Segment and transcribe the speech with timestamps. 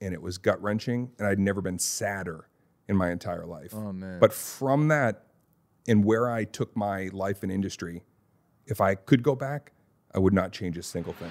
[0.00, 2.48] and it was gut wrenching, and I'd never been sadder
[2.88, 3.72] in my entire life.
[3.74, 4.18] Oh man!
[4.20, 5.24] But from that,
[5.86, 8.04] and where I took my life and industry,
[8.66, 9.72] if I could go back,
[10.14, 11.30] I would not change a single thing.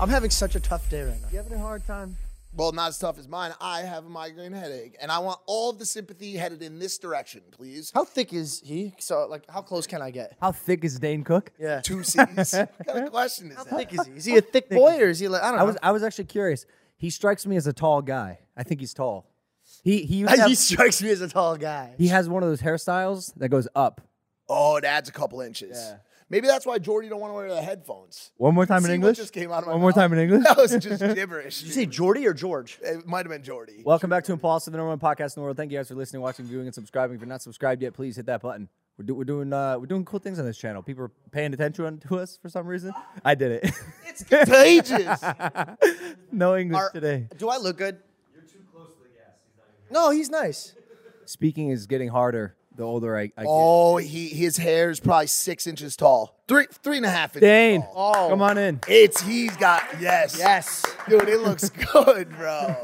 [0.00, 1.28] I'm having such a tough day right now.
[1.32, 2.16] You having a hard time?
[2.52, 3.52] Well, not as tough as mine.
[3.60, 6.98] I have a migraine headache, and I want all of the sympathy headed in this
[6.98, 7.92] direction, please.
[7.94, 8.94] How thick is he?
[8.98, 10.36] So, like, how close can I get?
[10.40, 11.52] How thick is Dane Cook?
[11.58, 11.80] Yeah.
[11.80, 12.18] Two C's.
[12.54, 13.76] what kind of question is How that?
[13.76, 14.12] thick is he?
[14.12, 15.62] Is he a thick boy or is he like, I don't know.
[15.62, 16.64] I was I was actually curious.
[16.96, 18.40] He strikes me as a tall guy.
[18.56, 19.30] I think he's tall.
[19.84, 21.94] He he used to he strikes me as a tall guy.
[21.98, 24.00] he has one of those hairstyles that goes up.
[24.48, 25.76] Oh, it adds a couple inches.
[25.78, 25.98] Yeah.
[26.30, 28.32] Maybe that's why Jordy don't want to wear the headphones.
[28.36, 29.16] One more time See in what English.
[29.16, 29.94] just came out of my One more mouth?
[29.96, 30.44] time in English.
[30.44, 31.58] That was just gibberish.
[31.60, 32.78] Did you say Jordy or George?
[32.82, 33.82] it might have been Jordy.
[33.82, 35.56] Welcome back to Impaulsive, the number one podcast in the world.
[35.56, 37.14] Thank you guys for listening, watching, viewing, and subscribing.
[37.14, 38.68] If you're not subscribed yet, please hit that button.
[38.98, 40.82] We're, do, we're doing uh, we're doing cool things on this channel.
[40.82, 42.92] People are paying attention to us for some reason.
[43.24, 43.72] I did it.
[44.06, 45.22] It's contagious.
[46.32, 47.28] no English Are- today.
[47.38, 47.96] Do I look good?
[48.34, 49.36] You're too close to the gas.
[49.90, 50.74] No, he's nice.
[51.24, 53.46] Speaking is getting harder the older I, I get.
[53.46, 56.40] oh, he his hair is probably six inches tall.
[56.46, 58.14] Three three and a half inches Dane, tall.
[58.16, 58.28] Oh.
[58.30, 58.80] come on in.
[58.88, 60.38] It's he's got yes.
[60.38, 60.84] Yes.
[61.08, 62.76] Dude, it looks good, bro.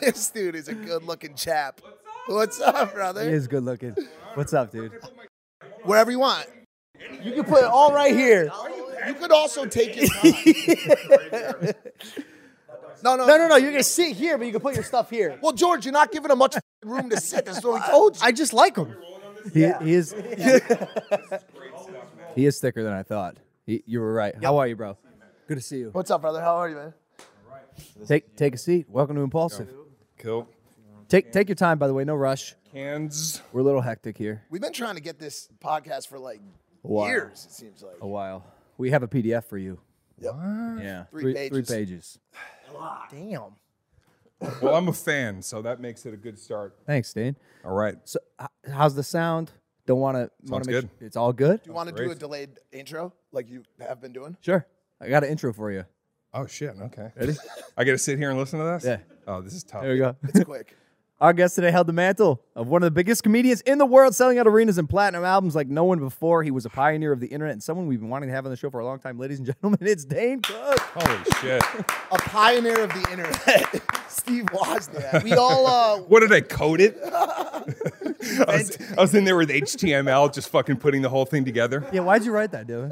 [0.00, 1.80] this dude is a good looking chap.
[2.26, 3.22] What's up, brother?
[3.28, 3.94] He is good looking.
[4.34, 4.92] What's up, dude?
[5.84, 6.46] Wherever you want.
[7.22, 8.50] You can put it all right here.
[9.06, 10.08] You could also take it.
[13.02, 13.56] no, no, No, no, no.
[13.56, 15.38] You're gonna sit here, but you can put your stuff here.
[15.42, 17.44] Well, George, you're not giving him much room to sit.
[17.44, 18.22] That's what we told you.
[18.24, 18.96] I just like him.
[19.52, 20.12] He, he is.
[22.34, 23.36] he is thicker than I thought.
[23.66, 24.34] He, you were right.
[24.42, 24.96] How are you, bro?
[25.48, 25.90] Good to see you.
[25.92, 26.40] What's up, brother?
[26.40, 26.94] How are you, man?
[28.06, 28.86] Take take a seat.
[28.88, 29.68] Welcome to Impaulsive.
[30.18, 30.48] Cool.
[31.08, 31.78] Take take your time.
[31.78, 32.54] By the way, no rush.
[32.72, 33.42] Cans.
[33.52, 34.42] We're a little hectic here.
[34.50, 36.40] We've been trying to get this podcast for like
[36.84, 37.46] years.
[37.46, 38.44] It seems like A while.
[38.78, 39.78] We have a PDF for you.
[40.20, 40.34] Yep.
[40.80, 41.68] Yeah, Three Three pages.
[41.68, 42.18] pages.
[43.10, 43.42] Damn.
[44.60, 46.76] Well, I'm a fan, so that makes it a good start.
[46.86, 47.36] Thanks, Dane.
[47.64, 47.96] All right.
[48.04, 49.52] So, h- how's the sound?
[49.86, 50.30] Don't want to.
[50.48, 50.90] Sounds make good.
[50.98, 51.62] Sure it's all good.
[51.62, 54.36] Do you want to do a delayed intro like you have been doing?
[54.40, 54.66] Sure.
[55.00, 55.84] I got an intro for you.
[56.32, 56.74] Oh shit.
[56.80, 57.10] Okay.
[57.16, 57.34] Ready?
[57.76, 58.84] I got to sit here and listen to this.
[58.84, 58.98] Yeah.
[59.26, 59.82] Oh, this is tough.
[59.82, 60.16] There we go.
[60.22, 60.76] It's quick.
[61.22, 64.12] Our guest today held the mantle of one of the biggest comedians in the world,
[64.12, 66.42] selling out arenas and platinum albums like no one before.
[66.42, 68.50] He was a pioneer of the internet and someone we've been wanting to have on
[68.50, 69.20] the show for a long time.
[69.20, 70.80] Ladies and gentlemen, it's Dane Cook.
[70.80, 71.62] Holy shit.
[72.10, 75.22] A pioneer of the internet, Steve Wozniak.
[75.22, 76.98] We all uh, What did I code it?
[77.04, 77.62] I,
[78.48, 81.88] was, I was in there with HTML, just fucking putting the whole thing together.
[81.92, 82.90] Yeah, why'd you write that, Dylan?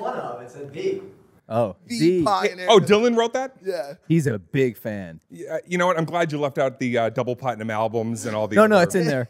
[0.00, 1.00] one of it's a B.
[1.48, 2.22] Oh, the D.
[2.24, 2.66] pioneer.
[2.68, 3.56] Oh, Dylan wrote that.
[3.64, 3.94] yeah.
[4.08, 5.20] He's a big fan.
[5.30, 5.96] Yeah, you know what?
[5.96, 8.78] I'm glad you left out the uh, double platinum albums and all the No, no,
[8.80, 9.28] it's in there.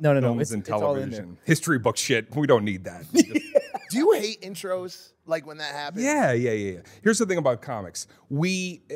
[0.00, 0.38] No, no, no.
[0.40, 1.20] It's, and it's all in there.
[1.20, 2.34] television, history book shit.
[2.34, 3.04] We don't need that.
[3.12, 6.02] Do you hate intros like when that happens?
[6.02, 6.80] yeah, yeah, yeah, yeah.
[7.04, 8.94] Here's the thing about comics: we, uh,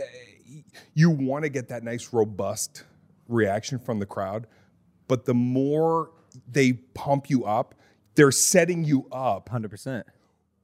[0.94, 2.82] you want to get that nice, robust
[3.28, 4.46] reaction from the crowd,
[5.06, 6.10] but the more
[6.50, 7.74] they pump you up,
[8.14, 10.02] they're setting you up 100%.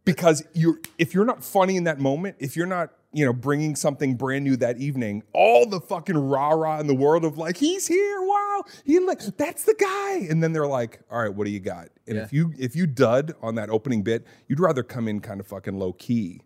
[0.04, 3.76] Because you're if you're not funny in that moment, if you're not you know bringing
[3.76, 7.56] something brand new that evening, all the fucking rah rah in the world of like
[7.56, 11.44] he's here, wow, he like that's the guy, and then they're like, all right, what
[11.44, 11.88] do you got?
[12.06, 15.40] And if you if you dud on that opening bit, you'd rather come in kind
[15.40, 16.42] of fucking low key,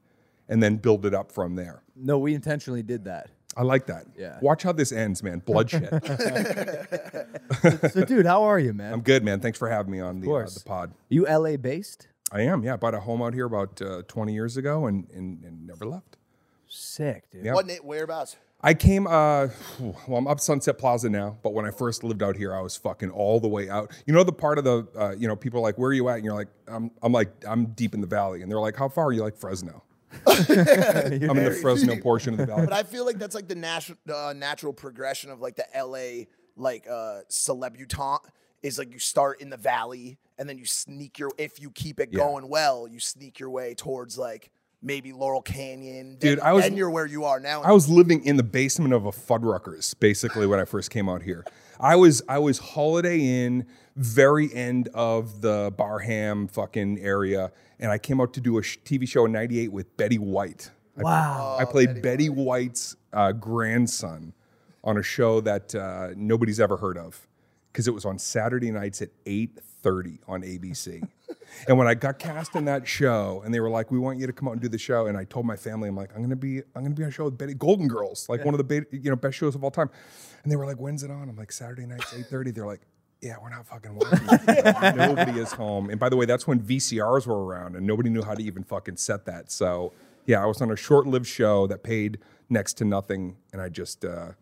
[0.48, 1.82] and then build it up from there.
[1.94, 3.30] No, we intentionally did that.
[3.58, 4.04] I like that.
[4.18, 4.38] Yeah.
[4.42, 5.38] Watch how this ends, man.
[5.38, 5.88] Bloodshed.
[7.92, 8.92] So, dude, how are you, man?
[8.92, 9.40] I'm good, man.
[9.40, 10.92] Thanks for having me on the, uh, the pod.
[11.08, 12.08] you LA based?
[12.32, 12.62] I am.
[12.62, 15.66] Yeah, I bought a home out here about uh, 20 years ago, and, and and
[15.66, 16.16] never left.
[16.68, 17.44] Sick, dude.
[17.44, 17.54] Yeah.
[17.54, 17.66] What?
[17.66, 18.36] na- Whereabouts?
[18.60, 22.36] I came, uh, well, I'm up Sunset Plaza now, but when I first lived out
[22.36, 23.92] here, I was fucking all the way out.
[24.06, 26.08] You know, the part of the, uh, you know, people are like, where are you
[26.08, 26.16] at?
[26.16, 28.42] And you're like, I'm, I'm like, I'm deep in the valley.
[28.42, 29.22] And they're like, how far are you?
[29.22, 29.84] Like Fresno.
[30.26, 32.64] I'm in the Fresno portion of the valley.
[32.64, 36.24] But I feel like that's like the natural uh, natural progression of like the LA
[36.56, 38.22] like uh celebutante
[38.62, 42.00] is like you start in the valley and then you sneak your if you keep
[42.00, 42.18] it Yeah.
[42.20, 44.50] going well, you sneak your way towards like
[44.82, 46.16] maybe Laurel Canyon.
[46.18, 47.62] Dude, then, I was- then you're where you are now.
[47.62, 51.22] I was living in the basement of a Fuddruckers basically when I first came out
[51.22, 51.44] here.
[51.80, 53.66] I was I was Holiday Inn,
[53.96, 58.78] very end of the Barham fucking area, and I came out to do a sh-
[58.84, 60.70] TV show in '98 with Betty White.
[60.96, 61.56] Wow.
[61.60, 64.32] I played Betty, White's uh, grandson
[64.82, 67.26] on a show that uh, nobody's ever heard of
[67.70, 69.10] because it was on Saturday nights at
[69.86, 71.02] 8:30 on ABC.
[71.68, 74.26] and when I got cast in that show, and they were like, "We want you
[74.26, 76.22] to come out and do the show," and I told my family, "I'm like, I'm
[76.22, 78.58] gonna be, I'm gonna be on a show with Betty Golden Girls, like one of
[78.58, 79.90] the ba- you know best shows of all time."
[80.42, 82.80] And they were like, "When's it on?" I'm like, "Saturday nights 8:30." They're like.
[83.22, 84.26] Yeah, we're not fucking watching.
[84.96, 85.88] nobody is home.
[85.88, 88.62] And by the way, that's when VCRs were around and nobody knew how to even
[88.62, 89.50] fucking set that.
[89.50, 89.94] So
[90.26, 92.18] yeah, I was on a short-lived show that paid
[92.50, 94.32] next to nothing, and I just uh,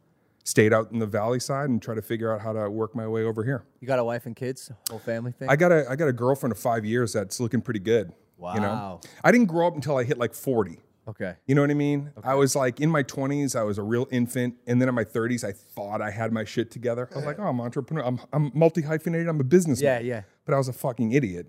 [0.45, 3.07] stayed out in the valley side and tried to figure out how to work my
[3.09, 3.65] way over here.
[3.81, 5.49] You got a wife and kids, whole family thing.
[5.49, 8.13] I got a I got a girlfriend of five years that's looking pretty good.
[8.37, 8.55] Wow.
[8.55, 9.01] You know.
[9.23, 10.79] I didn't grow up until I hit like forty.
[11.09, 11.35] okay.
[11.47, 12.13] You know what I mean?
[12.19, 12.29] Okay.
[12.29, 14.55] I was like in my 20s, I was a real infant.
[14.67, 17.09] And then in my 30s, I thought I had my shit together.
[17.13, 18.03] I was like, oh, I'm an entrepreneur.
[18.05, 19.29] I'm, I'm multi hyphenated.
[19.29, 20.05] I'm a businessman.
[20.05, 20.23] Yeah, yeah.
[20.47, 21.47] But I was a fucking idiot.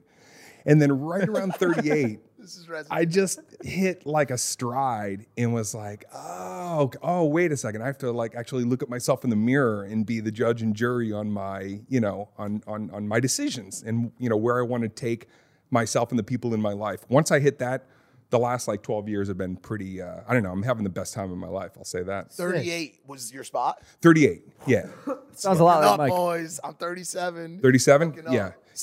[0.66, 5.52] And then right around 38, this is res- I just hit like a stride and
[5.52, 7.82] was like, oh, oh, wait a second.
[7.82, 10.62] I have to like actually look at myself in the mirror and be the judge
[10.62, 14.60] and jury on my, you know, on on on my decisions and you know where
[14.60, 15.28] I want to take
[15.72, 17.00] myself and the people in my life.
[17.10, 17.88] Once I hit that,
[18.30, 20.90] the last like 12 years have been pretty uh, I don't know, I'm having the
[20.92, 22.32] best time of my life, I'll say that.
[22.32, 23.82] 38 was your spot.
[24.04, 24.44] 38.
[24.68, 24.86] Yeah.
[25.34, 26.16] Sounds a lot Up, like Mike.
[26.16, 26.60] boys.
[26.64, 27.60] I'm 37.
[27.60, 28.12] 37?
[28.12, 28.34] Fucking up.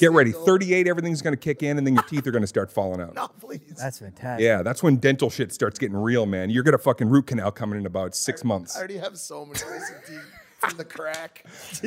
[0.00, 0.08] Yeah.
[0.08, 0.32] Get ready.
[0.32, 3.00] 38 everything's going to kick in and then your teeth are going to start falling
[3.00, 3.14] out.
[3.22, 3.74] No, please.
[3.78, 4.42] That's fantastic.
[4.44, 6.50] Yeah, that's when dental shit starts getting real, man.
[6.50, 8.74] You're gonna fucking root canal coming in about six months.
[8.74, 11.44] I already have so many missing teeth from the crack.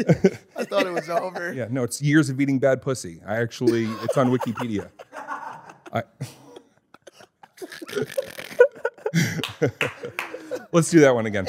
[0.55, 1.51] I thought it was over.
[1.53, 3.21] Yeah, no, it's years of eating bad pussy.
[3.25, 4.89] I actually, it's on Wikipedia.
[5.93, 6.03] I,
[10.71, 11.45] Let's do that one again.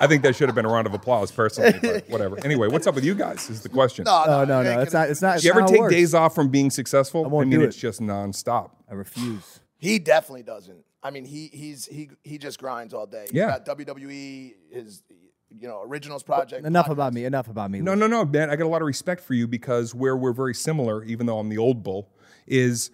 [0.00, 2.38] I think that should have been a round of applause, personally, but whatever.
[2.44, 3.48] Anyway, what's up with you guys?
[3.50, 4.04] Is the question.
[4.04, 4.70] No, No, no, no, you no.
[4.72, 5.08] ain't It's not.
[5.10, 5.38] It's not.
[5.40, 5.94] Do you ever not how it take works.
[5.94, 7.24] days off from being successful?
[7.24, 7.80] I won't mean, do it's it.
[7.80, 8.70] just nonstop.
[8.90, 9.60] I refuse.
[9.78, 10.84] He definitely doesn't.
[11.02, 13.24] I mean, he he's he he just grinds all day.
[13.24, 13.58] He's Yeah.
[13.58, 15.02] got WWE, his
[15.50, 16.64] you know originals project.
[16.66, 16.90] Enough podcast.
[16.92, 17.24] about me.
[17.24, 17.80] Enough about me.
[17.80, 18.50] No, no, no, man.
[18.50, 21.38] I got a lot of respect for you because where we're very similar, even though
[21.38, 22.10] I'm the old bull,
[22.46, 22.90] is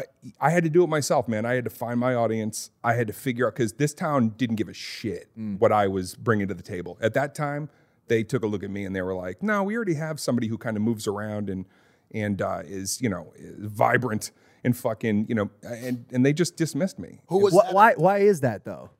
[0.00, 0.04] I,
[0.46, 1.44] I had to do it myself, man.
[1.44, 2.70] I had to find my audience.
[2.82, 6.14] I had to figure out because this town didn't give a shit what I was
[6.14, 7.68] bringing to the table at that time.
[8.08, 10.48] They took a look at me and they were like, "No, we already have somebody
[10.48, 11.64] who kind of moves around and
[12.12, 14.32] and uh, is you know is vibrant
[14.64, 17.20] and fucking you know and and they just dismissed me.
[17.28, 17.94] Who was Wh- why?
[17.94, 18.90] Why is that though?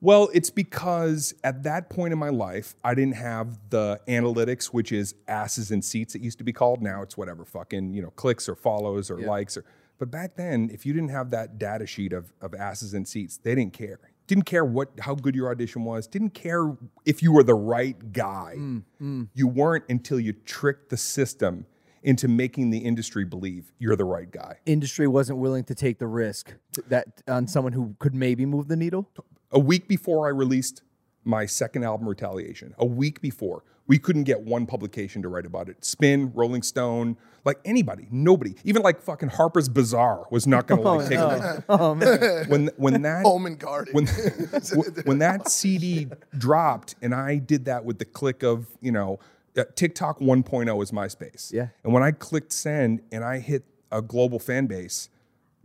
[0.00, 4.92] Well, it's because at that point in my life, I didn't have the analytics, which
[4.92, 6.82] is asses and seats, it used to be called.
[6.82, 9.56] Now it's whatever, fucking, you know, clicks or follows or likes.
[9.56, 9.64] or
[9.98, 13.36] But back then, if you didn't have that data sheet of, of asses and seats,
[13.36, 14.00] they didn't care.
[14.26, 16.06] Didn't care what how good your audition was.
[16.06, 18.54] Didn't care if you were the right guy.
[18.56, 19.28] Mm, mm.
[19.34, 21.66] You weren't until you tricked the system
[22.02, 24.56] into making the industry believe you're the right guy.
[24.66, 26.54] Industry wasn't willing to take the risk
[26.88, 29.10] that on someone who could maybe move the needle.
[29.50, 30.82] a week before I released
[31.24, 35.68] my second album, Retaliation, a week before, we couldn't get one publication to write about
[35.68, 35.84] it.
[35.84, 40.90] Spin, Rolling Stone, like anybody, nobody, even like fucking Harper's Bazaar was not going to
[40.90, 41.64] like take it.
[41.68, 42.48] Oh man.
[42.48, 43.92] When when that Home and Garden.
[43.92, 44.06] when
[45.04, 49.18] when that CD dropped, and I did that with the click of you know
[49.56, 51.52] uh, TikTok 1.0 is MySpace.
[51.52, 51.68] Yeah.
[51.84, 55.08] And when I clicked send and I hit a global fan base,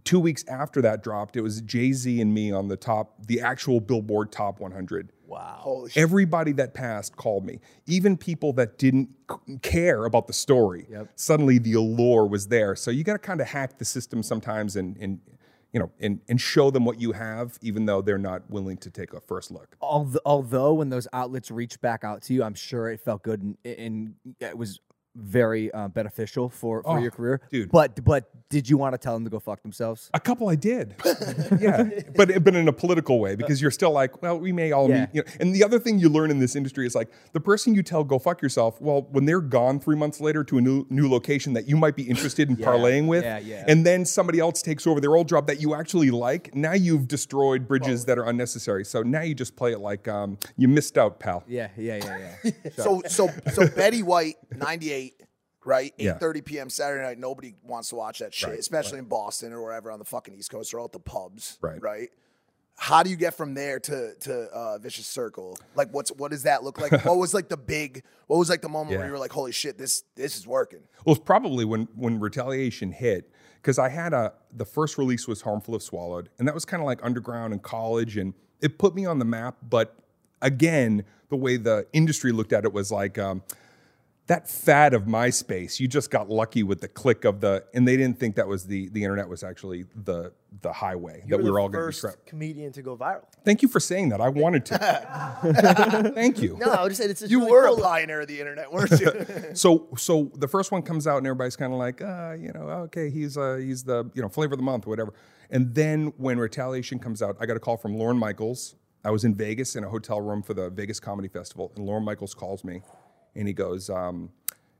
[0.04, 3.42] two weeks after that dropped, it was Jay Z and me on the top, the
[3.42, 5.12] actual Billboard Top 100.
[5.38, 6.02] Holy shit.
[6.02, 9.10] Everybody that passed called me, even people that didn't
[9.62, 10.88] care about the story.
[11.16, 12.76] Suddenly, the allure was there.
[12.76, 15.20] So you got to kind of hack the system sometimes, and and
[15.72, 18.90] you know, and and show them what you have, even though they're not willing to
[18.90, 19.76] take a first look.
[19.82, 23.42] Although, although when those outlets reached back out to you, I'm sure it felt good
[23.42, 24.80] and, and it was
[25.20, 27.42] very uh, beneficial for, for Oh, your career.
[27.52, 27.72] dude.
[27.72, 30.10] But but did you want to tell them to go fuck themselves?
[30.14, 30.96] A couple I did,
[31.60, 31.84] yeah,
[32.16, 35.02] but but in a political way because you're still like, well, we may all Yeah.
[35.02, 35.10] meet.
[35.14, 37.76] You know, and the other thing you learn in this industry is like the person
[37.76, 38.80] you tell go fuck yourself.
[38.82, 41.96] Well, when they're gone three months later to a new new location that you might
[41.96, 43.66] be interested in parlaying with, yeah, yeah.
[43.68, 46.56] and then somebody else takes over their old job that you actually like.
[46.56, 48.84] Now you've destroyed bridges that are unnecessary.
[48.86, 51.44] So now you just play it like um, you missed out, pal.
[51.48, 52.52] Yeah, yeah, yeah, yeah.
[52.78, 55.09] So so so Betty White, 98,
[55.70, 55.94] right?
[55.98, 56.18] Yeah.
[56.20, 56.70] 8:30 p.m.
[56.70, 57.20] Saturday night.
[57.20, 60.50] Nobody wants to watch that shit, especially in Boston or wherever on the fucking East
[60.52, 60.74] Coast.
[60.74, 61.82] All at the pubs, Right.
[61.82, 62.10] Right.
[62.78, 65.58] how do you get from there to to uh, Vicious Circle?
[65.76, 66.92] Like, what's what does that look like?
[67.06, 68.04] what was like the big?
[68.28, 70.82] What was like the moment where you were like, "Holy shit, this this is working"?
[71.06, 75.42] Well, it's probably when when retaliation hit because I had a the first release was
[75.42, 78.96] harmful if swallowed, and that was kind of like underground in college, and it put
[78.96, 79.58] me on the map.
[79.70, 79.96] But
[80.42, 83.18] again, the way the industry looked at it was like.
[83.20, 83.44] Um,
[84.30, 87.98] that fad of MySpace, you just got lucky with the click of the, and they
[87.98, 90.32] didn't think that was the the internet was actually the
[90.62, 92.26] the highway that we were all going to be first trapped.
[92.28, 93.24] comedian to go viral.
[93.44, 94.22] Thank you for saying that.
[94.22, 96.12] I wanted to.
[96.16, 96.58] Thank you.
[96.58, 97.80] No, I would just say it's You really were cool.
[97.80, 99.12] a pioneer of the internet, weren't you?
[99.54, 102.62] so so the first one comes out and everybody's kind of like uh, you know
[102.88, 105.14] okay he's uh, he's the you know flavor of the month or whatever
[105.50, 109.24] and then when retaliation comes out i got a call from lorne michaels i was
[109.26, 112.64] in vegas in a hotel room for the vegas comedy festival and lorne michaels calls
[112.64, 112.82] me
[113.36, 114.30] and he goes um,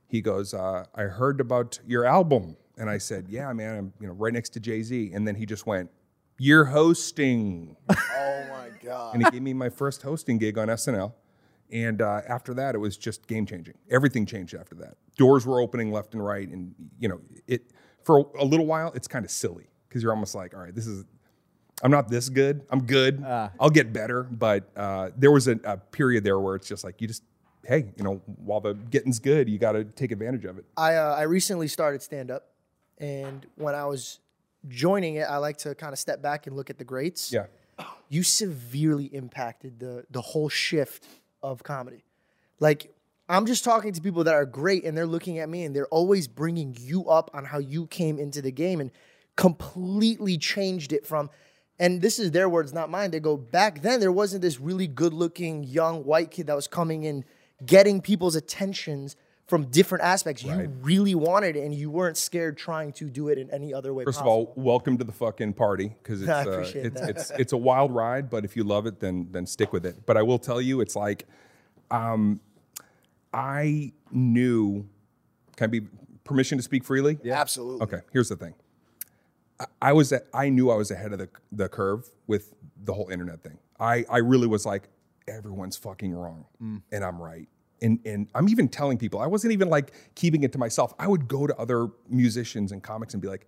[0.08, 4.08] he goes uh, i heard about your album and i said yeah man i'm you
[4.08, 5.90] know right next to jay-z and then he just went
[6.40, 9.14] you're hosting oh my god!
[9.14, 11.14] and he gave me my first hosting gig on SNL.
[11.72, 13.76] And uh, after that, it was just game changing.
[13.92, 14.96] Everything changed after that.
[15.18, 17.72] Doors were opening left and right, and you know, it
[18.04, 20.88] for a little while, it's kind of silly because you're almost like, all right, this
[20.88, 21.06] is.
[21.82, 22.66] I'm not this good.
[22.72, 23.24] I'm good.
[23.58, 24.24] I'll get better.
[24.24, 27.24] But uh, there was a, a period there where it's just like you just,
[27.70, 30.66] hey, you know, while the getting's good, you got to take advantage of it.
[30.76, 32.50] I uh, I recently started stand up,
[32.98, 34.20] and when I was
[34.68, 37.32] joining it, I like to kind of step back and look at the greats.
[37.32, 37.46] Yeah.
[38.10, 41.06] you severely impacted the the whole shift
[41.42, 42.04] of comedy.
[42.60, 42.94] Like
[43.30, 45.88] I'm just talking to people that are great and they're looking at me and they're
[45.88, 48.90] always bringing you up on how you came into the game and
[49.36, 51.30] completely changed it from
[51.80, 54.86] and this is their words not mine they go back then there wasn't this really
[54.86, 57.24] good looking young white kid that was coming in
[57.66, 59.16] getting people's attentions
[59.50, 63.40] from different aspects you really wanted it and you weren't scared trying to do it
[63.40, 66.44] in any other way First of all, welcome to the fucking party because it's I
[66.44, 67.10] uh, appreciate it's, that.
[67.10, 68.30] it's it's a wild ride.
[68.30, 70.06] But if you love it, then then stick with it.
[70.06, 71.28] But I will tell you, it's like,
[71.90, 72.40] um,
[73.34, 74.88] I knew.
[75.56, 75.82] Can I be
[76.24, 77.18] permission to speak freely?
[77.24, 77.82] Yeah, absolutely.
[77.84, 78.02] Okay.
[78.14, 78.54] Here's the thing.
[79.60, 82.94] I, I was at, I knew I was ahead of the the curve with the
[82.94, 83.58] whole internet thing.
[83.80, 84.90] I I really was like,
[85.30, 86.46] everyone's fucking wrong,
[86.92, 87.48] and I'm right.
[87.82, 90.94] And, and I'm even telling people, I wasn't even like keeping it to myself.
[91.00, 93.48] I would go to other musicians and comics and be like,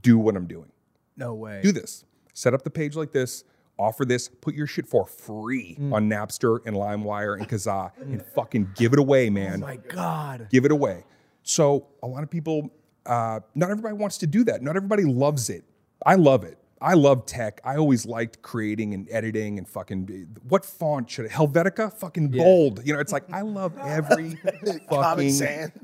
[0.00, 0.70] do what I'm doing.
[1.16, 1.60] No way.
[1.62, 2.04] Do this.
[2.34, 3.42] Set up the page like this.
[3.78, 4.28] Offer this.
[4.28, 8.98] Put your shit for free on Napster and LimeWire and Kazaa and fucking give it
[8.98, 9.60] away, man.
[9.60, 10.48] My God.
[10.50, 11.04] Give it away.
[11.42, 12.70] So a lot of people,
[13.06, 14.62] uh, not everybody wants to do that.
[14.62, 15.64] Not everybody loves it.
[16.04, 16.58] I love it.
[16.80, 17.60] I love tech.
[17.64, 21.92] I always liked creating and editing and fucking what font should I, Helvetica?
[21.92, 22.86] Fucking bold.
[22.86, 24.36] You know, it's like I love every
[24.88, 25.30] fucking.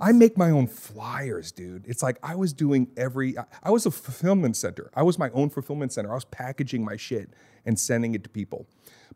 [0.00, 1.84] I make my own flyers, dude.
[1.86, 3.36] It's like I was doing every.
[3.38, 4.90] I- I was a fulfillment center.
[4.94, 6.10] I was my own fulfillment center.
[6.12, 7.30] I was packaging my shit
[7.66, 8.66] and sending it to people.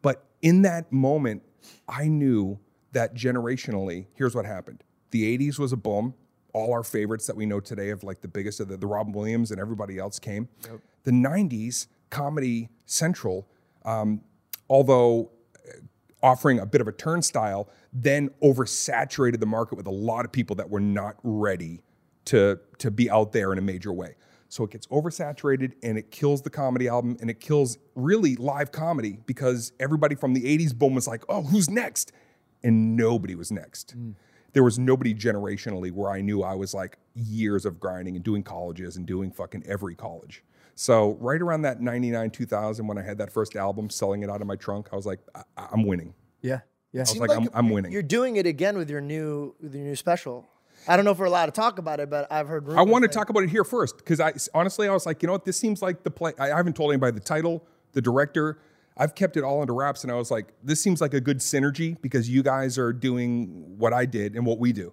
[0.02, 1.42] But in that moment,
[1.88, 2.58] I knew
[2.92, 4.82] that generationally, here's what happened.
[5.10, 6.14] The 80s was a boom.
[6.54, 9.12] All our favorites that we know today of like the biggest of the, the Robin
[9.12, 10.48] Williams and everybody else came.
[11.04, 13.48] The 90s, Comedy Central,
[13.84, 14.22] um,
[14.68, 15.30] although
[16.22, 20.56] offering a bit of a turnstile, then oversaturated the market with a lot of people
[20.56, 21.82] that were not ready
[22.24, 24.14] to, to be out there in a major way.
[24.48, 28.72] So it gets oversaturated and it kills the comedy album and it kills really live
[28.72, 32.12] comedy because everybody from the 80s boom was like, oh, who's next?
[32.62, 33.94] And nobody was next.
[34.54, 38.42] There was nobody generationally where I knew I was like years of grinding and doing
[38.42, 40.42] colleges and doing fucking every college.
[40.78, 44.40] So right around that 99, 2000, when I had that first album, selling it out
[44.40, 45.42] of my trunk, I was like, I-
[45.72, 46.14] I'm winning.
[46.40, 46.60] Yeah.
[46.92, 47.00] Yeah.
[47.00, 47.90] I was like, like I'm, I'm winning.
[47.90, 50.46] You're doing it again with your new with your new special.
[50.86, 52.62] I don't know if we're allowed to talk about it, but I've heard.
[52.70, 55.20] I want to rumors talk about it here first because I honestly I was like,
[55.20, 56.32] you know what, this seems like the play.
[56.38, 58.60] I haven't told anybody the title, the director.
[58.96, 61.38] I've kept it all under wraps, and I was like, this seems like a good
[61.38, 64.92] synergy because you guys are doing what I did and what we do,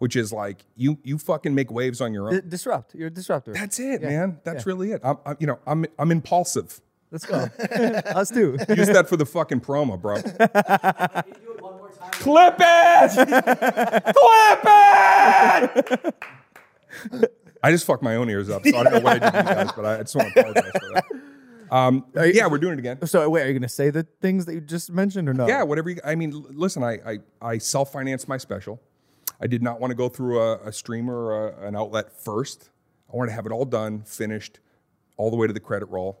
[0.00, 2.34] which is like you you fucking make waves on your own.
[2.34, 2.94] D- disrupt.
[2.94, 3.52] You're a disruptor.
[3.52, 4.40] That's it, man.
[4.44, 5.00] That's really it.
[5.04, 6.80] I'm, I'm you know I'm I'm impulsive.
[7.12, 7.36] Let's go.
[8.14, 8.56] Us too.
[8.68, 10.14] Use that for the fucking promo, bro.
[12.12, 13.10] Clip it!
[14.14, 14.64] Clip
[16.04, 16.14] it!
[17.62, 19.36] I just fucked my own ears up, so I don't know what I did to
[19.38, 21.04] you guys, but I just want to apologize for that.
[21.70, 23.06] Um, you- yeah, we're doing it again.
[23.06, 25.46] So wait, are you gonna say the things that you just mentioned or no?
[25.46, 25.90] Yeah, whatever.
[25.90, 28.80] You, I mean, listen, I I, I self financed my special.
[29.40, 32.68] I did not want to go through a, a streamer or a, an outlet first.
[33.12, 34.60] I wanted to have it all done, finished,
[35.16, 36.20] all the way to the credit roll.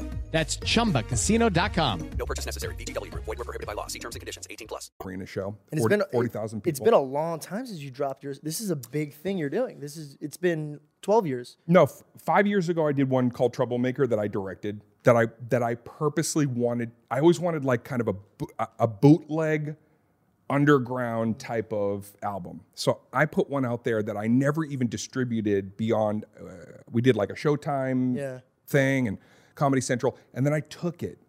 [0.31, 2.09] That's chumbacasino.com.
[2.17, 2.75] No purchase necessary.
[2.75, 3.25] VGW Group.
[3.25, 3.87] Void were prohibited by law.
[3.87, 4.47] See terms and conditions.
[4.49, 4.91] 18 plus.
[5.03, 5.47] arena show.
[5.71, 6.69] And it's 40 been 40,000 people.
[6.69, 8.39] It's been a long time since you dropped yours.
[8.39, 9.79] This is a big thing you're doing.
[9.81, 11.57] This is it's been 12 years.
[11.67, 14.81] No, f- five years ago I did one called Troublemaker that I directed.
[15.03, 16.91] That I that I purposely wanted.
[17.09, 18.15] I always wanted like kind of a
[18.59, 19.75] a- a bootleg,
[20.49, 22.61] underground type of album.
[22.75, 26.25] So I put one out there that I never even distributed beyond.
[26.39, 26.49] Uh,
[26.91, 28.39] we did like a Showtime Yeah.
[28.67, 29.17] thing and
[29.61, 31.19] Comedy Central, and then I took it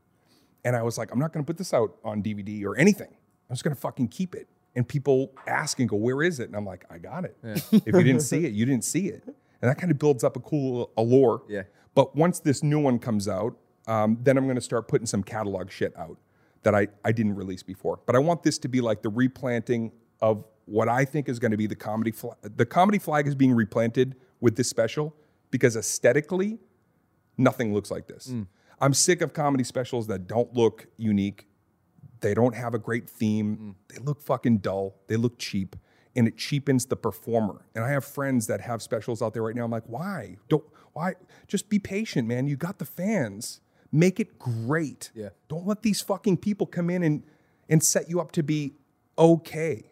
[0.64, 3.08] and I was like, I'm not going to put this out on DVD or anything.
[3.10, 4.48] I'm just going to fucking keep it.
[4.74, 6.48] And people ask and go, Where is it?
[6.48, 7.36] And I'm like, I got it.
[7.42, 9.22] if you didn't see it, you didn't see it.
[9.26, 11.42] And that kind of builds up a cool allure.
[11.46, 11.64] Yeah.
[11.94, 13.54] But once this new one comes out,
[13.86, 16.16] um, then I'm going to start putting some catalog shit out
[16.62, 18.00] that I, I didn't release before.
[18.06, 21.50] But I want this to be like the replanting of what I think is going
[21.50, 22.36] to be the comedy flag.
[22.56, 25.14] The comedy flag is being replanted with this special
[25.50, 26.58] because aesthetically,
[27.36, 28.28] nothing looks like this.
[28.28, 28.46] Mm.
[28.80, 31.46] I'm sick of comedy specials that don't look unique.
[32.20, 33.56] They don't have a great theme.
[33.56, 33.94] Mm.
[33.94, 34.96] They look fucking dull.
[35.06, 35.76] They look cheap.
[36.14, 37.64] And it cheapens the performer.
[37.74, 39.64] And I have friends that have specials out there right now.
[39.64, 40.36] I'm like, why?
[40.48, 41.14] Don't why?
[41.48, 42.46] Just be patient, man.
[42.46, 43.60] You got the fans.
[43.90, 45.10] Make it great.
[45.14, 45.30] Yeah.
[45.48, 47.22] Don't let these fucking people come in and
[47.68, 48.74] and set you up to be
[49.16, 49.91] okay.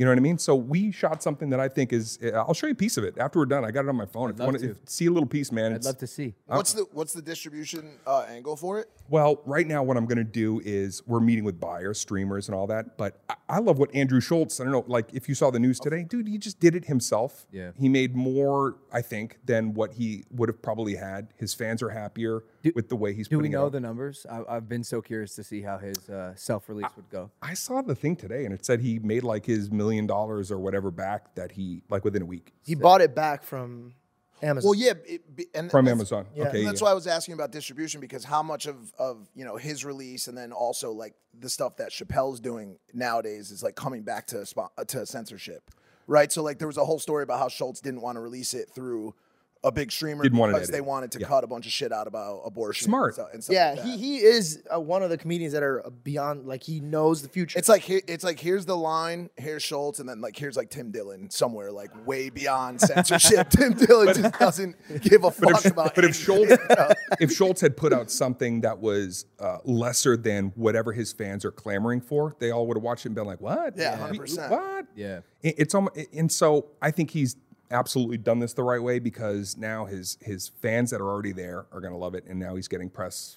[0.00, 0.38] You know what I mean?
[0.38, 2.18] So we shot something that I think is.
[2.34, 3.66] I'll show you a piece of it after we're done.
[3.66, 4.30] I got it on my phone.
[4.30, 4.80] if you love want to to.
[4.86, 6.34] see a little piece, man, I'd love to see.
[6.46, 8.88] What's the what's the distribution uh, angle for it?
[9.10, 12.54] well, right now, what I'm going to do is we're meeting with buyers, streamers, and
[12.54, 12.96] all that.
[12.96, 14.58] But I, I love what Andrew Schulz.
[14.58, 16.86] I don't know, like if you saw the news today, dude, he just did it
[16.86, 17.44] himself.
[17.52, 17.72] Yeah.
[17.78, 21.34] he made more, I think, than what he would have probably had.
[21.36, 23.28] His fans are happier with the way he's.
[23.28, 23.72] Do we putting it know out.
[23.72, 24.26] the numbers?
[24.30, 27.30] I, I've been so curious to see how his uh, self-release would go.
[27.42, 30.58] I saw the thing today, and it said he made like his million dollars or
[30.58, 33.94] whatever back that he like within a week He bought it back from
[34.42, 34.68] Amazon.
[34.70, 36.26] Well, yeah, it, and from Amazon.
[36.34, 36.48] Yeah.
[36.48, 36.86] Okay, And that's yeah.
[36.86, 40.28] why I was asking about distribution because how much of of you know his release
[40.28, 44.36] and then also like the stuff that Chappelle's doing nowadays is like coming back to
[44.36, 45.70] spo- uh, to censorship,
[46.06, 46.30] right?
[46.32, 48.70] So like there was a whole story about how Schulz didn't want to release it
[48.70, 49.14] through
[49.62, 51.26] a big streamer Didn't want because they wanted to Yeah.
[51.28, 52.84] cut a bunch of shit out about abortion.
[52.86, 53.08] Smart.
[53.08, 55.62] and stuff, and stuff yeah, like he he is uh, one of the comedians that
[55.62, 57.58] are beyond like he knows the future.
[57.58, 60.70] It's like here, it's like here's the line, here's Schulz, and then like here's like
[60.70, 63.50] Tim Dillon somewhere like way beyond censorship.
[63.50, 65.88] Tim Dillon just doesn't give a fuck about.
[65.88, 65.92] It.
[65.94, 66.16] But if.
[66.16, 66.50] Schulz,
[67.20, 71.50] if Schulz had put out something that was uh, lesser than whatever his fans are
[71.52, 73.76] clamoring for, they all would have watched it and been like, "What?
[73.76, 74.50] Yeah, 100%.
[74.50, 74.86] What?
[74.94, 75.20] Yeah.
[75.42, 77.36] It's almost, and so I think he's
[77.70, 81.66] absolutely done this the right way because now his his fans that are already there
[81.72, 83.36] are going to love it, and now he's getting press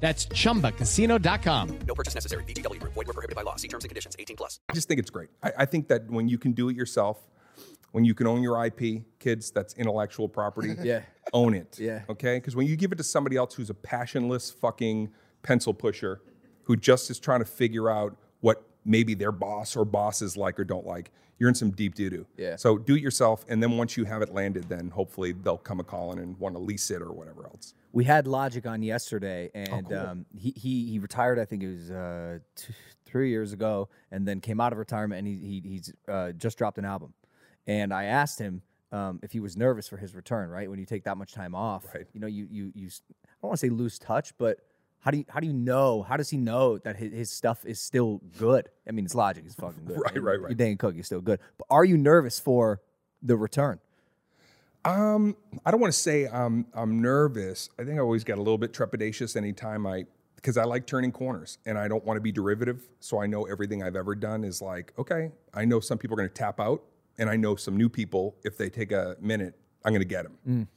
[0.00, 1.78] That's chumbacasino.com.
[1.86, 2.44] No purchase necessary.
[2.44, 2.94] VGW Group.
[2.94, 3.56] Void were prohibited by law.
[3.56, 4.16] See terms and conditions.
[4.18, 4.60] 18 plus.
[4.68, 5.28] I just think it's great.
[5.42, 7.28] I, I think that when you can do it yourself,
[7.92, 10.74] when you can own your IP, kids, that's intellectual property.
[10.82, 11.02] Yeah.
[11.32, 11.78] Own it.
[11.78, 12.02] Yeah.
[12.08, 12.36] Okay?
[12.36, 15.10] Because when you give it to somebody else who's a passionless fucking
[15.42, 16.20] pencil pusher
[16.62, 20.64] who just is trying to figure out what maybe their boss or bosses like or
[20.64, 22.26] don't like, you're in some deep doo doo.
[22.36, 22.56] Yeah.
[22.56, 23.44] So do it yourself.
[23.48, 26.54] And then once you have it landed, then hopefully they'll come a calling and want
[26.54, 27.74] to lease it or whatever else.
[27.92, 31.38] We had Logic on yesterday, Oh, and um, he, he he retired.
[31.38, 32.72] I think it was uh, two,
[33.06, 36.58] three years ago, and then came out of retirement, and he, he he's uh, just
[36.58, 37.14] dropped an album.
[37.66, 40.50] And I asked him um, if he was nervous for his return.
[40.50, 42.06] Right when you take that much time off, Right.
[42.12, 42.88] you know, you you you.
[42.88, 44.58] I don't want to say lose touch, but
[45.00, 46.02] how do you how do you know?
[46.02, 48.68] How does he know that his, his stuff is still good?
[48.86, 49.42] I mean, it's Logic.
[49.46, 49.98] It's fucking good.
[50.04, 50.50] Right, right, right.
[50.50, 51.40] Your Dane Cook is still good.
[51.56, 52.80] But are you nervous for
[53.22, 53.78] the return?
[54.84, 55.36] Um,
[55.66, 57.68] I don't want to say I'm I'm nervous.
[57.78, 61.10] I think I always get a little bit trepidatious anytime I because I like turning
[61.10, 62.88] corners and I don't want to be derivative.
[63.00, 66.18] So I know everything I've ever done is like, okay, I know some people are
[66.18, 66.82] going to tap out,
[67.18, 70.24] and I know some new people if they take a minute, I'm going to get
[70.24, 70.68] them.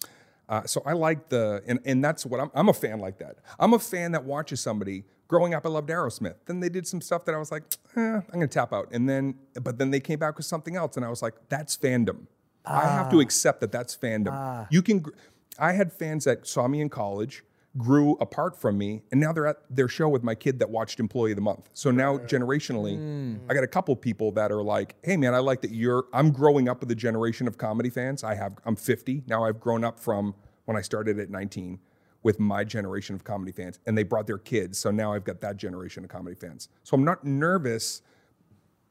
[0.50, 3.38] Uh, so I like the, and, and that's what I'm, I'm a fan like that.
[3.58, 5.06] I'm a fan that watches somebody.
[5.30, 6.36] Growing up, I loved Aerosmith.
[6.46, 7.64] Then they did some stuff that I was like,
[7.96, 8.90] eh, I'm gonna tap out.
[8.92, 11.78] And then, but then they came back with something else, and I was like, that's
[11.78, 12.28] fandom.
[12.66, 13.22] I have to ah.
[13.22, 14.32] accept that that's fandom.
[14.32, 14.68] Ah.
[14.70, 15.00] You can.
[15.00, 15.12] gr-
[15.60, 17.44] I had fans that saw me in college,
[17.78, 21.00] grew apart from me, and now they're at their show with my kid that watched
[21.00, 21.70] Employee of the Month.
[21.74, 23.36] So now, generationally, hmm.
[23.50, 26.32] I got a couple people that are like, "Hey, man, I like that you're." I'm
[26.32, 28.24] growing up with a generation of comedy fans.
[28.24, 28.54] I have.
[28.66, 29.44] I'm 50 now.
[29.44, 31.80] I've grown up from when I started at 19
[32.24, 34.78] with my generation of comedy fans, and they brought their kids.
[34.78, 36.70] So now I've got that generation of comedy fans.
[36.84, 38.04] So I'm not nervous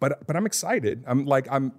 [0.00, 1.04] but but I'm excited.
[1.06, 1.72] I'm like I'm,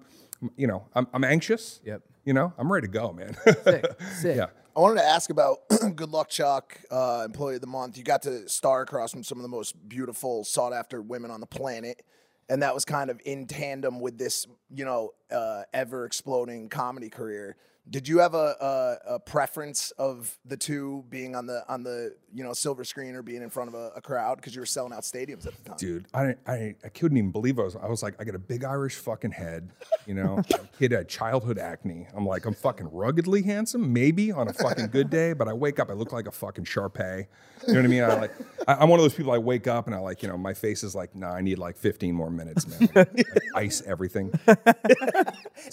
[0.56, 1.80] you know, I'm I'm anxious.
[1.84, 2.02] Yep.
[2.24, 3.34] You know, I'm ready to go, man.
[3.44, 3.86] Sick.
[4.20, 4.36] Sick.
[4.36, 4.46] yeah.
[4.74, 7.98] I wanted to ask about Good Luck Chuck, uh, Employee of the Month.
[7.98, 11.40] You got to star across from some of the most beautiful, sought after women on
[11.40, 12.02] the planet.
[12.48, 17.10] And that was kind of in tandem with this, you know, uh, ever exploding comedy
[17.10, 17.56] career.
[17.90, 22.14] Did you have a, a, a preference of the two being on the on the
[22.32, 24.66] you know silver screen or being in front of a, a crowd because you were
[24.66, 25.76] selling out stadiums at the time?
[25.78, 27.76] Dude, I, I I couldn't even believe I was.
[27.76, 29.70] I was like, I got a big Irish fucking head,
[30.06, 30.42] you know.
[30.78, 32.06] kid had childhood acne.
[32.14, 35.78] I'm like, I'm fucking ruggedly handsome, maybe on a fucking good day, but I wake
[35.78, 37.28] up, I look like a fucking Shar-Pei.
[37.66, 38.02] You know what I mean?
[38.02, 38.32] I like,
[38.66, 39.32] I, I'm one of those people.
[39.32, 41.58] I wake up and I like, you know, my face is like, nah, I need
[41.58, 42.88] like 15 more minutes, man.
[42.94, 44.32] Like, ice everything.
[44.46, 44.66] and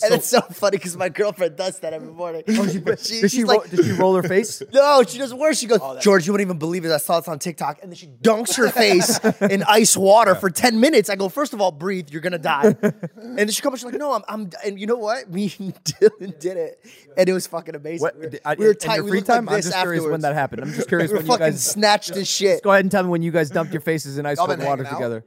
[0.04, 2.44] it's so funny because my girlfriend does that every morning.
[2.48, 4.62] Oh, she, Did she, she's ro- like, did she roll her face?
[4.74, 5.60] no, she does worse.
[5.60, 6.92] She goes, oh, George, you wouldn't even believe it.
[6.92, 7.80] I saw this on TikTok.
[7.82, 11.10] And then she dunks her face in ice water for 10 minutes.
[11.10, 12.10] I go, first of all, breathe.
[12.10, 12.76] You're going to die.
[12.82, 15.30] and then she comes, she's like, no, I'm, I'm, and you know what?
[15.30, 16.86] Me and Dylan did it.
[17.18, 18.02] And it was fucking amazing.
[18.02, 19.04] What, we were, I- we were in tight.
[19.04, 19.50] we free looked like time?
[19.50, 20.62] I'm this just curious when that happened.
[20.64, 21.66] I'm just curious We when you fucking guys.
[21.66, 22.64] snatched as shit.
[22.64, 24.84] Go ahead and tell me when you guys dumped your faces in ice cold water
[24.84, 25.24] together.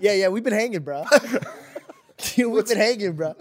[0.00, 1.04] Yeah, yeah, we've been hanging, bro.
[2.36, 3.34] We've been hanging, bro.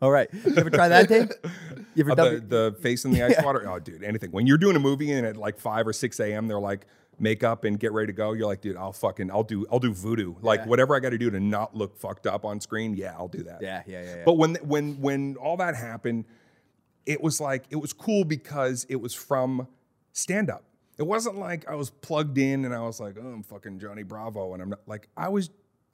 [0.00, 0.28] All right.
[0.32, 1.30] You ever try that, Dave?
[1.94, 3.68] You ever Uh, the, the face in the ice water.
[3.68, 4.30] Oh, dude, anything.
[4.30, 6.46] When you're doing a movie and at like five or six a.m.
[6.46, 6.86] they're like
[7.18, 8.32] make up and get ready to go.
[8.32, 10.36] You're like, dude, I'll fucking, I'll do, I'll do voodoo.
[10.40, 12.94] Like whatever I got to do to not look fucked up on screen.
[12.94, 13.60] Yeah, I'll do that.
[13.60, 14.22] Yeah, yeah, yeah, yeah.
[14.24, 16.26] But when when when all that happened,
[17.06, 19.66] it was like it was cool because it was from
[20.12, 20.62] stand up.
[20.96, 24.04] It wasn't like I was plugged in and I was like, oh, I'm fucking Johnny
[24.04, 25.50] Bravo, and I'm not like I was.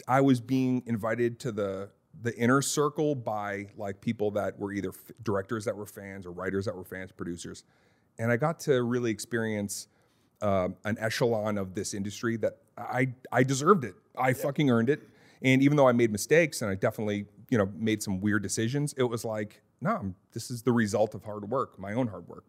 [0.07, 1.89] I was being invited to the
[2.23, 6.33] the inner circle by like people that were either f- directors that were fans or
[6.33, 7.65] writers that were fans, producers,
[8.19, 9.89] and I got to really experience
[10.43, 13.95] um, an echelon of this industry that I I deserved it.
[14.17, 15.09] I fucking earned it.
[15.43, 18.95] And even though I made mistakes and I definitely you know made some weird decisions,
[18.97, 22.27] it was like no, I'm, this is the result of hard work, my own hard
[22.27, 22.45] work.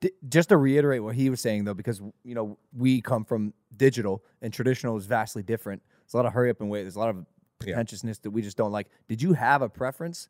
[0.00, 3.52] D- just to reiterate what he was saying though, because you know we come from
[3.76, 5.82] digital and traditional is vastly different.
[6.04, 6.82] There's a lot of hurry up and wait.
[6.82, 7.24] There's a lot of
[7.64, 8.88] pretentiousness that we just don't like.
[9.08, 10.28] Did you have a preference?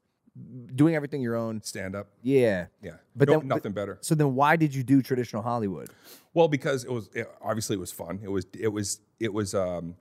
[0.75, 1.63] Doing everything your own?
[1.63, 2.67] Stand up, Yeah.
[2.83, 3.99] yeah, But no, then- nothing better.
[4.01, 5.91] So then, why did you do traditional Hollywood?
[6.33, 8.19] Well, because it was it, obviously it was fun.
[8.23, 9.95] It was it was it was um,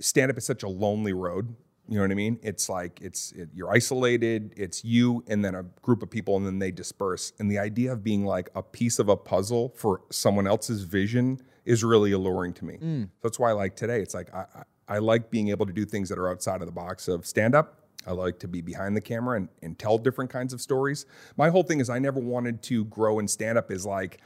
[0.00, 1.54] stand up is such a lonely road.
[1.88, 2.38] You know what I mean?
[2.42, 4.54] It's like it's it, you're isolated.
[4.56, 7.32] It's you and then a group of people, and then they disperse.
[7.38, 11.40] And the idea of being like a piece of a puzzle for someone else's vision
[11.64, 12.78] is really alluring to me.
[12.80, 14.44] So that's why, like today, it's like I,
[14.88, 17.54] I like being able to do things that are outside of the box of stand
[17.54, 17.78] up.
[18.06, 21.06] I like to be behind the camera and, and tell different kinds of stories.
[21.36, 24.20] My whole thing is I never wanted to grow in stand up as like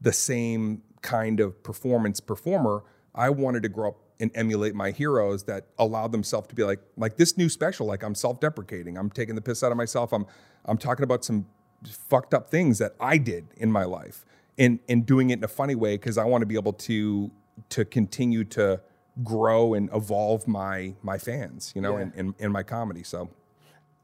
[0.00, 2.84] the same kind of performance performer.
[3.14, 6.80] I wanted to grow up and emulate my heroes that allowed themselves to be like
[6.96, 8.96] like this new special like I'm self-deprecating.
[8.96, 10.12] I'm taking the piss out of myself.
[10.12, 10.26] I'm
[10.64, 11.46] I'm talking about some
[11.84, 14.24] fucked up things that I did in my life
[14.58, 17.30] and and doing it in a funny way because I want to be able to
[17.70, 18.80] to continue to
[19.24, 23.02] grow and evolve my my fans, you know, in, in, in my comedy.
[23.02, 23.30] So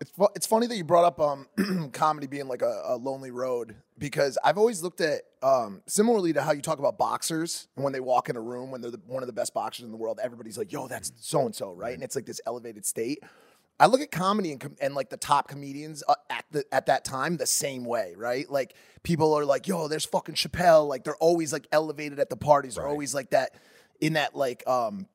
[0.01, 3.31] It's fu- it's funny that you brought up um, comedy being like a, a lonely
[3.31, 7.85] road because I've always looked at um, similarly to how you talk about boxers and
[7.85, 9.90] when they walk in a room when they're the, one of the best boxers in
[9.90, 11.94] the world, everybody's like, "Yo, that's so and so," right?
[11.94, 13.20] And it's like this elevated state.
[13.81, 16.87] I look at comedy and, com- and like the top comedians uh, at the at
[16.87, 18.48] that time the same way, right?
[18.51, 22.37] Like people are like, "Yo, there's fucking Chappelle." Like they're always like elevated at the
[22.37, 22.75] parties.
[22.77, 23.55] They're always like that
[24.02, 25.06] in that like um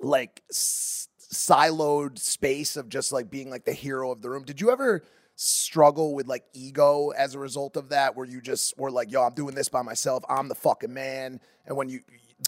[0.00, 4.42] like s- siloed space of just like being like the hero of the room.
[4.42, 5.04] Did you ever
[5.36, 9.22] struggle with like ego as a result of that where you just were like, yo,
[9.22, 10.24] I'm doing this by myself.
[10.28, 11.40] I'm the fucking man.
[11.66, 12.00] And when you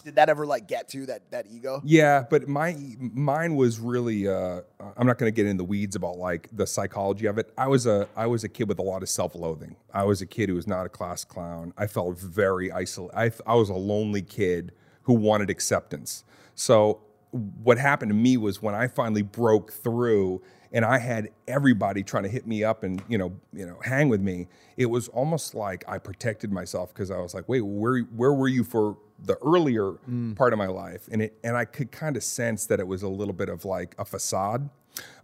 [0.04, 1.80] did that ever like get to that that ego?
[1.84, 4.28] Yeah, but my mine was really.
[4.28, 4.60] Uh,
[4.96, 7.52] I'm not going to get in the weeds about like the psychology of it.
[7.56, 9.76] I was a I was a kid with a lot of self-loathing.
[9.92, 11.72] I was a kid who was not a class clown.
[11.76, 13.16] I felt very isolated.
[13.16, 14.72] I, I was a lonely kid
[15.08, 16.22] who wanted acceptance.
[16.54, 22.02] So what happened to me was when I finally broke through and I had everybody
[22.02, 24.48] trying to hit me up and you know you know hang with me.
[24.76, 28.48] It was almost like I protected myself because I was like, wait, where where were
[28.48, 29.94] you for the earlier
[30.36, 31.08] part of my life?
[31.10, 33.64] And it and I could kind of sense that it was a little bit of
[33.64, 34.68] like a facade.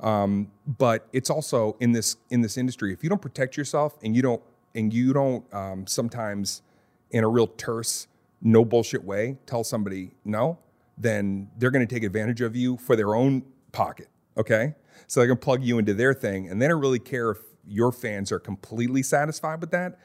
[0.01, 4.17] Um, but it's also in this in this industry, if you don't protect yourself and
[4.17, 4.43] you don't
[4.75, 6.63] and you don't um, sometimes
[7.11, 8.09] in a real terse,
[8.45, 10.59] no bullshit way tell somebody no,
[10.97, 14.09] then they're going to take advantage of you for their own pocket.
[14.37, 14.75] Okay,
[15.09, 17.39] so they're going to plug you into their thing, and they don't really care if
[17.67, 19.99] your fans are completely satisfied with that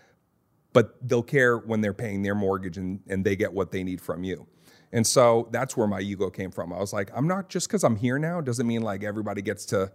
[0.73, 4.01] but they'll care when they're paying their mortgage and, and they get what they need
[4.01, 4.47] from you.
[4.91, 6.73] And so that's where my ego came from.
[6.73, 9.65] I was like, I'm not just because I'm here now doesn't mean like everybody gets
[9.67, 9.91] to,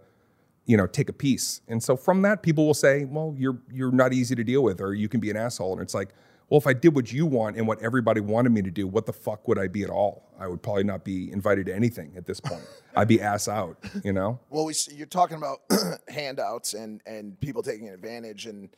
[0.65, 1.61] you know, take a piece.
[1.67, 4.79] And so from that, people will say, well, you're you're not easy to deal with,
[4.79, 5.73] or you can be an asshole.
[5.73, 6.09] And it's like,
[6.49, 9.05] well, if I did what you want and what everybody wanted me to do, what
[9.05, 10.31] the fuck would I be at all?
[10.39, 12.63] I would probably not be invited to anything at this point.
[12.95, 14.39] I'd be ass out, you know?
[14.49, 15.61] Well, we, you're talking about
[16.07, 18.69] handouts and and people taking advantage, and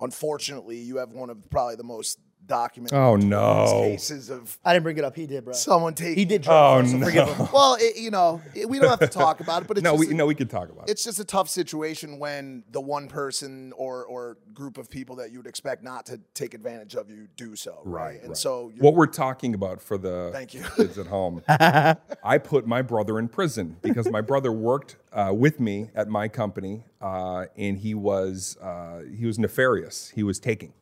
[0.00, 3.66] unfortunately, you have one of probably the most documented Oh, no.
[3.82, 5.16] cases of I didn't bring it up.
[5.16, 5.54] He did, bro.
[5.54, 6.16] someone taking.
[6.16, 6.42] he did.
[6.46, 7.48] Oh, Drugs, so forgive him.
[7.52, 9.92] Well, it, you know, it, we don't have to talk about it, but it's No,
[9.96, 10.92] just we a- no, we could talk about it.
[10.92, 15.32] it's just a tough situation when the one person or or group of people that
[15.32, 18.20] you would expect not to take advantage of you do so, right?
[18.20, 18.36] And right.
[18.36, 20.62] so you're, What we're talking about for the Thank you.
[20.76, 25.60] kids at home, I put my brother in prison because my brother worked uh, with
[25.60, 30.10] me at my company, uh, and he was uh, he was nefarious.
[30.14, 30.72] He was taking,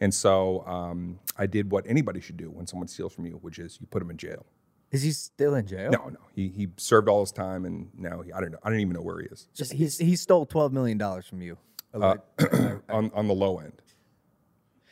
[0.00, 3.58] and so um, I did what anybody should do when someone steals from you, which
[3.58, 4.46] is you put him in jail.
[4.90, 5.90] Is he still in jail?
[5.92, 8.58] No, no, he he served all his time, and now he, I don't know.
[8.64, 11.40] I don't even know where he is Just he's, he stole twelve million dollars from
[11.42, 11.56] you.
[11.94, 12.16] Uh,
[12.88, 13.80] on on the low end.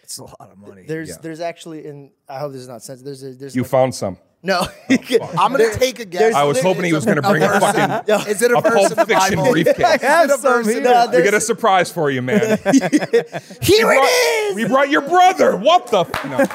[0.02, 0.84] It's a lot of money.
[0.86, 1.16] There's, Yeah.
[1.20, 3.04] there's actually, in I hope this is not sensitive.
[3.04, 4.16] There's, a, there's You like- found some.
[4.42, 4.60] No.
[4.62, 6.34] Oh, I'm gonna take a guess.
[6.34, 8.92] I was hoping he was going to bring a fucking Is it a, a Pulp
[8.94, 9.50] Fiction Bible?
[9.52, 10.02] briefcase.
[10.02, 10.80] have Is it a some here.
[10.80, 12.58] No, We got a surprise for you, man.
[13.60, 14.54] Here brought- it is.
[14.56, 15.56] We brought your brother.
[15.56, 16.00] What the?
[16.00, 16.46] F- no.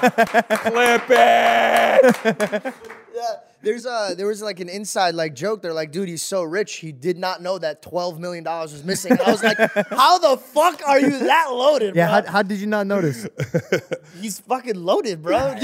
[0.71, 2.73] Clip it.
[3.15, 5.61] Yeah, there's a there was like an inside like joke.
[5.61, 8.83] They're like, dude, he's so rich, he did not know that twelve million dollars was
[8.83, 9.17] missing.
[9.19, 9.57] I was like,
[9.89, 12.25] how the fuck are you that loaded, yeah, bro?
[12.27, 13.27] how, how did you not notice?
[14.21, 15.55] he's fucking loaded, bro.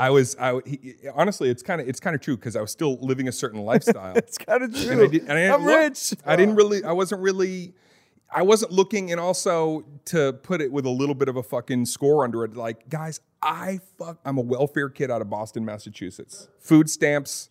[0.00, 0.36] I was.
[0.38, 3.28] I he, honestly, it's kind of it's kind of true because I was still living
[3.28, 4.16] a certain lifestyle.
[4.16, 5.08] it's kind of and I, true.
[5.08, 6.14] did, and I didn't I'm look- rich.
[6.26, 6.84] I didn't really.
[6.84, 7.74] I wasn't really.
[8.34, 11.84] I wasn't looking, and also to put it with a little bit of a fucking
[11.86, 12.56] score under it.
[12.56, 14.18] Like, guys, I fuck.
[14.24, 16.48] I'm a welfare kid out of Boston, Massachusetts.
[16.60, 17.50] Food stamps,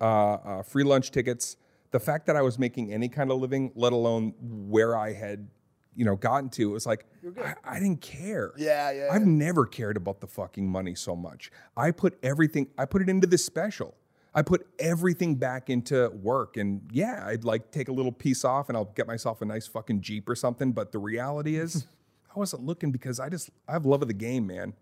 [0.00, 1.56] uh, uh, free lunch tickets.
[1.90, 5.48] The fact that I was making any kind of living, let alone where I had,
[5.94, 7.06] you know, gotten to, it was like
[7.44, 8.52] I, I didn't care.
[8.56, 9.28] Yeah, yeah, I've yeah.
[9.28, 11.50] never cared about the fucking money so much.
[11.76, 12.68] I put everything.
[12.78, 13.94] I put it into this special.
[14.34, 16.56] I put everything back into work.
[16.56, 19.66] And yeah, I'd like take a little piece off and I'll get myself a nice
[19.66, 20.72] fucking Jeep or something.
[20.72, 21.86] But the reality is,
[22.34, 24.72] I wasn't looking because I just, I have love of the game, man.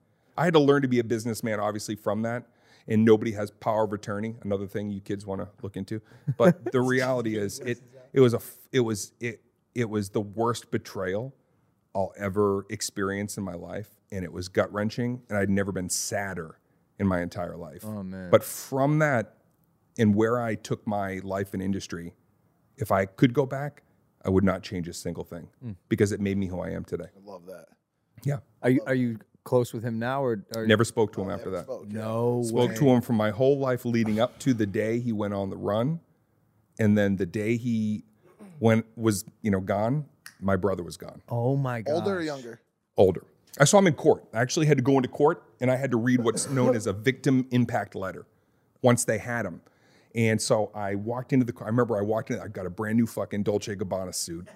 [0.40, 2.44] I had to learn to be a businessman, obviously, from that.
[2.88, 6.00] And nobody has power of attorney, another thing you kids want to look into.
[6.38, 7.78] But the reality is, it,
[8.14, 9.42] it was a, f- it was, it,
[9.74, 11.34] it was the worst betrayal
[11.94, 13.88] I'll ever experience in my life.
[14.10, 15.20] And it was gut wrenching.
[15.28, 16.58] And I'd never been sadder
[16.98, 17.84] in my entire life.
[17.84, 18.30] Oh, man.
[18.30, 19.36] But from that
[19.98, 22.14] and where I took my life and industry,
[22.78, 23.82] if I could go back,
[24.24, 25.72] I would not change a single thing hmm.
[25.90, 27.08] because it made me who I am today.
[27.14, 27.66] I love that.
[28.24, 28.38] Yeah.
[28.62, 31.32] Are you are you close with him now, or, or Never spoke to him oh,
[31.32, 31.66] after that.
[31.88, 32.42] no?
[32.44, 35.50] Spoke to him for my whole life leading up to the day he went on
[35.50, 36.00] the run.
[36.78, 38.04] And then the day he
[38.58, 40.06] went was, you know, gone,
[40.40, 41.20] my brother was gone.
[41.28, 41.92] Oh my god!
[41.92, 42.60] Older or younger?
[42.96, 43.24] older.
[43.58, 44.24] I saw him in court.
[44.32, 46.86] I actually had to go into court and I had to read what's known as
[46.86, 48.26] a victim impact letter
[48.80, 49.60] once they had him.
[50.14, 51.66] And so I walked into the car.
[51.66, 54.48] I remember I walked in, I got a brand new fucking Dolce Gabbana suit.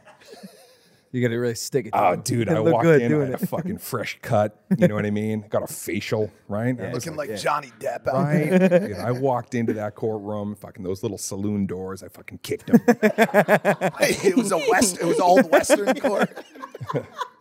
[1.15, 1.93] You got to really stick it.
[1.93, 2.23] To Oh, him.
[2.23, 3.43] dude, You I look walked good in, I doing had it.
[3.45, 4.61] a fucking fresh cut.
[4.77, 5.45] You know what I mean?
[5.49, 6.79] Got a facial, right?
[6.81, 8.51] I was Looking like Johnny Depp out Right.
[8.51, 8.89] there.
[8.89, 12.03] Dude, I walked into that courtroom, fucking those little saloon doors.
[12.03, 12.81] I fucking kicked them.
[12.89, 14.99] it was a west.
[15.01, 16.45] It was old western court.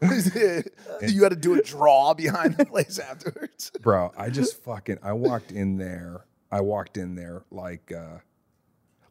[0.03, 3.71] you had to do a draw behind the place afterwards.
[3.81, 8.17] bro i just fucking i walked in there i walked in there like uh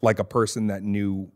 [0.01, 1.31] like a person that knew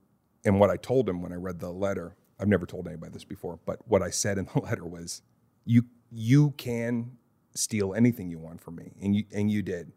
[0.44, 3.24] and what i told him when i read the letter i've never told anybody this
[3.24, 5.22] before but what i said in the letter was
[5.64, 7.10] you you can
[7.54, 9.92] steal anything you want from me and you and you did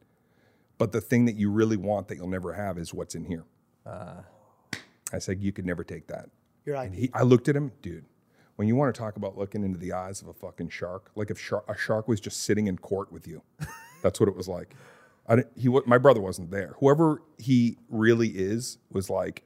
[0.77, 3.43] but the thing that you really want that you'll never have is what's in here
[3.85, 4.21] uh.
[5.13, 6.29] i said you could never take that
[6.65, 6.85] You're right.
[6.89, 8.05] and he, I looked at him, dude.
[8.55, 11.31] When you want to talk about looking into the eyes of a fucking shark, like
[11.31, 13.41] if shar- a shark was just sitting in court with you,
[14.03, 14.75] that's what it was like.
[15.27, 16.75] I didn't, he my brother wasn't there.
[16.79, 19.43] Whoever he really is was like,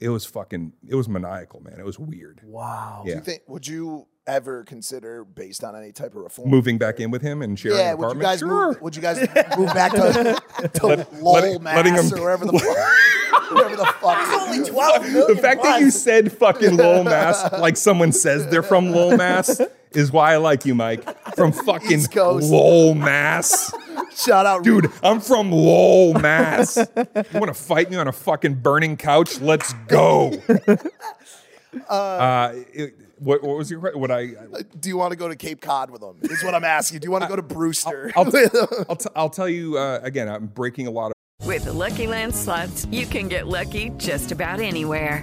[0.00, 1.78] it was fucking, it was maniacal, man.
[1.78, 2.40] It was weird.
[2.44, 3.02] Wow.
[3.04, 3.16] Do Yeah.
[3.16, 3.42] you think?
[3.46, 7.42] Would you ever consider, based on any type of reform, Moving back in with him
[7.42, 8.68] and sharing Yeah, an would you guys sure.
[8.68, 8.80] move?
[8.82, 9.18] Would you guys
[9.58, 10.40] move back to,
[10.74, 10.86] to
[11.20, 14.28] Lowell, letting- Mass, letting 'em- or wherever the fuck, wherever the fuck?
[14.42, 18.62] Only 12 the million fact that you said fucking Lowell, Mass, like someone says they're
[18.62, 19.60] from Lowell, Mass,
[19.92, 21.02] is why I like you, Mike.
[21.34, 22.50] From fucking Coast.
[22.50, 23.72] Lowell, Mass.
[24.14, 26.76] Shout out, Dude, I'm from Lowell, Mass.
[26.76, 29.40] You want to fight me on a fucking burning couch?
[29.40, 30.32] Let's go.
[31.88, 34.00] Uh, it- what, what was your question?
[34.00, 34.32] What I
[34.80, 36.16] Do you want to go to Cape Cod with them?
[36.22, 37.00] Is what I'm asking.
[37.00, 38.10] Do you want to go to Brewster?
[38.16, 38.84] I'll, with 'em?
[38.88, 40.26] I'll, t- I'll tell you uh, again.
[40.28, 44.32] I'm breaking a lot of With the Lucky Land slots, you can get lucky just
[44.32, 45.22] about anywhere.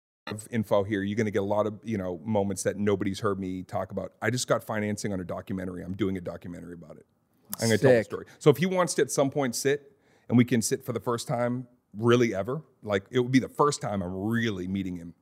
[0.51, 1.03] Info here.
[1.03, 3.91] You're going to get a lot of you know moments that nobody's heard me talk
[3.91, 4.13] about.
[4.21, 5.83] I just got financing on a documentary.
[5.83, 7.05] I'm doing a documentary about it.
[7.61, 8.25] I'm going to tell the story.
[8.39, 9.91] So if he wants to at some point sit
[10.29, 11.67] and we can sit for the first time,
[11.97, 15.13] really ever, like it would be the first time I'm really meeting him.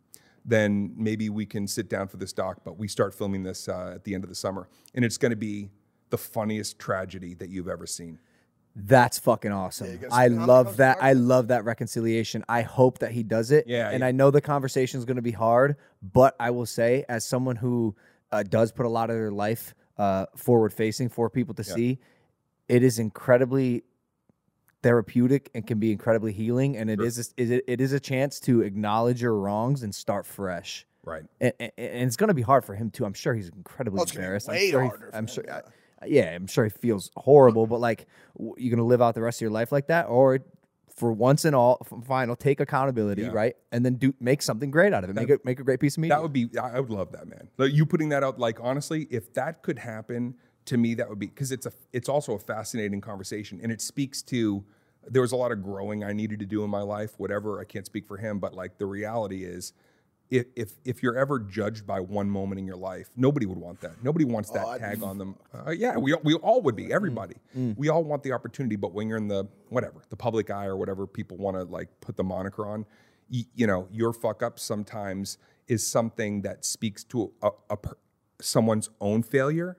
[0.46, 2.62] Then maybe we can sit down for this doc.
[2.64, 5.32] But we start filming this uh, at the end of the summer, and it's going
[5.32, 5.70] to be
[6.10, 8.20] the funniest tragedy that you've ever seen.
[8.86, 10.00] That's fucking awesome.
[10.12, 10.98] I love that.
[11.02, 12.44] I love that reconciliation.
[12.48, 13.66] I hope that he does it.
[13.68, 14.08] Yeah, And yeah.
[14.08, 17.56] I know the conversation is going to be hard, but I will say, as someone
[17.56, 17.96] who
[18.32, 22.00] uh, does put a lot of their life uh, forward facing for people to see,
[22.68, 23.84] it is incredibly
[24.82, 26.78] therapeutic and can be incredibly healing.
[26.78, 30.26] And it is a, it, it is a chance to acknowledge your wrongs and start
[30.26, 30.86] fresh.
[31.04, 31.24] Right.
[31.42, 33.06] And, and, and it's going to be hard for him too.
[33.06, 34.48] I'm sure he's incredibly Oh, it's embarrassed.
[34.48, 34.84] way I'm sure.
[34.84, 35.44] he- for I'm him, sure.
[35.48, 35.56] yeah.
[35.58, 35.62] I-
[36.06, 37.68] yeah, I'm sure it feels horrible.
[37.68, 38.08] But like,
[38.38, 40.40] you're going to live out the rest of your life like that, or
[40.96, 43.30] for once and all, final, take accountability, Yeah.
[43.32, 45.14] right, and then do make something great out of it.
[45.16, 46.16] Make it make a great piece of media.
[46.16, 46.50] That would be.
[46.62, 47.48] I I would love that, man.
[47.58, 48.38] Like you putting that out.
[48.40, 50.36] Like honestly, if that could happen
[50.66, 51.72] to me, that would be because it's a.
[51.94, 54.64] It's also a fascinating conversation, and it speaks to.
[55.08, 57.14] There was a lot of growing I needed to do in my life.
[57.18, 59.72] Whatever I can't speak for him, but like the reality is,
[60.30, 63.82] if if if you're ever judged by one moment in your life, nobody would want
[63.82, 64.04] that.
[64.04, 65.36] Nobody wants that oh, tag on them.
[65.54, 66.86] Uh, yeah, we we all would be.
[66.86, 67.36] Mm, everybody.
[67.58, 67.78] Mm, mm.
[67.78, 70.78] We all want the opportunity, but when you're in the whatever the public eye or
[70.78, 72.86] whatever people want to like put the moniker on,
[73.30, 75.38] you, you know your fuck up sometimes
[75.68, 77.98] is something that speaks to a, a per-
[78.40, 79.78] someone's own failure,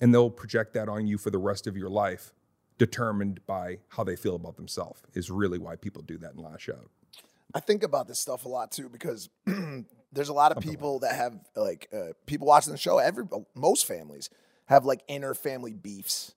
[0.00, 2.32] and they'll project that on you for the rest of your life,
[2.78, 5.00] determined by how they feel about themselves.
[5.14, 6.90] Is really why people do that and lash out.
[7.54, 9.28] I think about this stuff a lot too because
[10.12, 12.98] there's a lot of people that have like uh, people watching the show.
[12.98, 14.28] Every most families
[14.66, 16.34] have like inner family beefs.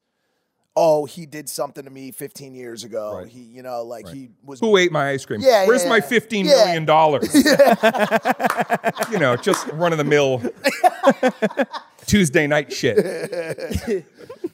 [0.79, 3.17] Oh, he did something to me 15 years ago.
[3.17, 3.27] Right.
[3.27, 4.59] He, you know, like he was.
[4.59, 5.39] Who ate my ice cream?
[5.41, 6.01] Yeah, Where's yeah, my yeah.
[6.05, 6.65] fifteen Yeah.
[6.65, 7.33] million dollars?
[9.11, 10.39] you know, just run of the mill
[12.05, 12.95] Tuesday night shit.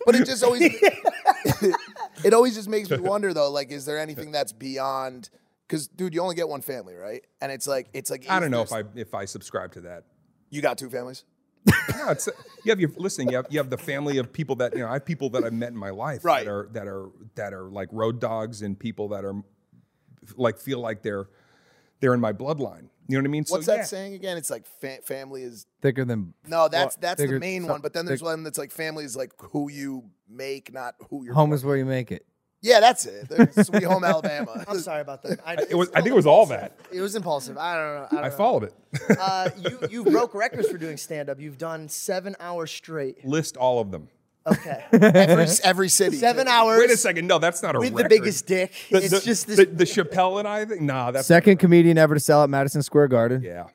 [0.06, 0.62] but it just always
[2.24, 5.30] it always just makes me wonder though like is there anything that's beyond
[5.74, 8.52] because dude you only get one family right and it's like it's like I don't
[8.52, 10.04] know if I if I subscribe to that.
[10.52, 11.26] you got two families
[11.98, 12.28] No, it's
[12.66, 13.30] you have your listen.
[13.30, 14.88] You have you have the family of people that you know.
[14.90, 16.44] I have people that I've met in my life Right.
[16.46, 19.36] that are that are that are like road dogs and people that are
[20.36, 21.28] like feel like they're
[22.02, 22.90] they're in my bloodline.
[23.08, 23.46] You know what I mean?
[23.48, 23.84] what's so, that yeah.
[23.86, 27.62] saying again it's like fa- family is thicker than no that's Well, that's the main
[27.62, 30.74] some- one but then there's fig- one that's like family is like who you make
[30.74, 32.26] not who you're home is where you make it.
[32.64, 35.40] Yeah that's it There's sweet home alabama I'm sorry about that.
[35.46, 35.90] I, It was.
[35.92, 36.76] I think it was all that.
[36.92, 37.58] It was impulsive.
[37.60, 38.08] I don't know.
[38.10, 38.36] I, don't I know.
[38.36, 38.74] followed it.
[39.20, 41.40] Uh, you you broke records for doing stand up.
[41.40, 43.24] You've done seven hours straight.
[43.26, 44.08] List all of them.
[44.46, 46.52] Okay, every, every city seven too.
[46.52, 46.78] hours.
[46.80, 47.28] Wait a second.
[47.28, 48.74] No, that's not a with the biggest dick.
[48.92, 49.56] The, it's the- just this.
[49.58, 50.86] the, the Chappelle and I thing.
[50.86, 53.42] Nah, that's Second comedian ever to sell at Madison Square Garden.
[53.42, 53.68] yeah.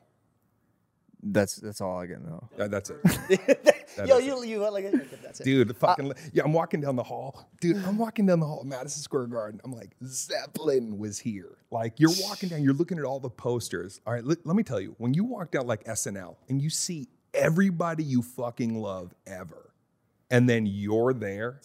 [1.22, 2.48] That's that's all I get to know.
[2.56, 3.76] that- that's it.
[4.06, 4.90] yo, is you you like
[5.22, 5.44] that's it.
[5.44, 7.50] Dude, uh, fucking yeah, I'm walking down the hall.
[7.60, 9.60] Dude, I'm walking down the hall at Madison Square Garden.
[9.64, 11.56] I'm like, Zeppelin was here.
[11.72, 14.00] Like, you're walking down, you're looking at all the posters.
[14.06, 16.70] All right, let, let me tell you, when you walk down like SNL and you
[16.70, 19.72] see everybody you fucking love ever,
[20.30, 21.60] and then you're there,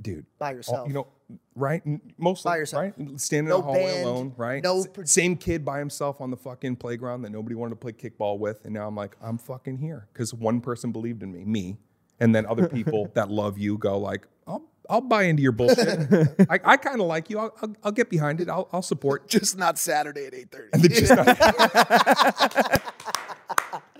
[0.00, 0.24] dude.
[0.38, 0.88] By all- yourself.
[0.88, 1.06] you know,
[1.54, 1.82] right?
[2.18, 2.82] Mostly By yourself.
[2.98, 3.20] right?
[3.20, 4.62] Standing No in the hallway band, alone, right?
[4.62, 7.92] no S- same kid by himself on the fucking playground that nobody wanted to play
[7.92, 11.44] kickball with, and now I'm like, I'm fucking here because one person believed in me,
[11.44, 11.76] me,
[12.20, 16.08] and then other people that love you go like, I'll I'll buy into your bullshit.
[16.48, 17.40] I, I kind of like you.
[17.40, 18.48] I'll, I'll, I'll get behind it.
[18.48, 19.26] I'll, I'll support.
[19.28, 20.68] Just not Saturday at eight thirty.
[20.72, 22.82] And then just not-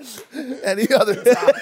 [0.65, 1.55] Any other time,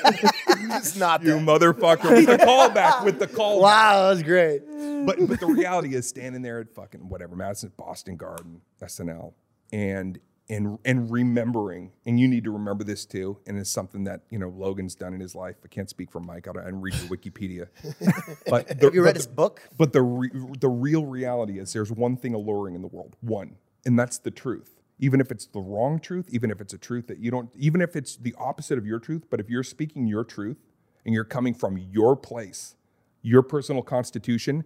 [0.73, 1.41] it's not you that.
[1.43, 3.61] motherfucker with the callback with the call.
[3.61, 4.63] Wow, that was great.
[5.07, 9.33] But but the reality is standing there at fucking whatever Madison Boston Garden SNL
[9.73, 10.19] and
[10.51, 14.39] and and remembering and you need to remember this too and it's something that you
[14.39, 15.57] know Logan's done in his life.
[15.65, 16.47] I can't speak for Mike.
[16.49, 17.69] I don't, I didn't read your Wikipedia.
[18.47, 19.63] But the, You read but his the- book?
[19.79, 20.31] But the re,
[20.61, 23.17] the real reality is there's one thing alluring in the world.
[23.21, 23.57] One,
[23.87, 24.74] and that's the truth.
[24.99, 27.81] Even if it's the wrong truth, even if it's a truth that you don't, even
[27.81, 30.59] if it's the opposite of your truth, but if you're speaking your truth
[31.05, 32.77] and you're coming from your place,
[33.23, 34.65] your personal constitution,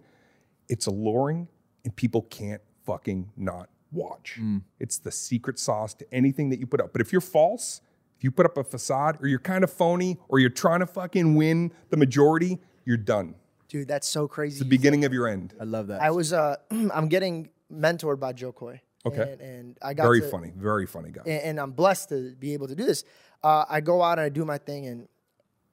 [0.67, 1.47] it's alluring
[1.83, 4.39] and people can't fucking not watch.
[4.79, 6.91] It's the secret sauce to anything that you put up.
[6.91, 7.81] But if you're false,
[8.17, 10.85] if you put up a facade or you're kind of phony or you're trying to
[10.85, 13.35] fucking win the majority, you're done.
[13.67, 14.59] Dude, that's so crazy.
[14.59, 15.53] The beginning of your end.
[15.59, 16.01] I love that.
[16.01, 18.81] I was uh I'm getting mentored by Jo Koy.
[19.05, 19.31] Okay.
[19.33, 21.21] And, and I got Very to- funny, very funny guy.
[21.25, 23.03] and, and I'm blessed to be able to do this.
[23.43, 25.07] Uh, I go out and I do my thing, and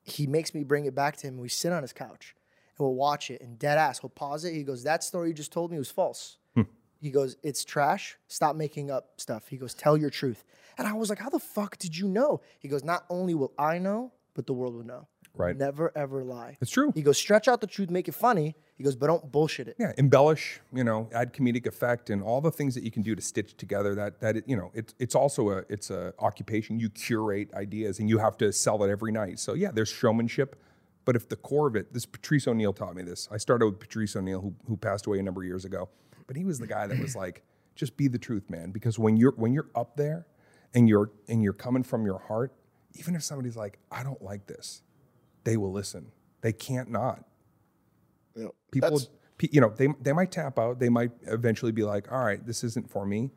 [0.05, 1.39] he makes me bring it back to him.
[1.39, 2.37] We sit on his couch
[2.79, 4.55] and we'll watch it, and dead ass, he'll pause it.
[4.55, 6.39] He goes, "That story you just told me was false."
[6.99, 8.16] He goes, "It's trash.
[8.27, 10.45] Stop making up stuff." He goes, "Tell your truth."
[10.79, 13.53] And I was like, "How the fuck did you know?" He goes, "Not only will
[13.59, 15.55] I know, but the world will know." Right.
[15.55, 16.57] Never ever lie.
[16.61, 16.93] It's true.
[16.95, 19.77] He goes, "Stretch out the truth, make it funny." He goes, "But don't bullshit it."
[19.79, 23.14] yeah, embellish, you know, add comedic effect and all the things that you can do
[23.14, 26.79] to stitch together that that it, you know, it's it's also a it's a occupation.
[26.79, 29.39] You curate ideas and you have to sell it every night.
[29.39, 30.57] So yeah, there's showmanship,
[31.07, 33.29] but if the core of it, this Patrice O'Neal taught me this.
[33.33, 35.89] I started with Patrice O'Neal who who passed away a number of years ago,
[36.27, 37.43] but he was the guy that was like
[37.74, 40.27] just be the truth, man, because when you're when you're up there
[40.74, 42.53] and you're and you're coming from your heart,
[42.95, 44.83] even if somebody's like, "I don't like this."
[45.45, 46.11] They will listen.
[46.41, 47.24] They can't not.
[48.70, 49.09] People that's-
[49.41, 50.78] you know they, they might tap out.
[50.78, 53.30] They might eventually be like all right this isn't for me.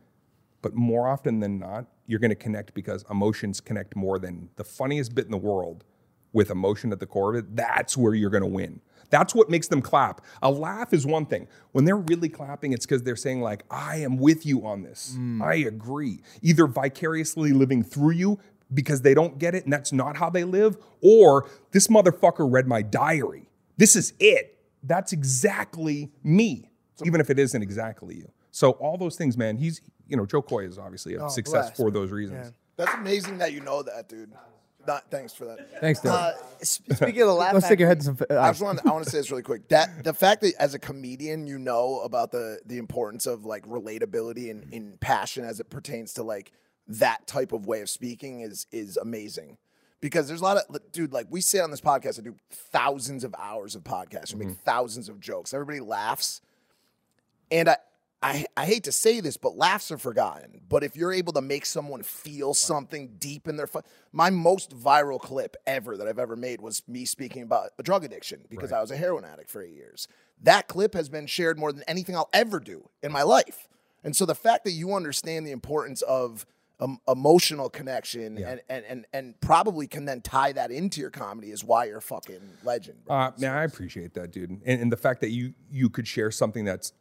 [0.62, 4.64] But more often than not you're going to connect because emotions connect more than the
[4.64, 5.84] funniest bit in the world
[6.34, 7.56] with emotion at the core of it.
[7.56, 8.82] That's where you're going to win.
[9.10, 10.22] That's what makes them clap.
[10.42, 11.48] A laugh is one thing.
[11.72, 15.16] When they're really clapping it's because they're saying like i am with you on this.
[15.18, 15.42] Mm.
[15.42, 16.22] I agree.
[16.42, 18.40] Either vicariously living through you
[18.74, 22.68] because they don't get it and that's not how they live or this motherfucker read
[22.68, 23.50] my diary.
[23.78, 26.72] This is it that's exactly me,
[27.06, 28.32] even if it isn't exactly you.
[28.52, 29.58] So all those things, man.
[29.58, 32.54] He's you know Jo Koy is obviously a Oh, success blessed, for those reasons.
[32.78, 34.32] That's amazing that you know that, dude.
[34.88, 35.82] Not thanks for that.
[35.82, 36.34] Thanks, Dylan.
[36.34, 38.38] Uh, speaking of the laugh, Go stick your head factory- in some.
[38.38, 39.68] Uh, I just want to, I want to say this really quick.
[39.68, 43.66] That the fact that as a comedian you know about the the importance of like
[43.68, 46.54] relatability and in passion as it pertains to like
[46.88, 49.58] that type of way of speaking is is amazing.
[50.02, 53.24] Because there's a lot of dude like we sit on this podcast and do thousands
[53.24, 54.64] of hours of podcasts and make mm-hmm.
[54.64, 55.54] thousands of jokes.
[55.54, 56.42] Everybody laughs.
[57.52, 57.78] And I,
[58.22, 60.62] I I hate to say this, but laughs are forgotten.
[60.70, 63.82] But if you're able to make someone feel something deep in their fu-
[64.12, 68.06] my most viral clip ever that I've ever made was me speaking about a drug
[68.06, 70.08] addiction because I was a heroin addict for eight years.
[70.42, 73.68] That clip has been shared more than anything I'll ever do in my life.
[74.04, 76.46] And so the fact that you understand the importance of
[76.80, 81.52] um, emotional connection and, and and and probably can then tie that into your comedy
[81.52, 83.04] is why you're a fucking legend.
[83.06, 83.16] Bro.
[83.16, 86.32] Uh, man, I appreciate that, dude, and, and the fact that you you could share
[86.32, 86.94] something that's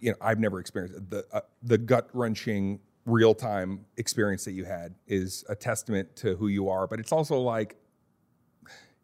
[0.00, 4.64] you know I've never experienced the uh, the gut wrenching real time experience that you
[4.64, 6.86] had is a testament to who you are.
[6.86, 7.76] But it's also like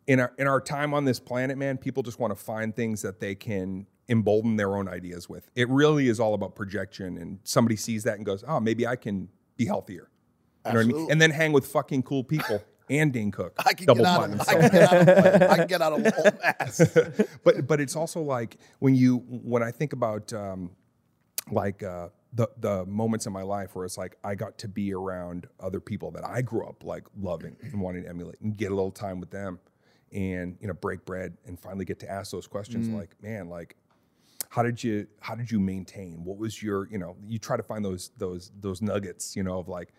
[0.06, 3.02] in our in our time on this planet, man, people just want to find things
[3.02, 5.50] that they can embolden their own ideas with.
[5.56, 8.94] It really is all about projection, and somebody sees that and goes, "Oh, maybe I
[8.94, 9.28] can
[9.58, 10.08] be healthier."
[10.66, 11.10] You know what I mean?
[11.10, 13.54] And then hang with fucking cool people and Dane Cook.
[13.64, 14.40] I can double get out of.
[14.40, 16.98] I can get out of I can get out of old ass.
[17.44, 20.70] but but it's also like when you when I think about um,
[21.50, 24.92] like uh, the the moments in my life where it's like I got to be
[24.92, 28.70] around other people that I grew up like loving and wanting to emulate and get
[28.70, 29.58] a little time with them
[30.12, 33.76] and you know break bread and finally get to ask those questions like man like
[34.48, 37.62] how did you how did you maintain what was your you know you try to
[37.62, 39.92] find those those those nuggets you know of like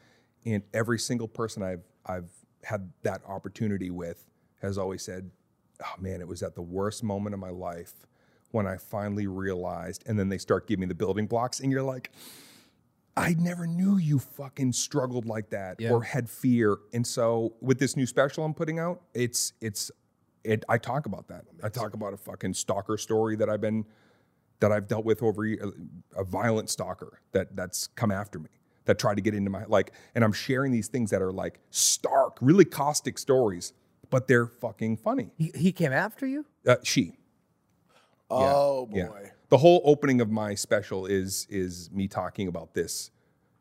[0.45, 2.29] and every single person I've I've
[2.63, 4.25] had that opportunity with
[4.61, 5.29] has always said
[5.83, 7.93] oh man it was at the worst moment of my life
[8.51, 11.83] when I finally realized and then they start giving me the building blocks and you're
[11.83, 12.11] like
[13.17, 16.77] I never knew you fucking struggled like that or had fear.
[16.93, 19.91] And so with this new special I'm putting out, it's it's
[20.45, 21.43] it I talk about that.
[21.61, 23.85] I talk about a fucking stalker story that I've been
[24.59, 25.57] that I've dealt with over a,
[26.15, 28.49] a violent stalker that that's come after me
[28.85, 31.59] that tried to get into my like and I'm sharing these things that are like
[31.69, 33.73] stark, really caustic stories,
[34.09, 35.31] but they're fucking funny.
[35.37, 36.45] he, he came after you.
[36.67, 37.13] Uh, she
[38.31, 38.97] Oh boy.
[38.97, 39.29] Yeah.
[39.49, 43.11] The whole opening of my special is is me talking about this.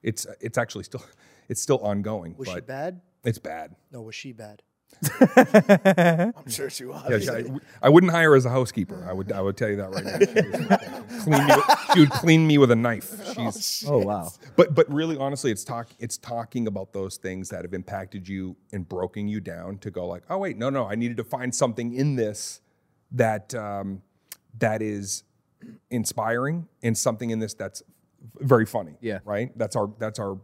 [0.03, 1.03] It's it's actually still
[1.49, 3.01] it's still ongoing, Was she bad?
[3.25, 3.75] it's bad.
[3.91, 4.63] No, was she bad?
[5.21, 7.05] I'm sure she was.
[7.09, 7.45] Yeah, she- I,
[7.83, 9.07] I wouldn't hire her as a housekeeper.
[9.09, 10.19] I would I would tell you that right now.
[10.19, 13.35] She, was, clean me with, she would clean me with a knife.
[13.35, 14.31] She's Oh wow.
[14.57, 18.57] but but really honestly it's talk it's talking about those things that have impacted you
[18.73, 21.55] and broken you down to go like oh wait no no i needed to find
[21.55, 22.61] something in this
[23.13, 24.03] that um,
[24.59, 25.25] that is
[25.91, 27.83] inspiring and something in this that's
[28.41, 29.19] very funny Yeah.
[29.25, 30.39] right that's our that's our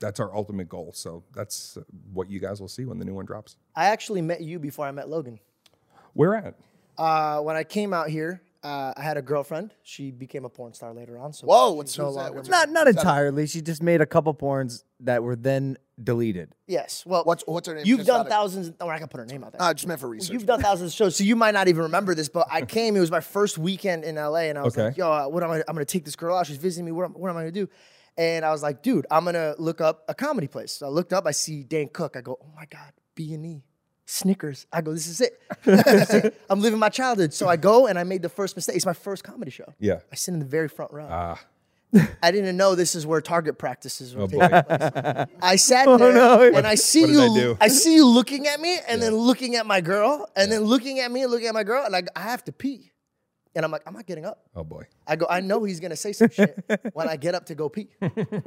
[0.00, 1.76] that's our ultimate goal so that's
[2.12, 4.86] what you guys will see when the new one drops I actually met you before
[4.86, 5.38] I met Logan.
[6.14, 6.54] where at
[6.96, 9.72] Uh, when I came out here, uh, I had a girlfriend.
[9.84, 11.32] She became a porn star later on.
[11.32, 12.34] So Whoa, what's she's no that?
[12.34, 13.46] What's Not not entirely.
[13.46, 16.56] She just made a couple porns that were then deleted.
[16.66, 17.04] Yes.
[17.06, 17.84] Well, What's what's her name?
[17.86, 18.72] you've Just done thousands.
[18.80, 19.62] Oh, we're not put her name out there.
[19.62, 20.32] Ah, just meant for research.
[20.32, 22.28] You've done thousands of shows, so you might not even remember this.
[22.28, 24.86] But I came; it was my first weekend in LA, and I was Okay.
[24.86, 25.58] like, "Yo, uh, what am I?
[25.68, 26.46] I'm gonna take this girl out.
[26.48, 26.90] She's visiting me.
[26.90, 27.68] What am, what am I gonna do?"
[28.18, 31.12] And I was like, "Dude, I'm gonna look up a comedy place." So I looked
[31.14, 31.26] up.
[31.26, 32.16] I see Dane Cook.
[32.16, 33.62] I go, "Oh my god, B and E."
[34.10, 34.66] Snickers.
[34.72, 35.38] I go, this is it.
[35.64, 36.40] This is it.
[36.48, 37.34] I'm living my childhood.
[37.34, 38.74] So I go and I made the first mistake.
[38.74, 39.74] It's my first comedy show.
[39.78, 41.06] yeah I sit in the very front row.
[41.10, 41.38] ah
[42.22, 45.26] I didn't know this is where target practices were oh taking boy place.
[45.42, 46.42] I sat there no.
[46.54, 47.34] and I see what did I you.
[47.34, 47.58] do?
[47.60, 51.00] I, see you looking at me, and then looking at my girl, and then looking
[51.00, 52.92] at me, and looking at my girl, and I, I have to pee,
[53.54, 54.46] and I'm like, I'm not getting up.
[54.54, 56.58] oh boy I go, I know he's gonna say some shit
[56.92, 57.88] when I get up to go pee.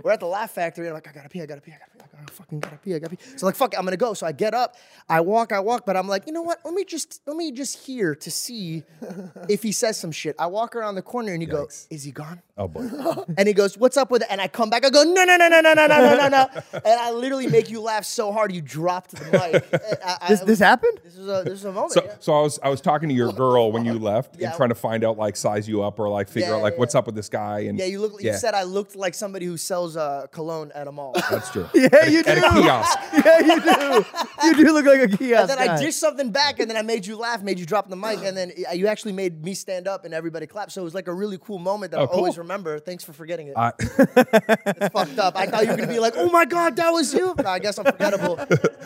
[0.03, 1.77] We're at the Laugh Factory, and I'm like, I gotta pee, I gotta pee, I
[1.79, 3.23] gotta pee, I gotta fucking gotta pee, I gotta pee.
[3.37, 4.13] So like, fuck it, I'm gonna go.
[4.13, 4.75] So I get up,
[5.09, 6.59] I walk, I walk, but I'm like, you know what?
[6.63, 8.83] Let me just let me just hear to see
[9.49, 10.35] if he says some shit.
[10.37, 12.41] I walk around the corner, and he goes, Is he gone?
[12.57, 12.87] oh boy
[13.37, 14.85] And he goes, "What's up with it?" And I come back.
[14.85, 17.47] I go, "No, no, no, no, no, no, no, no, no, no!" And I literally
[17.47, 19.99] make you laugh so hard you dropped the mic.
[20.05, 20.99] I, I, This this happened?
[21.03, 21.93] This is a this is a moment.
[21.93, 22.15] So, yeah.
[22.19, 24.49] so I was I was talking to your girl when you left Yeah.
[24.49, 26.73] and trying to find out like size you up or like figure Yeah, out like
[26.73, 26.99] yeah, what's yeah.
[26.99, 28.21] up with this guy and yeah, you look.
[28.21, 31.13] You said I looked like somebody who sells uh, cologne at a mall.
[31.29, 32.45] that's true Yeah, you at do.
[32.45, 34.05] a kiosk Yeah, you do.
[34.43, 36.81] You do look like a kiosk And then I dish something back, and then I
[36.81, 39.87] made you laugh, made you drop the mic, and then you actually made me stand
[39.87, 40.71] up, and everybody clapped.
[40.71, 42.79] So it was like a really cool moment that Oh, I'll always remember.
[42.79, 43.53] Thanks for forgetting it.
[43.55, 45.35] I- it's fucked up.
[45.37, 47.59] I thought you were gonna be like, "Oh my god, that was you." No, I
[47.59, 48.39] guess I'm forgettable.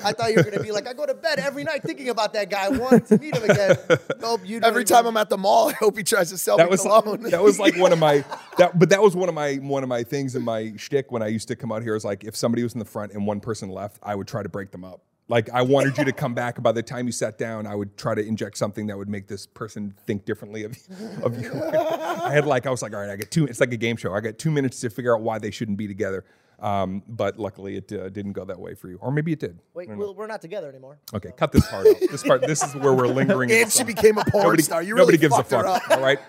[0.04, 2.34] I thought you were gonna be like, "I go to bed every night thinking about
[2.34, 3.78] that guy, wanting to meet him again."
[4.20, 4.60] Nope, you.
[4.62, 7.24] Every time I'm at the mall, I hope he tries to sell that was cologne.
[7.24, 8.24] that was like one of my
[8.58, 11.22] that but that was one of my one of my things in my shtick when
[11.22, 13.26] I used to come out here is like if somebody was in the front and
[13.26, 15.02] one person left, I would try to break them up.
[15.28, 17.74] Like I wanted you to come back, and by the time you sat down, I
[17.74, 20.78] would try to inject something that would make this person think differently of
[21.24, 21.52] of you.
[21.64, 23.46] I had like I was like, all right, I got two.
[23.46, 24.14] It's like a game show.
[24.14, 26.26] I got two minutes to figure out why they shouldn't be together.
[26.66, 29.60] Um, but luckily, it uh, didn't go that way for you, or maybe it did.
[29.76, 30.98] Wait, we're, we're not together anymore.
[31.14, 31.96] Okay, cut this part out.
[32.10, 32.42] This part.
[32.42, 33.52] This is where we're lingering.
[33.52, 34.82] in and she became a porn Nobody, star.
[34.82, 35.92] You nobody really gives a fuck.
[35.92, 36.20] All right,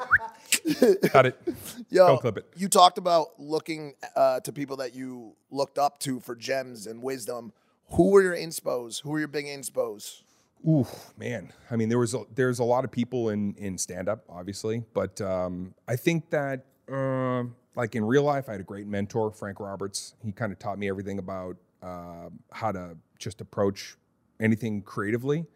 [1.10, 1.40] cut it.
[1.88, 2.44] Yo, Don't clip it.
[2.54, 7.02] You talked about looking uh, to people that you looked up to for gems and
[7.02, 7.54] wisdom.
[7.92, 9.00] Who were your inspos?
[9.00, 10.20] Who were your big inspos?
[10.68, 11.50] Ooh, man.
[11.70, 14.84] I mean, there was a, there's a lot of people in in stand up, obviously,
[14.92, 17.44] but um, I think that uh,
[17.76, 20.14] like in real life, I had a great mentor, Frank Roberts.
[20.24, 23.96] He kind of taught me everything about uh, how to just approach
[24.40, 25.46] anything creatively.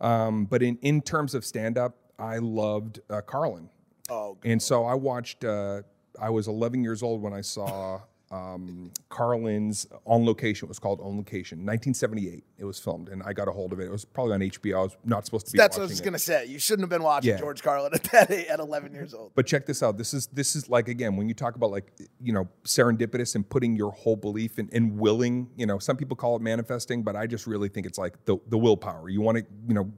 [0.00, 3.68] Um, but in in terms of stand up, I loved uh, Carlin.
[4.10, 5.44] Oh, And so I watched.
[5.44, 5.82] Uh,
[6.20, 8.00] I was 11 years old when I saw
[8.30, 10.66] um, Carlin's On Location.
[10.66, 12.44] It was called On Location, 1978.
[12.58, 13.84] It was filmed, and I got a hold of it.
[13.84, 14.78] It was probably on HBO.
[14.78, 15.58] I was not supposed to be.
[15.58, 16.46] that's what I was gonna say.
[16.46, 17.38] You shouldn't have been watching Yeah.
[17.38, 19.32] George Carlin at that age, at 11 years old.
[19.34, 19.96] But check this out.
[19.96, 23.48] This is this is like again when you talk about like you know serendipitous and
[23.48, 25.48] putting your whole belief in, in willing.
[25.56, 28.38] You know, some people call it manifesting, but I just really think it's like the
[28.48, 29.08] the willpower.
[29.08, 29.92] You want to you know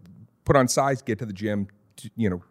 [0.44, 2.42] put on size, get to the gym, t- you know,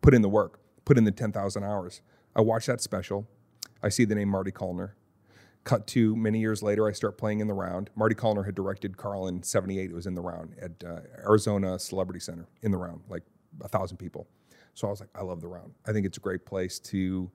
[0.00, 2.00] put in the work, put in the ten thousand hours.
[2.34, 3.26] I watch that special.
[3.82, 4.92] I see the name Marty Callner.
[5.64, 7.90] Cut to many years later, I start playing in the round.
[7.94, 9.90] Marty Callner had directed Carlin '78.
[9.90, 13.22] It was in the round at uh, Arizona Celebrity Center in the round, like
[13.62, 14.26] a thousand people.
[14.74, 15.74] So I was like, I love the round.
[15.86, 17.30] I think it's a great place to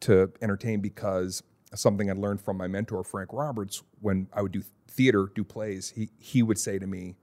[0.00, 1.42] to entertain because
[1.74, 5.90] something I learned from my mentor Frank Roberts when I would do theater, do plays.
[5.90, 7.16] He he would say to me,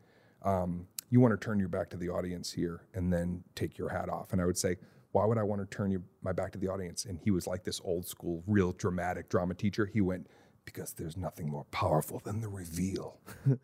[0.43, 3.89] um, "You want to turn your back to the audience here and then take your
[3.89, 4.77] hat off." And I would say,
[5.17, 7.47] "Why would I want to turn you, my back to the audience?" And he was
[7.47, 9.87] like this old school, real dramatic drama teacher.
[9.87, 10.27] He went,
[10.63, 13.59] "Because there's nothing more powerful than the reveal." and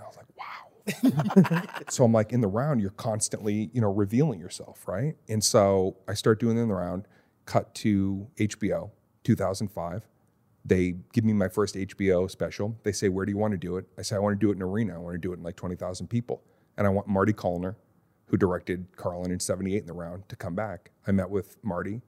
[0.00, 4.40] I was like, "Wow." so I'm like in the round, you're constantly, you know, revealing
[4.40, 5.14] yourself, right?
[5.28, 7.06] And so I start doing in the round.
[7.44, 8.90] Cut to HBO,
[9.22, 10.08] 2005.
[10.64, 12.76] They give me my first HBO special.
[12.82, 14.50] They say, "Where do you want to do it?" I say, "I want to do
[14.50, 14.96] it in an arena.
[14.96, 16.42] I want to do it in like 20,000 people."
[16.76, 17.76] And I want Marty Callner,
[18.26, 20.90] who directed Carlin in 78 in the round, to come back.
[21.06, 22.02] I met with Marty.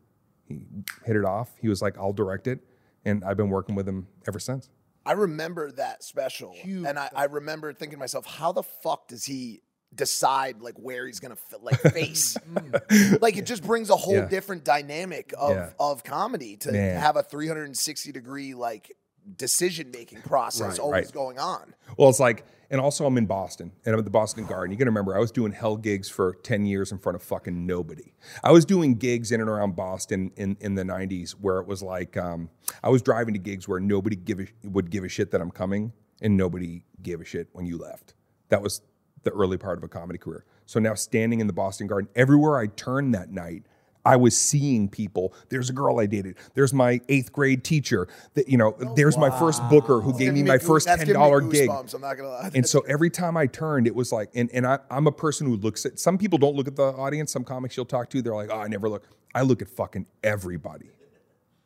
[0.45, 0.63] He
[1.05, 1.51] hit it off.
[1.61, 2.61] He was like, I'll direct it.
[3.05, 4.69] And I've been working with him ever since.
[5.07, 9.25] I remember that special, and I, I remember thinking to myself, how the fuck does
[9.25, 9.63] he
[9.95, 12.37] decide like where he's gonna fi- like face?
[12.53, 13.23] Mm.
[13.23, 14.27] like it just brings a whole Yeah.
[14.27, 15.71] different dynamic of Yeah.
[15.81, 17.01] of comedy to Man.
[17.01, 18.93] have a 360 degree like
[19.37, 21.15] decision making process Right, always right.
[21.15, 21.75] going on.
[21.97, 24.73] Well, it's like, and also I'm in Boston and I'm at the Boston Garden.
[24.73, 27.23] You got to remember, I was doing hell gigs for 10 years in front of
[27.23, 28.13] fucking nobody.
[28.45, 31.83] I was doing gigs in and around Boston in, in the 90s where it was
[31.83, 32.51] like, um,
[32.83, 35.51] I was driving to gigs where nobody give a, would give a shit that I'm
[35.51, 38.15] coming and nobody gave a shit when you left.
[38.51, 38.83] That was
[39.25, 40.45] the early part of a comedy career.
[40.67, 43.65] So now standing in the Boston Garden, everywhere I turned that night,
[44.05, 45.35] I was seeing people.
[45.49, 46.37] There's a girl I dated.
[46.55, 48.09] There's my eighth grade teacher.
[48.35, 48.77] That you know.
[48.81, 51.69] Oh, there's my first booker who gave me my goose- first that's ten dollar gig.
[51.69, 52.51] goosebumps, I'm not gonna lie.
[52.55, 55.47] And so every time I turned, it was like, and, and I, I'm a person
[55.47, 57.33] who looks at, some people don't look at the audience.
[57.33, 59.05] Some comics you'll talk to, they're like, oh, I never look.
[59.35, 60.91] I look at fucking everybody.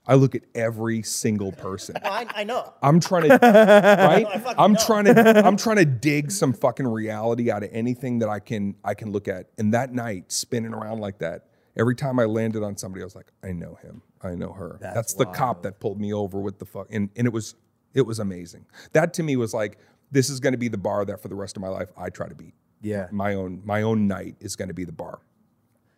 [0.04, 1.96] I look at every single person.
[2.02, 2.72] I, I know.
[2.82, 4.26] I'm trying to, right?
[4.58, 8.40] I'm trying to, I'm trying to dig some fucking reality out of anything that I
[8.40, 9.46] can, I can look at.
[9.58, 11.46] And that night, spinning around like that,
[11.76, 14.78] every time I landed on somebody, I was like, I know him, I know her.
[14.80, 17.54] That's, the cop that pulled me over with the fuck, and and it was,
[17.94, 18.66] it was amazing.
[18.92, 19.78] That to me was like,
[20.10, 22.10] this is going to be the bar that for the rest of my life I
[22.10, 22.54] try to beat.
[22.82, 23.06] Yeah.
[23.10, 25.20] My own, my own night is going to be the bar.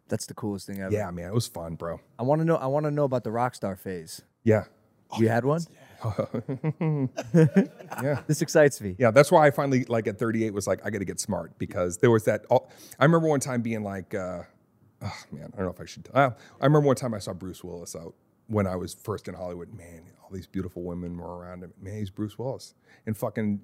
[0.09, 0.93] That's the coolest thing ever.
[0.93, 2.01] Yeah, man, it was fun, bro.
[2.19, 2.57] I want to know.
[2.57, 4.23] I want to know about the rock star phase.
[4.43, 4.65] Yeah.
[5.19, 5.63] You had one.
[8.03, 8.21] Yeah.
[8.27, 8.97] This excites me.
[8.99, 11.57] Yeah, that's why I finally, like at 38, was like, I got to get smart
[11.59, 12.45] because there was that.
[12.51, 12.67] oh,
[12.99, 14.43] I remember one time being like, uh,
[15.05, 16.09] oh man, I don't know if I should.
[16.13, 16.31] Uh,
[16.61, 18.15] I remember one time I saw Bruce Willis out
[18.47, 19.73] when I was first in Hollywood.
[19.75, 21.73] Man, all these beautiful women were around him.
[21.81, 22.75] Man, he's Bruce Willis.
[23.07, 23.61] And fucking,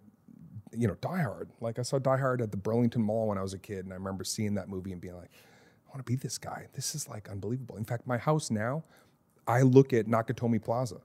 [0.77, 1.51] you know, Die Hard.
[1.61, 3.85] Like I saw Die Hard at the Burlington Mall when I was a kid.
[3.85, 5.31] And I remember seeing that movie and being like,
[5.87, 6.69] I want to be this guy.
[6.75, 7.77] This is like unbelievable.
[7.77, 8.85] In fact, my house now,
[9.47, 11.01] I look at Nakatomi Plaza.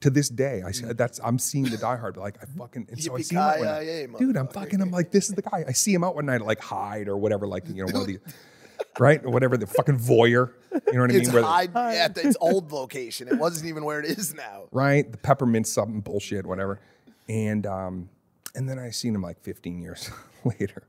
[0.00, 2.18] To this day, I see, that's I'm seeing the Die Hard.
[2.18, 4.18] Like I fucking and so I see him out one night.
[4.18, 4.36] Dude.
[4.36, 4.82] I'm fucking.
[4.82, 5.64] I'm like, this is the guy.
[5.66, 8.02] I see him out one night at like Hyde or whatever, like you know, one
[8.02, 8.18] of the
[8.98, 10.52] right or whatever the fucking voyeur.
[10.86, 11.22] You know what I mean?
[11.22, 13.28] It's Where- Hyde at its old location.
[13.28, 14.64] It wasn't even where it is now.
[14.72, 15.10] right?
[15.10, 16.80] The peppermint something bullshit, whatever.
[17.28, 18.08] And um,
[18.54, 20.10] and then I seen him like 15 years
[20.44, 20.86] later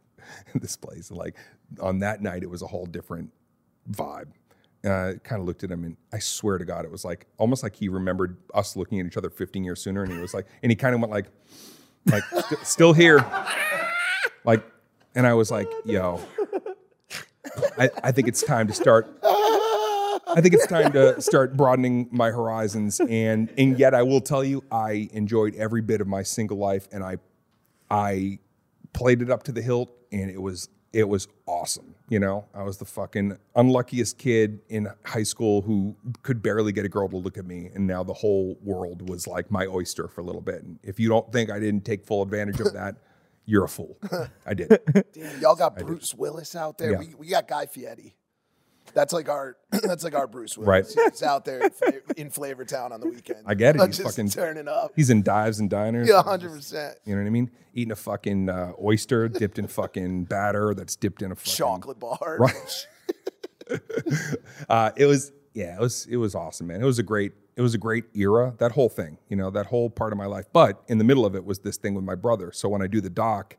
[0.53, 1.09] in this place.
[1.11, 1.35] Like
[1.81, 3.31] on that night, it was a whole different
[3.91, 4.27] vibe.
[4.83, 7.25] And I kind of looked at him, and I swear to God, it was like
[7.37, 10.33] almost like he remembered us looking at each other 15 years sooner, and he was
[10.35, 11.25] like, and he kind of went like,
[12.05, 13.25] like st- still here,
[14.45, 14.63] like,
[15.15, 16.21] and I was like, yo,
[17.77, 19.07] I, I think it's time to start
[20.37, 24.43] I think it's time to start broadening my horizons, and and yet I will tell
[24.43, 27.17] you, I enjoyed every bit of my single life, and I
[27.89, 28.39] I
[28.93, 31.95] played it up to the hilt, and it was it was awesome.
[32.09, 36.85] You know, I was the fucking unluckiest kid in high school who could barely get
[36.85, 40.07] a girl to look at me, and now the whole world was like my oyster
[40.07, 40.63] for a little bit.
[40.63, 42.97] And if you don't think I didn't take full advantage of that,
[43.47, 43.97] you're a fool.
[44.45, 44.79] I did.
[45.13, 46.91] Damn, y'all got Bruce Willis out there.
[46.91, 46.99] Yeah.
[46.99, 48.15] We, we got Guy Fieri.
[48.93, 50.95] That's like our that's like our Bruce Willis.
[50.95, 51.11] Right.
[51.11, 53.39] He's out there in, Fla- in Flavor Town on the weekend.
[53.45, 53.81] I get it.
[53.85, 54.91] He's Just fucking turning up.
[54.95, 56.07] He's in dives and diners.
[56.07, 56.97] Yeah, hundred percent.
[57.05, 57.51] You know what I mean?
[57.73, 61.99] Eating a fucking uh, oyster dipped in fucking batter that's dipped in a fucking Chocolate
[61.99, 62.37] bar.
[62.39, 62.87] Right.
[64.69, 66.83] uh, it was yeah, it was it was awesome, man.
[66.83, 68.53] It was a great it was a great era.
[68.59, 70.45] That whole thing, you know, that whole part of my life.
[70.53, 72.51] But in the middle of it was this thing with my brother.
[72.51, 73.57] So when I do the doc,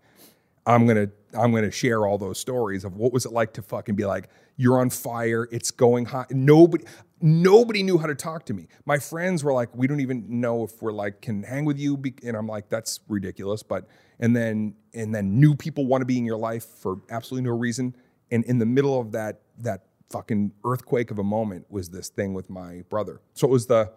[0.64, 3.96] I'm gonna I'm gonna share all those stories of what was it like to fucking
[3.96, 6.30] be like you're on fire, it's going hot.
[6.30, 6.84] Nobody
[7.20, 8.68] nobody knew how to talk to me.
[8.84, 12.00] My friends were like, we don't even know if we're like can hang with you,
[12.22, 13.64] and I'm like, that's ridiculous.
[13.64, 13.88] But
[14.20, 17.56] and then and then new people want to be in your life for absolutely no
[17.56, 17.96] reason.
[18.30, 22.34] And in the middle of that that fucking earthquake of a moment was this thing
[22.34, 23.20] with my brother.
[23.34, 23.92] So it was the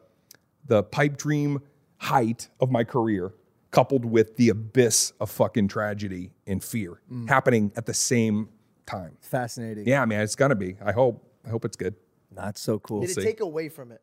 [0.65, 1.61] the pipe dream
[1.97, 3.33] height of my career
[3.71, 7.27] coupled with the abyss of fucking tragedy and fear mm.
[7.27, 8.49] happening at the same
[8.85, 9.17] time.
[9.21, 9.87] Fascinating.
[9.87, 10.77] Yeah, man, it's gonna be.
[10.83, 11.27] I hope.
[11.45, 11.95] I hope it's good.
[12.29, 13.01] Not so cool.
[13.01, 13.23] Did it see.
[13.23, 14.01] take away from it?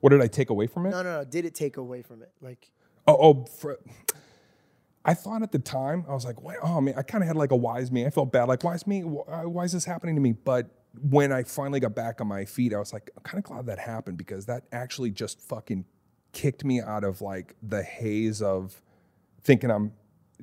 [0.00, 0.90] What did I take away from it?
[0.90, 1.24] No, no, no.
[1.24, 2.32] Did it take away from it?
[2.40, 2.70] Like,
[3.06, 3.78] Oh, oh for,
[5.04, 7.36] I thought at the time I was like, "Wait, oh man!" I kind of had
[7.36, 8.06] like a wise me.
[8.06, 9.02] I felt bad, like, "Why is me?
[9.04, 12.26] Why, uh, why is this happening to me?" But when I finally got back on
[12.26, 15.40] my feet, I was like, "I'm kind of glad that happened because that actually just
[15.40, 15.84] fucking
[16.32, 18.80] kicked me out of like the haze of
[19.42, 19.92] thinking I'm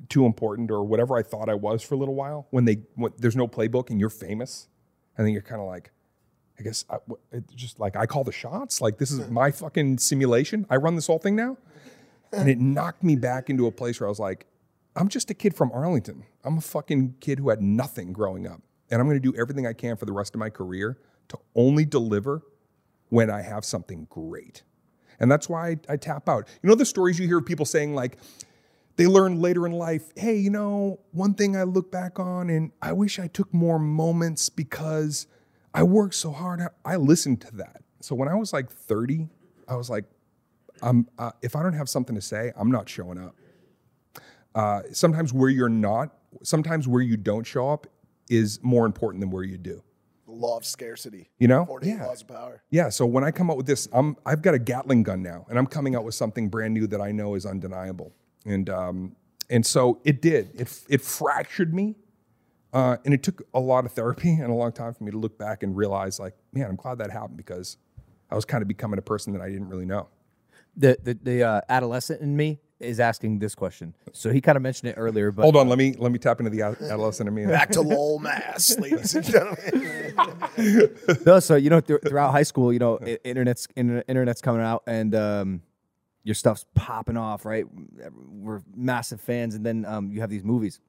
[0.08, 2.46] too important or whatever I thought I was for a little while.
[2.50, 4.68] When they when there's no playbook and you're famous,
[5.16, 5.90] and then you're kind of like,
[6.58, 7.20] I guess uh, I, what-
[7.54, 8.80] just like I call the shots.
[8.80, 10.66] Like this is my fucking simulation.
[10.70, 11.56] I run this whole thing now,
[12.32, 14.46] and it knocked me back into a place where I was like,
[14.96, 16.24] I'm just a kid from Arlington.
[16.44, 19.66] I'm a fucking kid who had nothing growing up, and I'm going to do everything
[19.66, 22.42] I can for the rest of my career to only deliver
[23.08, 24.62] when I have something great.
[25.18, 26.48] And that's why I, I tap out.
[26.62, 28.18] You know the stories you hear of people saying like
[28.96, 32.72] they learn later in life, hey, you know, one thing I look back on and
[32.82, 35.26] I wish I took more moments because
[35.72, 36.60] I worked so hard.
[36.84, 37.82] I listened to that.
[38.00, 39.28] So when I was like 30,
[39.68, 40.04] I was like,
[40.82, 43.36] I'm, uh, if I don't have something to say, I'm not showing up.
[44.54, 46.10] Uh, sometimes where you're not,
[46.42, 47.86] sometimes where you don't show up
[48.30, 49.82] is more important than where you do.
[50.26, 51.28] The law of scarcity.
[51.38, 51.66] You know?
[51.66, 52.06] 48 Yeah.
[52.06, 52.62] laws of power.
[52.70, 52.88] Yeah.
[52.88, 55.58] So when I come out with this, I'm I've got a Gatling gun now, and
[55.58, 58.12] I'm coming out with something brand new that I know is undeniable.
[58.46, 59.16] And um,
[59.50, 60.50] and so it did.
[60.54, 61.96] It it fractured me,
[62.72, 65.18] uh, and it took a lot of therapy and a long time for me to
[65.18, 67.76] look back and realize, like, man, I'm glad that happened because
[68.30, 70.08] I was kind of becoming a person that I didn't really know.
[70.76, 73.94] The the, the uh, adolescent in me is asking this question.
[74.12, 76.40] So he kind of mentioned it earlier, but Hold on, let me let me tap
[76.40, 77.46] into the ad- adolescent in me.
[77.46, 80.96] Back to Lowell, Mass, ladies and gentlemen.
[81.26, 84.62] no, so you know, th- throughout high school, you know, i- internet's inter- internet's coming
[84.62, 85.62] out and um,
[86.24, 87.64] your stuff's popping off, right?
[88.30, 90.80] We're massive fans, and then um, you have these movies.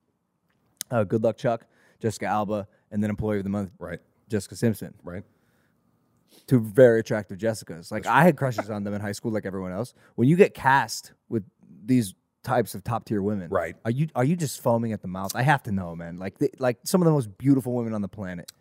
[0.89, 1.66] Uh, Good Luck Chuck,
[2.02, 4.94] Jessica Alba, and then Employee of the Month, Right, Jessica Simpson.
[5.04, 5.24] right.
[6.48, 7.92] Two very attractive Jessicas.
[7.92, 9.94] Like I had crushes on them in high school, like everyone else.
[10.16, 11.44] When you get cast with
[11.84, 12.14] these
[12.44, 13.76] types of top tier women, Right.
[13.86, 15.32] Are you are you just foaming at the mouth?
[15.36, 16.18] I have to know, man.
[16.18, 18.52] Like the, like some of the most beautiful women on the planet,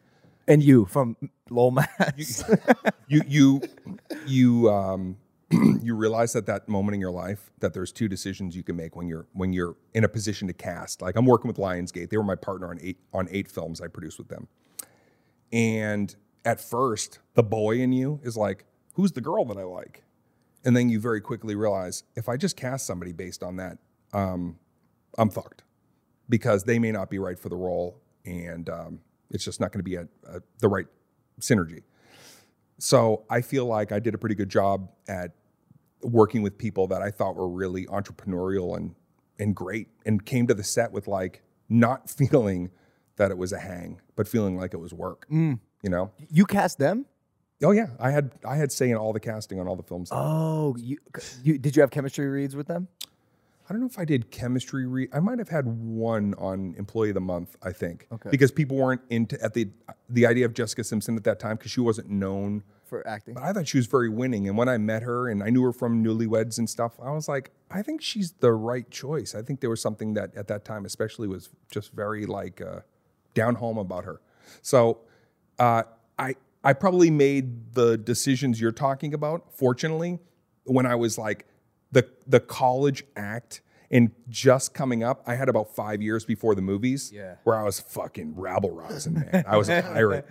[0.46, 1.16] and you from
[1.48, 2.44] Lowell, Mass.
[3.08, 3.62] you you
[4.26, 5.16] you um
[5.82, 8.94] you realize at that moment in your life that there's two decisions you can make
[8.94, 11.02] when you're when you're in a position to cast.
[11.02, 13.88] Like I'm working with Lionsgate; they were my partner on eight on eight films I
[13.88, 14.48] produced with them.
[15.52, 16.14] And
[16.44, 18.64] at first, the boy in you is like,
[18.94, 20.04] "Who's the girl that I like?"
[20.64, 23.78] And then you very quickly realize if I just cast somebody based on that,
[24.12, 24.58] um,
[25.16, 25.64] I'm fucked
[26.28, 29.00] because they may not be right for the role, and um,
[29.30, 30.86] it's just not going to be a, a, the right
[31.40, 31.82] synergy.
[32.78, 35.32] So I feel like I did a pretty good job at
[36.02, 38.94] working with people that I thought were really entrepreneurial and
[39.38, 42.70] and great, and came to the set with like not feeling
[43.16, 45.26] that it was a hang, but feeling like it was work.
[45.82, 46.10] You know?
[46.30, 47.06] you cast them?
[47.62, 50.08] Oh yeah, I had I had say in all the casting on all the films.
[50.12, 50.98] Oh, you,
[51.42, 52.88] you did you have chemistry reads with them?
[53.68, 54.84] I don't know if I did chemistry.
[54.86, 57.56] Re- I might have had one on Employee of the Month.
[57.62, 58.30] I think Okay.
[58.30, 59.68] because people weren't into at the
[60.08, 62.62] the idea of Jessica Simpson at that time because she wasn't known.
[62.86, 64.48] For acting, But I thought she was very winning.
[64.48, 67.28] And when I met her and I knew her from Newlyweds and stuff, I was
[67.28, 69.32] like, I think she's the right choice.
[69.32, 72.80] I think there was something that at that time, especially, was just very like uh,
[73.34, 74.20] down home about her.
[74.60, 74.98] So
[75.60, 75.84] uh,
[76.18, 79.46] I I probably made the decisions you're talking about.
[79.52, 80.18] Fortunately,
[80.64, 81.46] when I was like
[81.92, 86.62] the the college act and just coming up, I had about five years before the
[86.62, 87.36] movies, Yeah.
[87.44, 89.44] where I was fucking rabble rousing, man.
[89.48, 90.26] I was a pirate,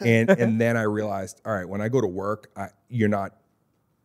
[0.00, 3.36] and and then I realized, all right, when I go to work, I, you're not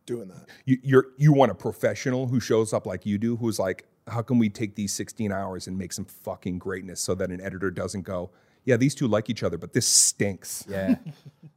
[0.06, 0.48] Doing that.
[0.64, 4.22] you, you're you want a professional who shows up like you do, who's like, how
[4.22, 7.70] can we take these 16 hours and make some fucking greatness so that an editor
[7.70, 8.30] doesn't go,
[8.64, 10.64] yeah, these two like each other, but this stinks.
[10.68, 10.96] yeah,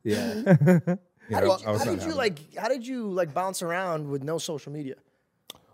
[0.04, 0.44] yeah.
[1.30, 2.56] You How know, did, you, how did you like?
[2.56, 4.96] How did you like bounce around with no social media?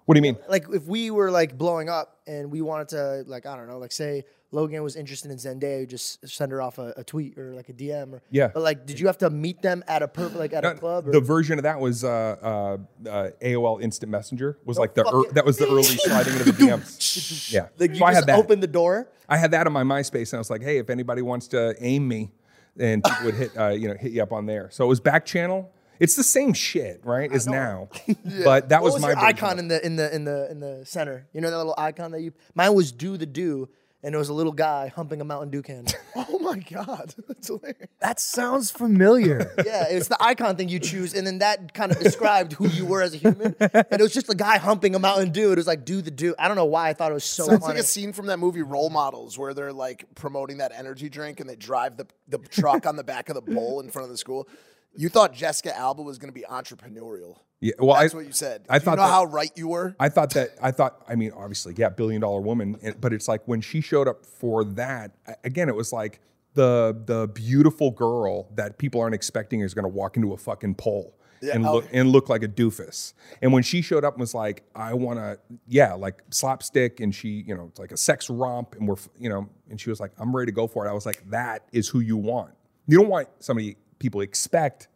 [0.05, 0.37] What do you mean?
[0.47, 3.77] Like, if we were like blowing up and we wanted to, like, I don't know,
[3.77, 7.53] like, say Logan was interested in Zendaya, just send her off a, a tweet or
[7.53, 8.49] like a DM or Yeah.
[8.53, 11.07] But like, did you have to meet them at a per, like at a club?
[11.07, 11.11] Or?
[11.11, 14.57] The version of that was uh, uh, uh, AOL Instant Messenger.
[14.65, 15.35] Was like the it.
[15.35, 17.49] that was the early sliding into the DMs.
[17.49, 18.39] Yeah, like, you so I just had that.
[18.39, 19.07] opened the door.
[19.27, 21.75] I had that on my MySpace, and I was like, hey, if anybody wants to
[21.79, 22.31] aim me,
[22.79, 24.69] and people would hit uh, you know hit you up on there.
[24.71, 25.71] So it was back channel.
[25.99, 27.31] It's the same shit, right?
[27.31, 28.41] As now, yeah.
[28.45, 31.27] but that was, was my icon in the in the in the in the center?
[31.33, 32.33] You know that little icon that you.
[32.55, 33.67] Mine was do the Dew,
[34.03, 35.85] and it was a little guy humping a Mountain Dew can.
[36.15, 37.13] Oh my God.
[37.27, 37.89] That's hilarious.
[37.99, 39.51] that sounds familiar.
[39.65, 42.85] yeah, it's the icon thing you choose, and then that kind of described who you
[42.85, 43.55] were as a human.
[43.59, 45.51] And it was just a guy humping a Mountain Dew.
[45.51, 46.33] It was like do the Dew.
[46.39, 47.75] I don't know why I thought it was so Sounds funny.
[47.75, 51.39] like a scene from that movie Role Models where they're like promoting that energy drink
[51.39, 54.09] and they drive the, the truck on the back of the bowl in front of
[54.09, 54.47] the school.
[54.95, 57.37] You thought Jessica Alba was going to be entrepreneurial.
[57.61, 58.65] Yeah, well, That's I, what you said.
[58.69, 59.95] I Do thought you know that- how right you were?
[59.99, 63.41] I thought that I thought I mean obviously yeah billion dollar woman but it's like
[63.47, 65.11] when she showed up for that
[65.43, 66.21] again it was like
[66.53, 70.75] the the beautiful girl that people aren't expecting is going to walk into a fucking
[70.75, 71.15] pole
[71.53, 71.75] and oh.
[71.75, 74.93] look and look like a doofus and when she showed up and was like I
[74.93, 75.37] want to
[75.67, 79.29] yeah like slapstick and she you know it's like a sex romp and we're you
[79.29, 81.65] know and she was like I'm ready to go for it I was like that
[81.73, 82.51] is who you want
[82.87, 84.87] you don't want somebody people expect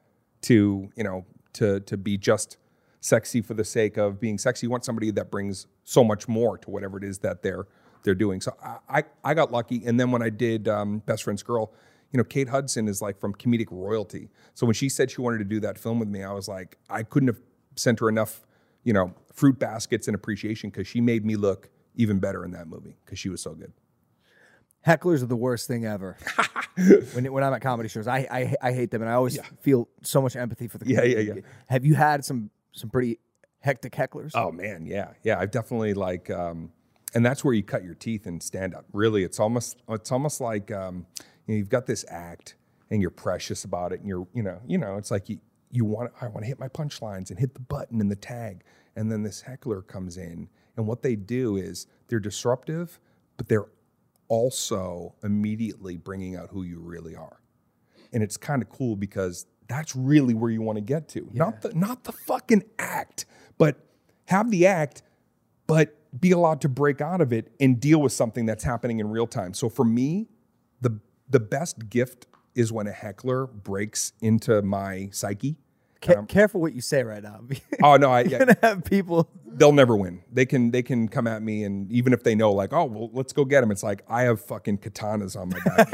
[0.43, 2.58] to you know to to be just
[2.99, 4.66] sexy for the sake of being sexy.
[4.66, 7.68] You want somebody that brings so much more to whatever it is that they're
[8.04, 8.41] they're doing.
[8.41, 11.74] So I I, I got lucky, and then when I did um, Best Friend's Girl,
[12.12, 14.30] you know, Kate Hudson is like from comedic royalty.
[14.54, 16.78] So when she said she wanted to do that film with me, I was like,
[16.89, 17.41] I couldn't have
[17.76, 18.45] sent her enough,
[18.84, 22.68] you know, fruit baskets and appreciation because she made me look even better in that
[22.68, 23.74] movie because she was so good.
[24.86, 26.17] Hecklers are the worst thing ever.
[27.13, 29.88] when when I'm at comedy shows, I I, I hate them, and I always feel
[30.01, 30.88] so much empathy for the.
[30.88, 31.34] Yeah, yeah, yeah.
[31.67, 33.19] Have you had some some pretty
[33.59, 34.31] hectic hecklers?
[34.36, 35.39] Oh man, yeah, yeah.
[35.39, 36.71] I've definitely like, um,
[37.13, 38.86] and that's where you cut your teeth in stand up.
[38.91, 41.05] Really, it's almost it's almost like um,
[41.47, 42.55] you know, you've got this act
[42.91, 45.39] and you're precious about it, and you're you know you know it's like you
[45.71, 48.63] you want I want to hit my punchlines and hit the button and the tag,
[48.95, 52.99] and then this heckler comes in, and what they do is they're disruptive,
[53.38, 53.65] but they're
[54.28, 57.39] also immediately bringing out who you really are
[58.13, 61.28] and it's kind of cool because that's really where you want to get to.
[61.34, 63.26] Not the not the fucking act,
[63.57, 63.78] but
[64.26, 65.01] have the act,
[65.67, 69.09] but be allowed to break out of it and deal with something that's happening in
[69.09, 69.53] real time.
[69.53, 70.28] So for me,
[70.80, 75.57] the the best gift is when a heckler breaks into my psyche.
[76.04, 77.41] Ca- careful what you say right now.
[77.84, 79.30] Oh no, I, You're yeah, gonna have people.
[79.45, 80.24] they'll never win.
[80.32, 83.10] They can they can come at me and even if they know like, oh well,
[83.14, 83.72] let's go get them.
[83.72, 85.89] It's like I have fucking katanas on my back.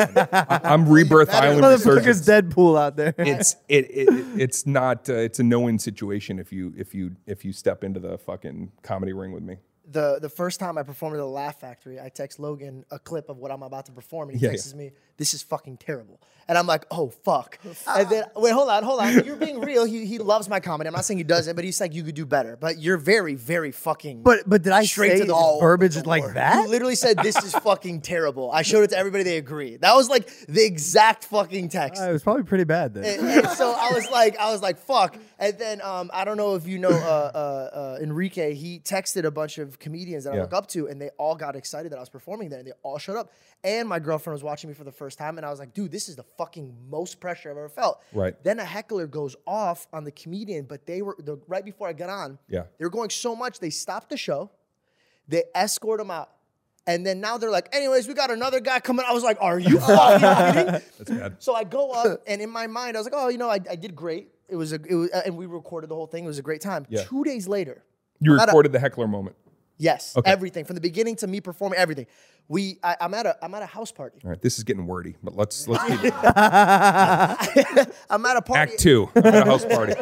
[0.50, 2.28] I, I'm Rebirth Island Motherfucker's resurgence.
[2.28, 3.14] Deadpool out there.
[3.18, 7.16] it's it, it it's not uh, it's a no win situation if you if you
[7.26, 9.58] if you step into the fucking comedy ring with me.
[9.92, 13.30] the the first time I performed at the Laugh Factory, I text Logan a clip
[13.30, 16.20] of what I'm about to perform, and he Yeah, texts me, "This is fucking terrible,"
[16.48, 19.24] and I'm like, "Oh fuck!" and then wait, hold on, hold on.
[19.24, 19.86] You're being real.
[19.86, 20.88] He he loves my comedy.
[20.88, 22.58] I'm not saying he doesn't, but he's like, you could do better.
[22.60, 24.24] But you're very very fucking.
[24.24, 26.64] but but did I Straight say to the the verbiage like that?
[26.64, 28.50] He literally said this is fucking terrible.
[28.52, 29.24] I showed it to everybody.
[29.24, 29.78] They agree.
[29.78, 32.02] That was like the exact fucking text.
[32.02, 33.04] Uh, it was probably pretty bad then.
[33.20, 35.18] And, and so I was like, I was like, fuck.
[35.38, 37.38] And then um, I don't know if you know uh, uh,
[37.98, 38.54] uh, Enrique.
[38.54, 41.56] He texted a bunch of comedians that I look up to, and they all got
[41.56, 43.32] excited that I was performing there, and they all showed up.
[43.64, 45.92] And my girlfriend was watching me for the first time, and I was like, dude,
[45.92, 48.00] this is the fucking most pressure I've ever felt.
[48.14, 48.42] Right.
[48.44, 51.94] Then a heckler goes off on the comedian, but they were the, right before I
[51.94, 52.40] got on.
[52.48, 52.64] Yeah.
[52.78, 54.50] They were going so much they stopped the show,
[55.28, 56.30] they escort him out.
[56.88, 59.06] And then now they're like, anyways, we got another guy coming.
[59.08, 60.72] I was like, are you fucking kidding?
[60.98, 61.36] That's bad.
[61.40, 63.60] So I go up, and in my mind, I was like, "Oh, you know, I,
[63.70, 64.30] I did great.
[64.48, 66.24] It was a, it was, uh, and we recorded the whole thing.
[66.24, 67.04] It was a great time." Yeah.
[67.04, 67.84] Two days later,
[68.22, 69.36] You I'm a- recorded the heckler moment.
[69.80, 70.30] Yes, Okay.
[70.30, 72.06] everything from the beginning to me performing everything.
[72.48, 74.20] We, I, I'm at a, I'm at a house party.
[74.24, 76.14] All right, this is getting wordy, but let's let's keep
[78.10, 78.72] I'm at a party.
[78.74, 79.94] Act two I'm at a house party.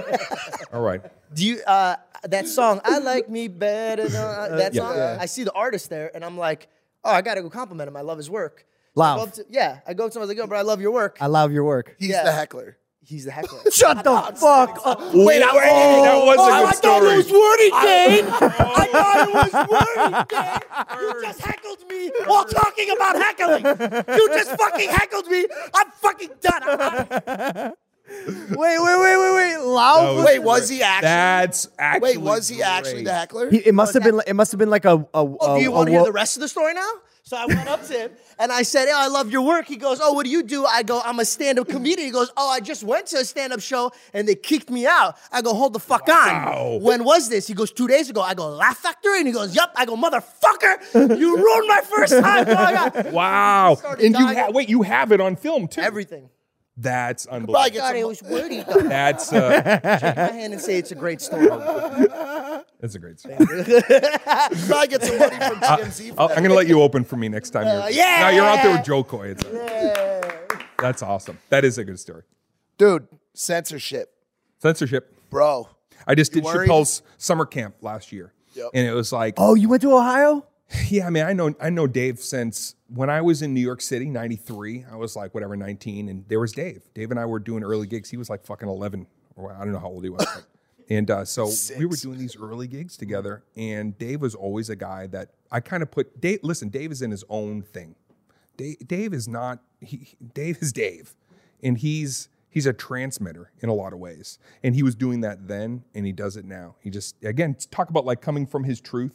[0.74, 1.02] All right.
[1.34, 2.82] Do you uh, that song?
[2.84, 4.08] I like me better.
[4.08, 4.82] Than, uh, that yeah.
[4.82, 4.98] song.
[5.22, 6.68] I see the artist there, and I'm like,
[7.04, 7.96] "Oh, I gotta go compliment him.
[7.98, 8.66] I love his work."
[8.96, 9.20] Loud.
[9.20, 10.22] I go to- yeah, I go up to him.
[10.22, 11.96] I was like, "Yo, bro, I love your work." I love your work.
[12.00, 12.24] He's Yeah.
[12.24, 12.78] the heckler.
[13.08, 13.72] He's the heckler.
[13.72, 15.00] Shut the fuck up.
[15.14, 17.40] Wait, that, oh, that was a oh, good story.
[17.40, 18.26] wordy, Dane.
[18.34, 21.00] I thought it was wordy, Dane.
[21.00, 23.64] You just heckled me while talking about heckling.
[24.14, 25.46] You just fucking heckled me.
[25.74, 26.64] I'm fucking done.
[26.64, 27.78] I'm out.
[28.10, 29.58] Wait, wait, wait, wait, wait.
[29.66, 30.02] Loud.
[30.02, 31.08] That was Wait, was he actually?
[31.08, 33.06] That's actually Wait, was he actually great.
[33.06, 33.50] the heckler?
[33.50, 34.22] He, it must have been.
[34.26, 34.96] It must have been like a.
[34.96, 36.90] a, Oh, a do you want to hear wo- the rest of the story now?
[37.28, 39.76] So I went up to him and I said, "Oh, I love your work." He
[39.76, 42.50] goes, "Oh, what do you do?" I go, "I'm a stand-up comedian." He goes, "Oh,
[42.50, 45.74] I just went to a stand-up show and they kicked me out." I go, "Hold
[45.74, 46.76] the fuck Wow.
[46.78, 47.46] on." When was this?
[47.46, 49.74] He goes, two days ago." I go, "Laugh Factory," and he goes, Yep.
[49.76, 53.78] I go, "Motherfucker, you ruined my first time." Wow.
[54.00, 55.82] And you ha- wait, you have it on film too.
[55.82, 56.30] Everything.
[56.80, 57.64] That's unbelievable.
[57.72, 58.62] get God, it was wordy.
[58.62, 58.82] though.
[58.82, 59.64] That's uh,
[60.00, 61.48] Shake my hand and say it's a great story.
[62.80, 63.36] that's a great story.
[64.68, 66.38] probably get some money from uh, TMZ for I'll- that.
[66.38, 67.66] I'm gonna let you open for me next time.
[67.66, 68.18] You're, uh, yeah!
[68.20, 69.30] Now you're out there with Jo Koy.
[69.38, 69.44] It's
[70.80, 71.40] That's awesome.
[71.50, 72.24] That is a good story.
[72.78, 74.14] Dude, censorship,
[74.60, 75.16] Censorship.
[75.32, 75.68] bro.
[76.06, 76.70] I just did worried?
[76.70, 78.70] Chappelle's summer camp last year, Yep.
[78.76, 80.46] and it was like, Oh, you went to Ohio?
[80.90, 81.08] yeah.
[81.08, 84.06] I mean, I know I know Dave since when I was in New York City,
[84.10, 84.86] '93.
[84.92, 86.84] I was like whatever, 19, and there was Dave.
[86.94, 88.10] Dave and I were doing early gigs.
[88.10, 90.26] He was like fucking 11, or I don't know how old he was.
[90.26, 90.46] but-
[90.90, 94.76] and uh, so we were doing these early gigs together, and Dave was always a
[94.76, 96.22] guy that I kind of put.
[96.22, 97.96] Dave, listen, Dave is in his own thing.
[98.56, 99.60] Dave, Dave is not.
[99.82, 101.14] He, he- Dave is Dave,
[101.62, 104.40] and he's he's a transmitter in a lot of ways.
[104.64, 106.76] And he was doing that then, and he does it now.
[106.80, 109.14] He just again talk about like coming from his truth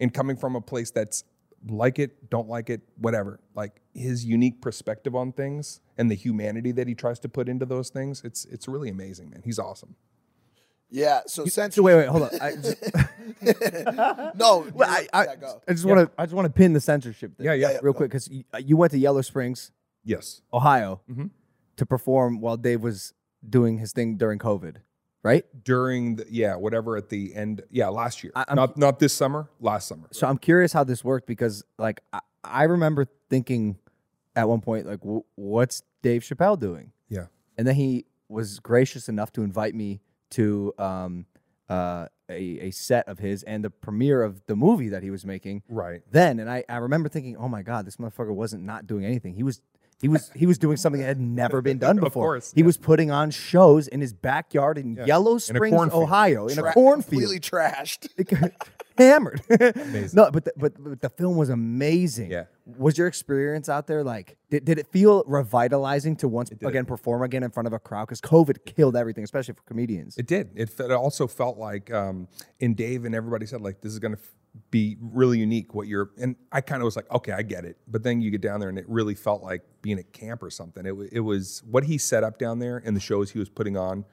[0.00, 1.24] and coming from a place that's
[1.66, 3.40] like it, don't like it, whatever.
[3.54, 7.66] Like his unique perspective on things and the humanity that he tries to put into
[7.66, 8.22] those things.
[8.24, 9.42] It's it's really amazing, man.
[9.44, 9.96] He's awesome.
[10.90, 11.84] Yeah, so So censorship.
[11.84, 12.30] wait, wait, hold on.
[12.40, 12.82] I just,
[14.36, 15.26] No, well, I, I.
[15.68, 16.10] I just want to.
[16.16, 17.36] I just want to pin the censorship.
[17.36, 17.78] Thing Yeah, yeah.
[17.82, 19.70] real quick because you, you went to Yellow Springs,
[20.04, 20.40] Yes.
[20.52, 21.26] Ohio, Mm-hmm.
[21.76, 23.12] to perform while Dave was
[23.48, 24.76] doing his thing during COVID,
[25.22, 25.44] right?
[25.64, 27.62] During the yeah, whatever at the end.
[27.70, 28.32] Yeah, last year.
[28.36, 29.48] I- I'm- not not this summer.
[29.60, 30.08] Last summer.
[30.12, 33.78] So I'm curious how this worked because, like, I, I remember thinking
[34.36, 36.92] at one point, like, w- what's Dave Chappelle doing?
[37.08, 37.26] Yeah.
[37.56, 40.00] And then he was gracious enough to invite me
[40.30, 41.26] to um,
[41.68, 45.24] uh, a, a set of his and the premiere of the movie that he was
[45.26, 45.62] making.
[45.68, 46.02] Right.
[46.10, 49.34] Then, and I, I remember thinking, oh my god, this motherfucker wasn't not doing anything.
[49.34, 49.60] He was
[50.00, 52.24] he was he was doing something that had never been done Of before.
[52.24, 52.66] course, he yeah.
[52.66, 56.02] was putting on shows in his backyard in Yellow Springs, cornfield.
[56.02, 58.08] Ohio, in a cornfield completely trashed.
[58.98, 59.40] hammered.
[60.14, 62.30] no, but the, but but the film was amazing.
[62.30, 62.44] Yeah.
[62.76, 64.36] Was your experience out there like?
[64.50, 68.06] Did, did it feel revitalizing to once again perform again in front of a crowd?
[68.06, 70.16] Because COVID killed everything, especially for comedians.
[70.18, 70.50] It did.
[70.54, 72.28] It, it also felt like, um,
[72.60, 74.34] and Dave and everybody said like, this is going to f-
[74.70, 75.74] be really unique.
[75.74, 77.76] What you're, and I kind of was like, okay, I get it.
[77.86, 80.50] But then you get down there, and it really felt like being at camp or
[80.50, 80.86] something.
[80.86, 83.76] It, it was what he set up down there and the shows he was putting
[83.76, 84.04] on.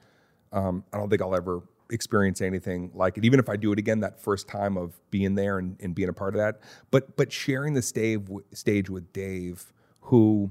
[0.52, 3.24] Um, I don't think I'll ever experience anything like it.
[3.24, 6.08] Even if I do it again, that first time of being there and, and being
[6.08, 6.60] a part of that.
[6.90, 8.20] But but sharing the stage
[8.52, 10.50] stage with Dave, who,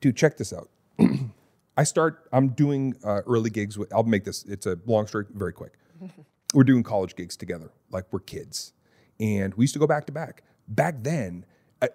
[0.00, 0.70] dude, check this out.
[1.76, 2.28] I start.
[2.32, 3.92] I'm doing uh, early gigs with.
[3.94, 4.44] I'll make this.
[4.44, 5.74] It's a long story, very quick.
[6.54, 8.72] We're doing college gigs together, like we're kids,
[9.20, 10.42] and we used to go back to back.
[10.68, 11.44] Back then,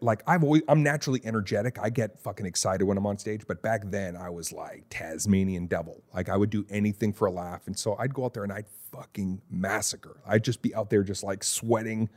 [0.02, 1.78] like I've always, I'm naturally energetic.
[1.80, 3.46] I get fucking excited when I'm on stage.
[3.48, 6.04] But back then, I was like Tasmanian devil.
[6.14, 8.54] Like I would do anything for a laugh, and so I'd go out there and
[8.54, 10.18] I'd fucking massacre.
[10.26, 12.10] I'd just be out there, just like sweating.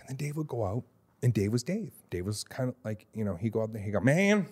[0.00, 0.84] And then Dave would go out,
[1.22, 1.92] and Dave was Dave.
[2.10, 4.46] Dave was kind of like, you know, he'd go out there, he'd go, man,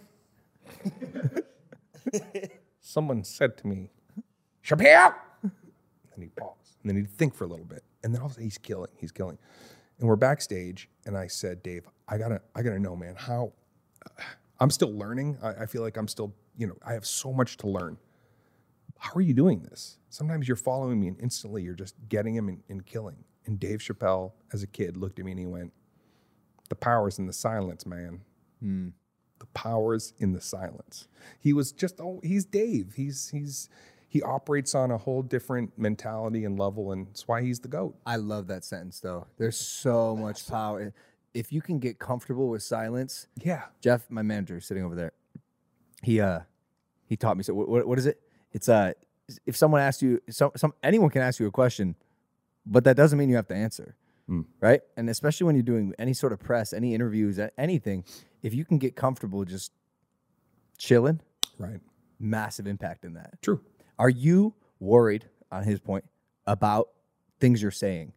[2.80, 3.90] someone said to me,
[4.64, 5.14] Chappelle.
[5.42, 6.76] And he'd pause.
[6.82, 7.82] And then he'd think for a little bit.
[8.04, 9.38] And then all of a sudden he's killing, he's killing.
[9.98, 13.52] And we're backstage, and I said, Dave, I gotta, I gotta know, man, how
[14.60, 15.38] I'm still learning.
[15.42, 17.96] I, I feel like I'm still, you know, I have so much to learn.
[18.98, 19.98] How are you doing this?
[20.08, 23.24] Sometimes you're following me and instantly you're just getting him and, and killing.
[23.46, 25.72] And Dave Chappelle, as a kid, looked at me and he went,
[26.68, 28.20] The power's in the silence, man.
[28.60, 28.88] Hmm.
[29.40, 31.08] The power's in the silence.
[31.38, 32.94] He was just oh, he's Dave.
[32.96, 33.68] He's he's
[34.14, 37.96] he operates on a whole different mentality and level, and it's why he's the goat.
[38.06, 39.26] I love that sentence though.
[39.38, 40.94] There's so much power.
[41.34, 43.64] If you can get comfortable with silence, Yeah.
[43.80, 45.12] Jeff, my manager, sitting over there,
[46.00, 46.40] he uh
[47.06, 47.42] he taught me.
[47.42, 48.20] So what, what is it?
[48.52, 48.92] It's uh
[49.46, 51.96] if someone asks you, some some anyone can ask you a question,
[52.64, 53.96] but that doesn't mean you have to answer,
[54.60, 54.80] right?
[54.96, 58.04] And especially when you're doing any sort of press, any interviews, anything,
[58.44, 59.72] if you can get comfortable just
[60.78, 61.20] chilling,
[61.58, 61.80] Right.
[62.20, 63.42] massive impact in that.
[63.42, 63.60] True.
[63.98, 66.04] Are you worried, on his point,
[66.46, 66.88] about
[67.40, 68.12] things you're saying?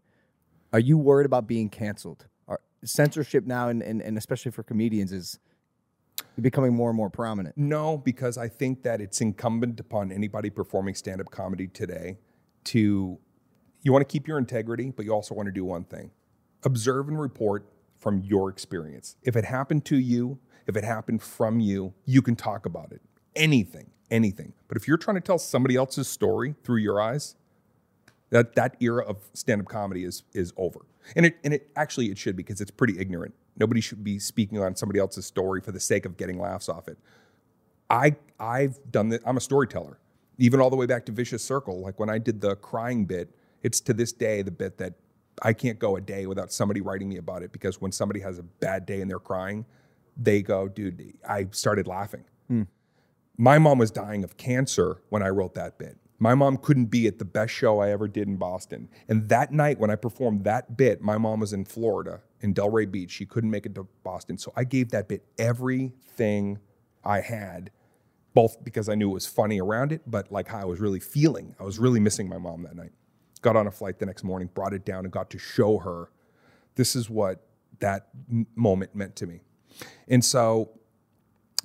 [0.74, 2.26] Are you worried about being canceled?
[2.48, 5.40] Are, censorship now, and, and, and especially for comedians, is
[6.40, 7.58] becoming more and more prominent.
[7.58, 12.18] No, because I think that it's incumbent upon anybody performing stand up comedy today
[12.66, 13.18] to,
[13.82, 16.12] you want to keep your integrity, but you also want to do one thing
[16.64, 17.66] observe and report
[17.98, 19.16] from your experience.
[19.24, 23.02] If it happened to you, if it happened from you, you can talk about it.
[23.36, 24.54] Anything, anything.
[24.68, 27.36] But if you're trying to tell somebody else's story through your eyes,
[28.30, 30.82] that that era of stand-up comedy is is over.
[31.16, 33.34] And it and it actually it should because it's pretty ignorant.
[33.58, 36.88] Nobody should be speaking on somebody else's story for the sake of getting laughs off
[36.88, 36.98] it.
[37.90, 39.22] I I've done that.
[39.26, 40.00] I'm a storyteller.
[40.38, 43.30] Even all the way back to Vicious Circle, like when I did the crying bit,
[43.64, 44.94] it's to this day the bit that
[45.42, 48.38] I can't go a day without somebody writing me about it because when somebody has
[48.38, 49.66] a bad day and they're crying,
[50.16, 52.24] they go, dude, I started laughing.
[52.48, 52.64] Hmm.
[53.38, 55.98] My mom was dying of cancer when I wrote that bit.
[56.20, 58.90] My mom couldn't be at the best show I ever did in Boston.
[59.08, 62.90] And that night when I performed that bit, my mom was in Florida, in Delray
[62.92, 63.12] Beach.
[63.12, 64.40] She couldn't make it to Boston.
[64.40, 66.58] So I gave that bit everything
[67.04, 67.70] I had,
[68.34, 71.00] both because I knew it was funny around it, but like how I was really
[71.00, 71.56] feeling.
[71.60, 72.92] I was really missing my mom that night.
[73.42, 76.10] Got on a flight the next morning, brought it down, and got to show her
[76.74, 77.46] this is what
[77.80, 78.08] that
[78.56, 79.42] moment meant to me.
[80.08, 80.72] And so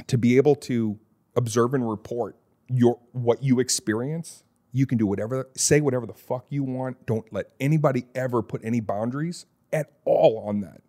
[0.07, 0.99] to be able to
[1.37, 2.37] observe and report
[2.68, 7.05] your what you experience, you can do whatever, say whatever the fuck you want.
[7.07, 10.80] Don't let anybody ever put any boundaries at all on that.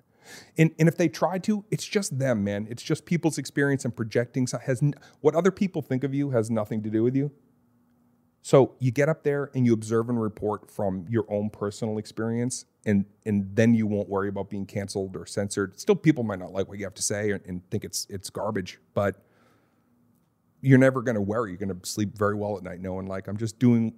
[0.57, 2.67] And, and if they try to, it's just them, man.
[2.69, 4.81] It's just people's experience and projecting has
[5.19, 7.31] what other people think of you has nothing to do with you.
[8.41, 12.65] So you get up there and you observe and report from your own personal experience,
[12.85, 15.79] and and then you won't worry about being canceled or censored.
[15.79, 18.29] Still, people might not like what you have to say and, and think it's it's
[18.29, 19.15] garbage, but
[20.63, 21.51] you're never going to worry.
[21.51, 23.93] You're going to sleep very well at night, knowing like I'm just doing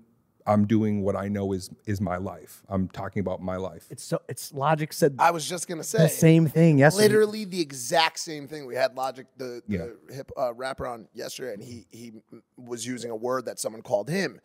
[0.48, 2.64] I'm doing what I know is is my life.
[2.70, 3.88] I'm talking about my life.
[3.90, 7.08] It's so it's logic said I was just gonna say the same thing yesterday.
[7.08, 8.68] literally the exact same thing.
[8.68, 10.16] We had Logic, the, the Yeah.
[10.16, 12.14] hip uh, rapper, on yesterday, and he he
[12.58, 14.40] was using a word that someone called him,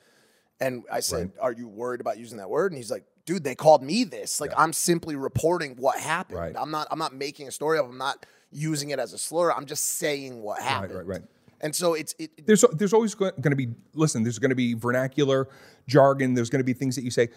[0.58, 3.54] and I said, "Are you worried about using that word?" And he's like, "Dude, they
[3.54, 4.40] called me this.
[4.40, 6.38] Like, I'm simply reporting what happened.
[6.38, 6.54] Right.
[6.56, 7.86] I'm not I'm not making a story of.
[7.86, 9.52] I'm not using it as a slur.
[9.52, 10.94] I'm just saying what Right, happened.
[10.94, 11.22] right, right.
[11.60, 14.74] And so it's it, there's there's always going to be listen there's going to be
[14.74, 15.48] vernacular
[15.86, 17.28] jargon there's going to be things that you say.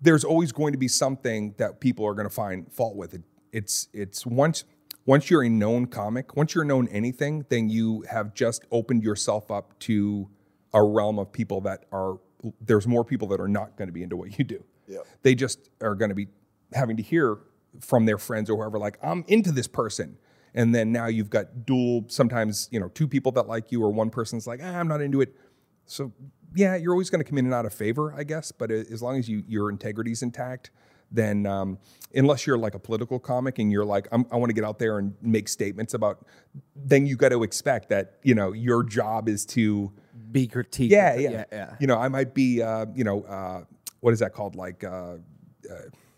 [0.00, 3.14] There's always going to be something that people are going to find fault with.
[3.14, 3.22] It
[3.52, 4.64] it's it's once
[5.06, 9.50] once you're a known comic once you're known anything then you have just opened yourself
[9.50, 10.28] up to
[10.74, 12.18] a realm of people that are
[12.60, 14.62] there's more people that are not going to be into what you do.
[14.88, 14.98] Yeah.
[15.22, 16.28] they just are going to be
[16.72, 17.38] having to hear
[17.80, 20.16] from their friends or whoever like i'm into this person
[20.56, 23.92] and then now you've got dual sometimes you know two people that like you or
[23.92, 25.36] one person's like ah, i'm not into it
[25.84, 26.10] so
[26.54, 29.00] yeah you're always going to come in and out of favor i guess but as
[29.02, 30.70] long as you your integrity's intact
[31.12, 31.78] then um,
[32.16, 34.80] unless you're like a political comic and you're like I'm, i want to get out
[34.80, 36.26] there and make statements about
[36.74, 39.92] then you got to expect that you know your job is to
[40.32, 40.90] Be critiqued.
[40.90, 41.74] yeah, yeah, yeah, yeah.
[41.78, 43.64] You know, I might be, uh, you know, uh,
[44.00, 44.56] what is that called?
[44.56, 45.18] Like uh,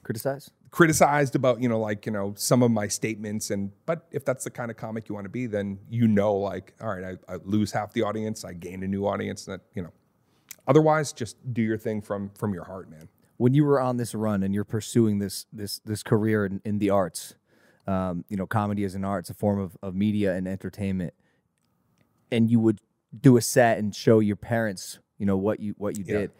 [0.05, 0.51] Criticize.
[0.71, 3.51] Criticized about, you know, like you know, some of my statements.
[3.51, 6.35] And but if that's the kind of comic you want to be, then you know,
[6.35, 9.45] like, all right, I, I lose half the audience, I gain a new audience.
[9.47, 9.93] That you know,
[10.67, 13.09] otherwise, just do your thing from from your heart, man.
[13.39, 16.79] when you were on this run and you're pursuing this this this career in, in
[16.79, 17.35] the arts,
[17.87, 21.15] um, you know, comedy is an art, it's a form of, of media and entertainment,
[22.31, 22.81] and you would
[23.19, 26.19] do a set and show your parents, you know, what you what you Yeah.
[26.19, 26.31] did.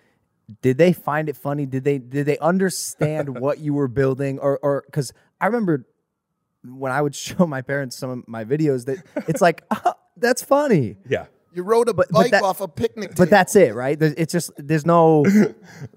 [0.63, 1.67] Did they find it funny?
[1.67, 5.85] Did they did they understand what you were building, or or because I remember
[6.65, 10.43] when I would show my parents some of my videos that it's like "Ah, that's
[10.43, 10.97] funny.
[11.09, 11.27] Yeah.
[11.53, 13.11] you rode a but bike that- off a picnic.
[13.11, 13.25] table.
[13.25, 14.01] But that's it, right?
[14.01, 15.25] It's just there's no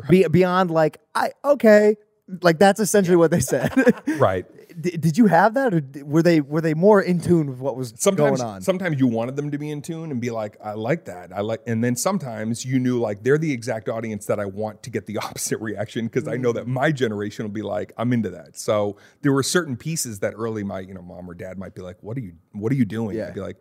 [0.10, 1.95] be, beyond like I okay,
[2.41, 3.72] like that's essentially what they said.
[4.20, 4.45] Right.
[4.80, 7.93] Did you have that, or were they were they more in tune with what was
[7.97, 8.61] sometimes going on?
[8.61, 11.41] sometimes you wanted them to be in tune and be like i like that i
[11.41, 14.89] like and then sometimes you knew like they're the exact audience that i want to
[14.89, 16.69] get the opposite reaction because i know that mm.
[16.69, 20.63] my generation will be like i'm into that so there were certain pieces that early
[20.63, 22.86] my you know mom or dad might be like what are you what are you
[22.86, 23.28] doing Yeah.
[23.28, 23.57] i'd be like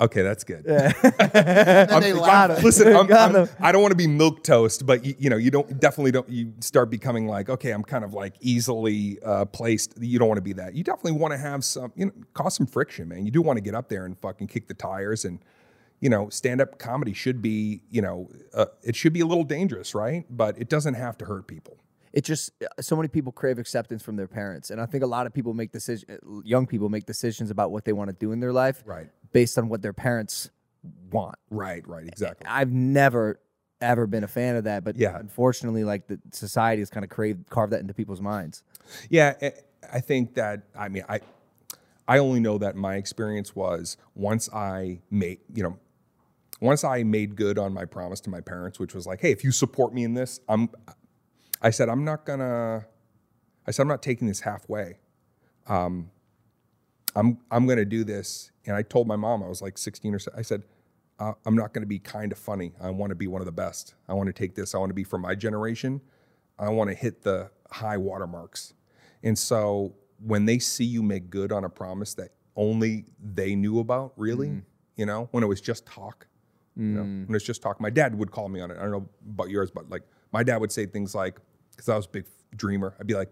[0.00, 0.94] okay that's good And
[2.02, 2.62] they I'm- laugh.
[2.62, 3.48] listen, I'm, Got I'm, him.
[3.60, 6.28] I don't want to be milk toast, but you, you know, you don't definitely don't.
[6.28, 9.94] You start becoming like, okay, I'm kind of like easily uh, placed.
[10.00, 10.74] You don't want to be that.
[10.74, 13.24] You definitely want to have some, you know, cause some friction, man.
[13.24, 15.38] You do want to get up there and fucking kick the tires, and
[16.00, 19.44] you know, stand up comedy should be, you know, uh, it should be a little
[19.44, 20.24] dangerous, right?
[20.30, 21.76] But it doesn't have to hurt people.
[22.12, 25.26] it just so many people crave acceptance from their parents, and I think a lot
[25.26, 26.18] of people make decisions.
[26.44, 29.08] Young people make decisions about what they want to do in their life, Right.
[29.32, 30.50] Based on what their parents
[31.10, 31.36] want.
[31.50, 32.46] Right, right, exactly.
[32.48, 33.40] I've never
[33.82, 35.18] ever been a fan of that, but Yeah.
[35.18, 38.62] unfortunately, like the society has kind of craved carved that into people's minds.
[39.08, 39.34] Yeah,
[39.92, 41.20] I- think that I mean I
[42.06, 45.78] I only know that my experience was once I made, you know,
[46.60, 49.42] once I made good on my promise to my parents, which was like, hey, if
[49.44, 50.68] you support me in this, I'm
[51.62, 52.86] I said I'm not gonna
[53.66, 54.98] I said I'm not taking this halfway.
[55.66, 56.10] Um
[57.16, 58.50] I'm I'm gonna do this.
[58.66, 60.62] And I told my mom, I was like 16 or so, I said,
[61.18, 62.72] uh, I'm not gonna be kind of funny.
[62.80, 63.94] I want to be one of the best.
[64.08, 66.00] I want to take this, I want to be for my generation.
[66.58, 68.74] I want to hit the high watermarks.
[69.22, 73.78] And so when they see you make good on a promise that only they knew
[73.80, 74.48] about, really,
[74.96, 76.26] you know, when it was just talk,
[76.76, 78.76] you know, when it's just talk, my dad would call me on it.
[78.78, 80.02] I don't know about yours, but like
[80.32, 81.38] my dad would say things like,
[81.70, 83.30] because I was a big dreamer, I'd be like,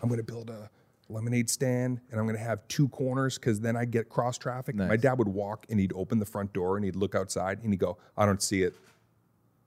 [0.00, 0.70] I'm going to build a
[1.10, 4.74] lemonade stand and I'm going to have two corners because then I get cross traffic.
[4.74, 7.72] My dad would walk and he'd open the front door and he'd look outside and
[7.72, 8.74] he'd go, I don't see it.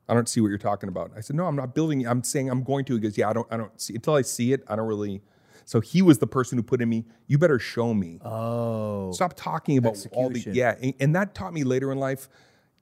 [0.08, 1.12] I don't see what you're talking about.
[1.16, 2.02] I said, no, I'm not building.
[2.02, 2.08] it.
[2.08, 2.94] I'm saying I'm going to.
[2.94, 4.64] He goes, yeah, I don't, I don't see until I see it.
[4.68, 5.22] I don't really.
[5.66, 7.06] So he was the person who put in me.
[7.28, 8.20] You better show me.
[8.24, 12.28] Oh, Stop talking about all the yeah, and, and that taught me later in life.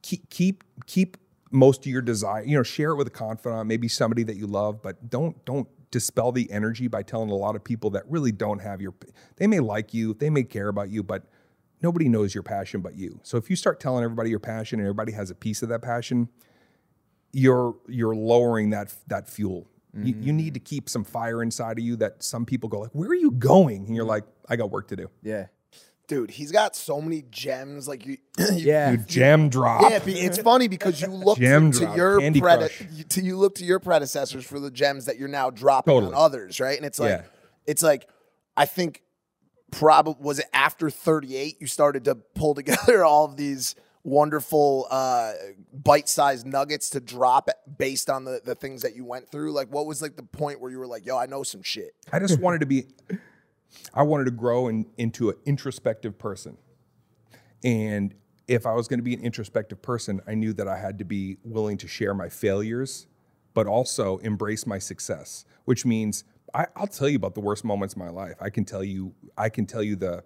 [0.01, 1.17] Keep keep keep
[1.51, 2.43] most of your desire.
[2.43, 5.67] You know, share it with a confidant, maybe somebody that you love, but don't don't
[5.91, 8.93] dispel the energy by telling a lot of people that really don't have your.
[9.37, 11.25] They may like you, they may care about you, but
[11.81, 13.19] nobody knows your passion but you.
[13.23, 15.81] So if you start telling everybody your passion and everybody has a piece of that
[15.81, 16.29] passion,
[17.33, 19.67] you're you're lowering that that fuel.
[19.93, 20.37] You, you mm.
[20.37, 23.13] need to keep some fire inside of you that some people go like, "Where are
[23.13, 24.09] you going?" And you're mm.
[24.09, 25.47] like, "I got work to do." yeah,
[26.11, 27.87] dude, he's got so many gems.
[27.87, 28.91] Like you, you yeah.
[28.91, 29.81] You jam drop.
[29.83, 33.55] Yeah, it's funny because you look to, to your Candy prede- you- to you look
[33.55, 36.13] to your predecessors for the gems that you're now dropping Totally.
[36.13, 36.75] on others, right?
[36.75, 37.23] And it's like Yeah.
[37.65, 38.07] it's like
[38.57, 39.03] I think
[39.71, 43.73] probably was it after 38 you started to pull together all of these
[44.03, 45.31] wonderful uh
[45.71, 49.85] bite-sized nuggets to drop based on the the things that you went through like what
[49.85, 52.39] was like the point where you were like yo I know some shit I just
[52.39, 52.87] wanted to be,
[53.93, 56.57] I wanted to grow in, into an introspective person.
[57.63, 58.13] And
[58.47, 61.05] if I was going to be an introspective person, I knew that I had to
[61.05, 63.07] be willing to share my failures,
[63.53, 66.23] but also embrace my success, which means
[66.53, 68.35] I, I'll tell you about the worst moments of my life.
[68.41, 70.23] I can tell you, I can tell you the,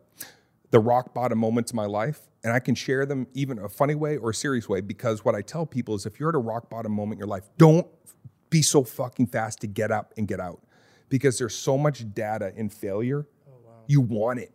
[0.72, 3.96] the rock bottom moments of my life, and I can share them even a funny
[3.96, 6.40] way or a serious way because what I tell people is if you're at a
[6.40, 7.88] rock bottom moment in your life, don't
[8.50, 10.62] be so fucking fast to get up and get out
[11.10, 13.28] because there's so much data in failure.
[13.88, 14.52] You want it.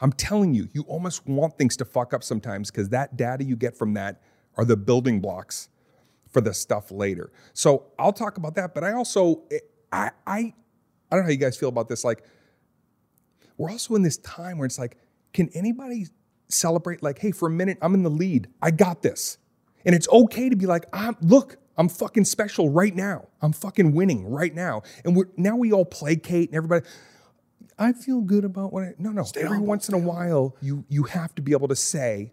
[0.00, 3.56] I'm telling you, you almost want things to fuck up sometimes because that data you
[3.56, 4.20] get from that
[4.56, 5.68] are the building blocks
[6.30, 7.32] for the stuff later.
[7.54, 9.58] So I'll talk about that, but I also eh,
[9.90, 10.54] I I I
[11.10, 12.04] don't know how you guys feel about this.
[12.04, 12.24] Like
[13.56, 14.98] we're also in this time where it's like,
[15.32, 16.06] can anybody
[16.48, 18.48] celebrate like, hey, for a minute, I'm in the lead.
[18.60, 19.38] I got this.
[19.84, 23.28] And it's okay to be like, I'm look, I'm fucking special right now.
[23.40, 24.82] I'm fucking winning right now.
[25.04, 26.86] And we're now we all placate and everybody.
[27.78, 29.24] I feel good about what I no no.
[29.36, 32.32] Every once in a while, you you have to be able to say,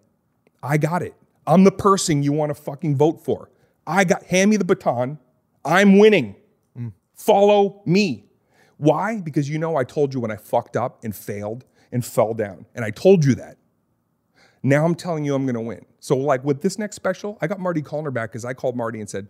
[0.61, 1.13] I got it.
[1.45, 3.49] I'm the person you want to fucking vote for.
[3.85, 5.19] I got hand me the baton.
[5.65, 6.35] I'm winning.
[7.15, 8.25] Follow me.
[8.77, 9.21] Why?
[9.21, 12.65] Because you know I told you when I fucked up and failed and fell down.
[12.75, 13.57] And I told you that.
[14.63, 15.85] Now I'm telling you I'm going to win.
[15.99, 18.99] So, like with this next special, I got Marty Callner back because I called Marty
[18.99, 19.27] and said,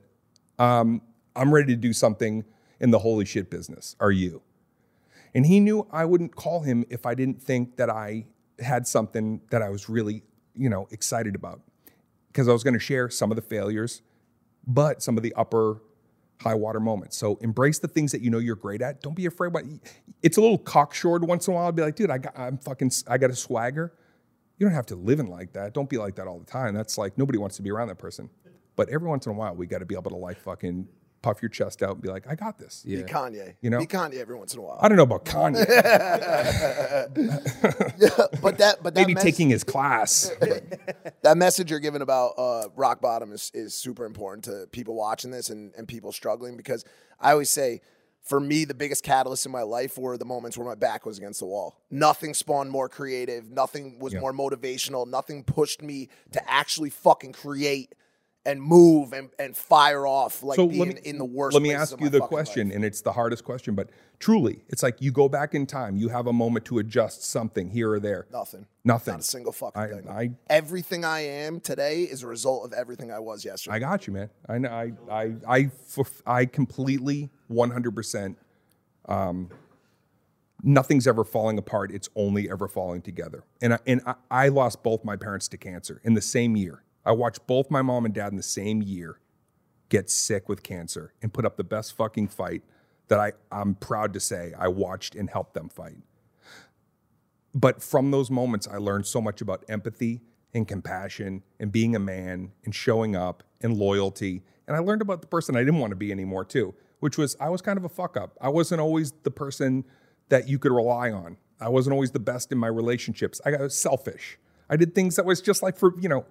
[0.60, 1.02] um,
[1.36, 2.46] I'm ready to do something
[2.80, 3.96] in the holy shit business.
[4.00, 4.42] Are you?
[5.36, 8.26] And he knew I wouldn't call him if I didn't think that I
[8.60, 10.24] had something that I was really,
[10.54, 11.62] you know, excited about.
[12.28, 14.02] Because I was going to share some of the failures,
[14.66, 15.82] but some of the upper
[16.42, 17.18] high water moments.
[17.18, 19.02] So embrace the things that you know you're great at.
[19.02, 19.54] Don't be afraid.
[20.22, 21.68] It's a little cocksured once in a while.
[21.68, 23.94] I'd be like, dude, I got, I'm fucking, I got a swagger.
[24.58, 25.74] You don't have to live in like that.
[25.74, 26.74] Don't be like that all the time.
[26.74, 28.30] That's like nobody wants to be around that person.
[28.76, 30.88] But every once in a while, we got to be able to like fucking
[31.24, 32.84] puff your chest out and be like, I got this.
[32.86, 32.98] Yeah.
[32.98, 33.56] Be Kanye.
[33.62, 33.80] You know?
[33.80, 34.78] Be Kanye every once in a while.
[34.80, 35.66] I don't know about Kanye.
[38.42, 40.32] but that, but that Maybe mess- taking his class.
[41.22, 45.32] that message you're giving about uh, rock bottom is, is super important to people watching
[45.32, 46.86] this and, and people struggling because
[47.20, 47.82] I always say,
[48.22, 51.18] for me, the biggest catalyst in my life were the moments where my back was
[51.18, 51.82] against the wall.
[51.92, 53.50] Nothing spawned more creative.
[53.50, 54.22] Nothing was Yeah.
[54.22, 55.08] more motivational.
[55.08, 57.96] Nothing pushed me to actually fucking create
[58.46, 61.54] and move and, and fire off like being in the worst.
[61.54, 62.76] Let me ask you the question, life.
[62.76, 63.90] and it's the hardest question, but
[64.20, 67.70] truly, it's like you go back in time, you have a moment to adjust something
[67.70, 68.28] here or there.
[68.32, 68.68] Nothing.
[68.84, 69.14] Nothing.
[69.14, 70.10] Not a single fucking I, thing.
[70.10, 73.78] I, everything I am today is a result of everything I was yesterday.
[73.78, 74.30] I got you, man.
[74.50, 74.70] I know.
[74.70, 75.72] I I I
[76.26, 78.38] I completely, one hundred percent.
[79.06, 79.50] Um,
[80.62, 81.92] nothing's ever falling apart.
[81.92, 83.44] It's only ever falling together.
[83.62, 86.84] And I, and I, I lost both my parents to cancer in the same year.
[87.06, 89.20] I watched both my mom and dad in the same year
[89.90, 92.64] get sick with cancer and put up the best fucking fight
[93.10, 95.98] that I, I'm proud to say I watched and helped them fight.
[97.54, 100.22] But from those moments, I learned so much about empathy
[100.54, 104.42] and compassion and being a man and showing up and loyalty.
[104.68, 107.36] And I learned about the person I didn't want to be anymore, too, which was
[107.40, 108.38] I was kind of a fuck up.
[108.42, 109.84] I wasn't always the person
[110.30, 111.38] that you could rely on.
[111.60, 113.40] I wasn't always the best in my relationships.
[113.46, 114.40] I got selfish.
[114.70, 116.26] I did things that was just like for, you know,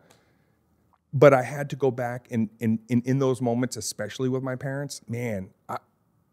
[1.13, 5.03] but I had to go back and in in, those moments, especially with my parents,
[5.09, 5.79] man, I,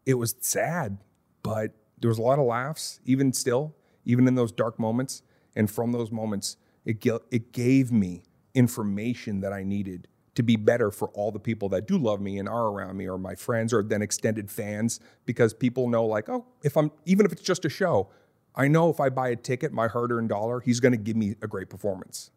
[0.06, 0.98] it was sad,
[1.42, 5.22] but there was a lot of laughs, even still, even in those dark moments.
[5.54, 8.22] And from those moments, it it gave me
[8.54, 12.38] information that I needed to be better for all the people that do love me
[12.38, 16.28] and are around me, or my friends, or then extended fans, because people know, like,
[16.28, 18.08] oh, if I'm even if it's just a show,
[18.54, 21.34] I know if I buy a ticket, my hard-earned dollar, he's going to give me
[21.42, 22.30] a great performance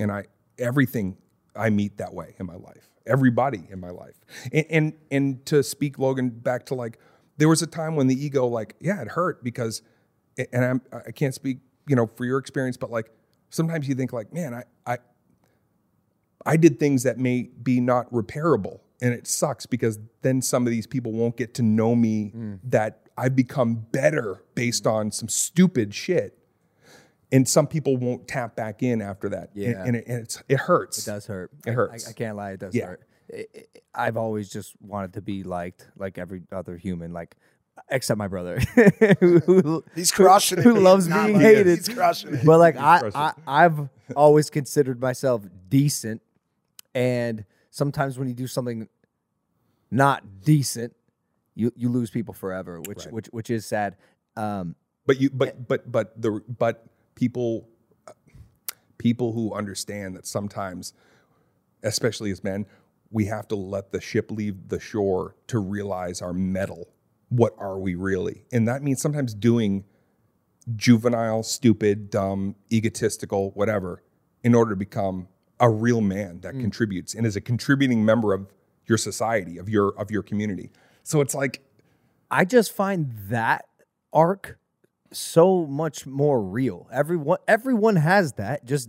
[0.00, 0.24] and I
[0.58, 1.16] everything
[1.56, 2.88] I meet that way in my life.
[3.06, 4.20] Everybody in my life,
[4.52, 6.98] and and, and to speak Logan back to like
[7.40, 9.82] there was a time when the ego like yeah it hurt because
[10.52, 11.58] and I'm I can't speak
[11.88, 13.10] you know for your experience but like
[13.48, 14.98] sometimes you think like man I I
[16.44, 20.70] I did things that may be not repairable and it sucks because then some of
[20.70, 22.58] these people won't get to know me mm.
[22.64, 24.92] that I've become better based mm.
[24.92, 26.38] on some stupid shit
[27.32, 29.50] and some people won't tap back in after that.
[29.54, 29.84] Yeah.
[29.84, 30.98] and, it, and it's it hurts.
[31.06, 31.50] It does hurt.
[31.66, 32.06] It I- hurts.
[32.06, 32.50] I, I can't lie.
[32.52, 32.86] It does Yeah.
[32.86, 33.02] hurt.
[33.32, 33.46] I-
[33.94, 37.36] I- I've always just wanted to be liked, like every other human, like
[37.90, 38.58] except my brother.
[39.20, 41.66] who, He's crushing it, Who loves He's being like hated.
[41.78, 42.44] He's crushing it.
[42.44, 46.20] But like I, I, I've always considered myself decent,
[46.94, 48.88] and sometimes when you do something
[49.90, 50.94] not decent,
[51.54, 53.96] you you lose people forever, which which which is sad.
[54.36, 54.74] Um,
[55.06, 56.84] But you but but but the but
[57.14, 57.68] people
[58.98, 60.92] people who understand that sometimes
[61.82, 62.66] especially as men
[63.10, 66.88] we have to let the ship leave the shore to realize our mettle
[67.30, 68.44] what are we really?
[68.52, 69.84] And that means sometimes doing
[70.76, 74.02] juvenile stupid dumb egotistical whatever
[74.44, 75.26] in order to become
[75.58, 76.60] a real man that mm.
[76.60, 78.52] contributes and is a contributing member of
[78.86, 80.70] your society of your of your community.
[81.02, 81.62] So it's like
[82.30, 83.66] I just find that
[84.12, 84.58] arc
[85.12, 86.86] so much more real.
[86.92, 88.64] Everyone everyone has that.
[88.64, 88.88] Just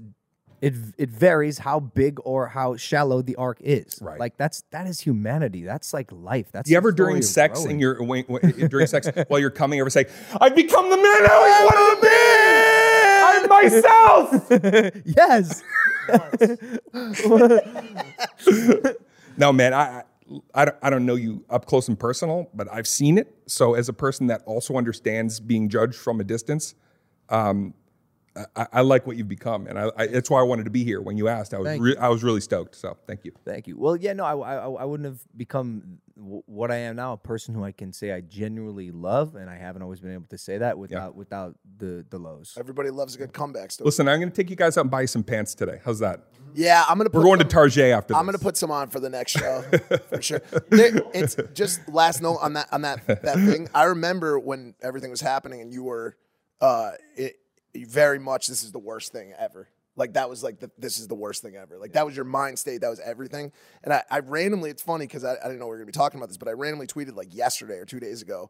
[0.62, 3.98] it it varies how big or how shallow the arc is.
[4.02, 4.20] Right.
[4.20, 5.64] Like that's that is humanity.
[5.64, 6.52] That's like life.
[6.52, 7.72] That's you ever during sex growing.
[7.72, 10.06] and you're when, when- during sex while you're coming ever say,
[10.40, 12.18] "I've become the man I always wanted to be.
[13.24, 14.48] I'm myself."
[15.06, 15.64] yes.
[19.38, 20.04] no, man, I,
[20.54, 23.36] I don't, I don't know you up close and personal, but I've seen it.
[23.48, 26.76] So as a person that also understands being judged from a distance,
[27.30, 27.74] um,
[28.56, 30.84] I, I like what you've become, and I, I, that's why I wanted to be
[30.84, 31.54] here when you asked.
[31.54, 32.76] I was re- I was really stoked.
[32.76, 33.34] So thank you.
[33.44, 33.78] Thank you.
[33.78, 37.18] Well, yeah, no, I, I, I wouldn't have become w- what I am now, a
[37.18, 40.38] person who I can say I genuinely love, and I haven't always been able to
[40.38, 42.56] say that without without the the lows.
[42.58, 43.86] Everybody loves a good comeback story.
[43.86, 45.82] Listen, I'm going to take you guys out and buy you some pants today.
[45.84, 46.22] How's that?
[46.54, 47.10] Yeah, I'm gonna.
[47.10, 48.16] Put We're going to some- Target after.
[48.16, 49.62] I'm gonna put some on for the next show
[50.10, 50.42] for sure.
[50.70, 53.68] There- it's just last note on that on that that thing.
[53.74, 56.16] I remember when everything was happening and you were
[56.62, 57.36] uh it,
[57.76, 59.68] very much this is the worst thing ever.
[59.96, 61.78] Like that was like the, this is the worst thing ever.
[61.78, 62.82] Like that was your mind state.
[62.82, 63.52] That was everything.
[63.84, 65.92] And I, I randomly, it's funny because I, I didn't know we were gonna be
[65.92, 68.50] talking about this, but I randomly tweeted like yesterday or two days ago,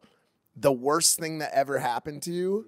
[0.56, 2.66] the worst thing that ever happened to you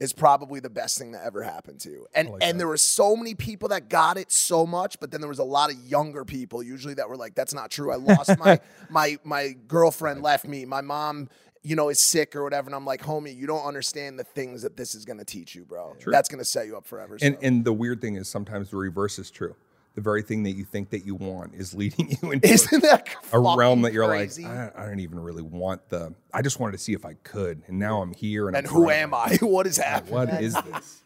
[0.00, 2.06] is probably the best thing that ever happened to you.
[2.14, 5.28] And and there were so many people that got it so much, but then there
[5.28, 7.92] was a lot of younger people usually that were like, "That's not true.
[7.92, 8.60] I lost my
[8.90, 10.64] my my girlfriend left me.
[10.64, 11.28] My mom."
[11.66, 14.62] You know, is sick or whatever, and I'm like, homie, you don't understand the things
[14.62, 15.96] that this is gonna teach you, bro.
[16.06, 17.16] That's gonna set you up forever.
[17.20, 17.40] And so.
[17.42, 19.56] and the weird thing is sometimes the reverse is true.
[19.94, 23.08] The very thing that you think that you want is leading you into Isn't that
[23.32, 24.42] a realm that you're crazy?
[24.42, 26.12] like, I, I don't even really want the.
[26.32, 28.48] I just wanted to see if I could, and now I'm here.
[28.48, 29.02] And, and I'm who trying.
[29.02, 29.38] am I?
[29.42, 30.14] What is happening?
[30.14, 31.04] What is this?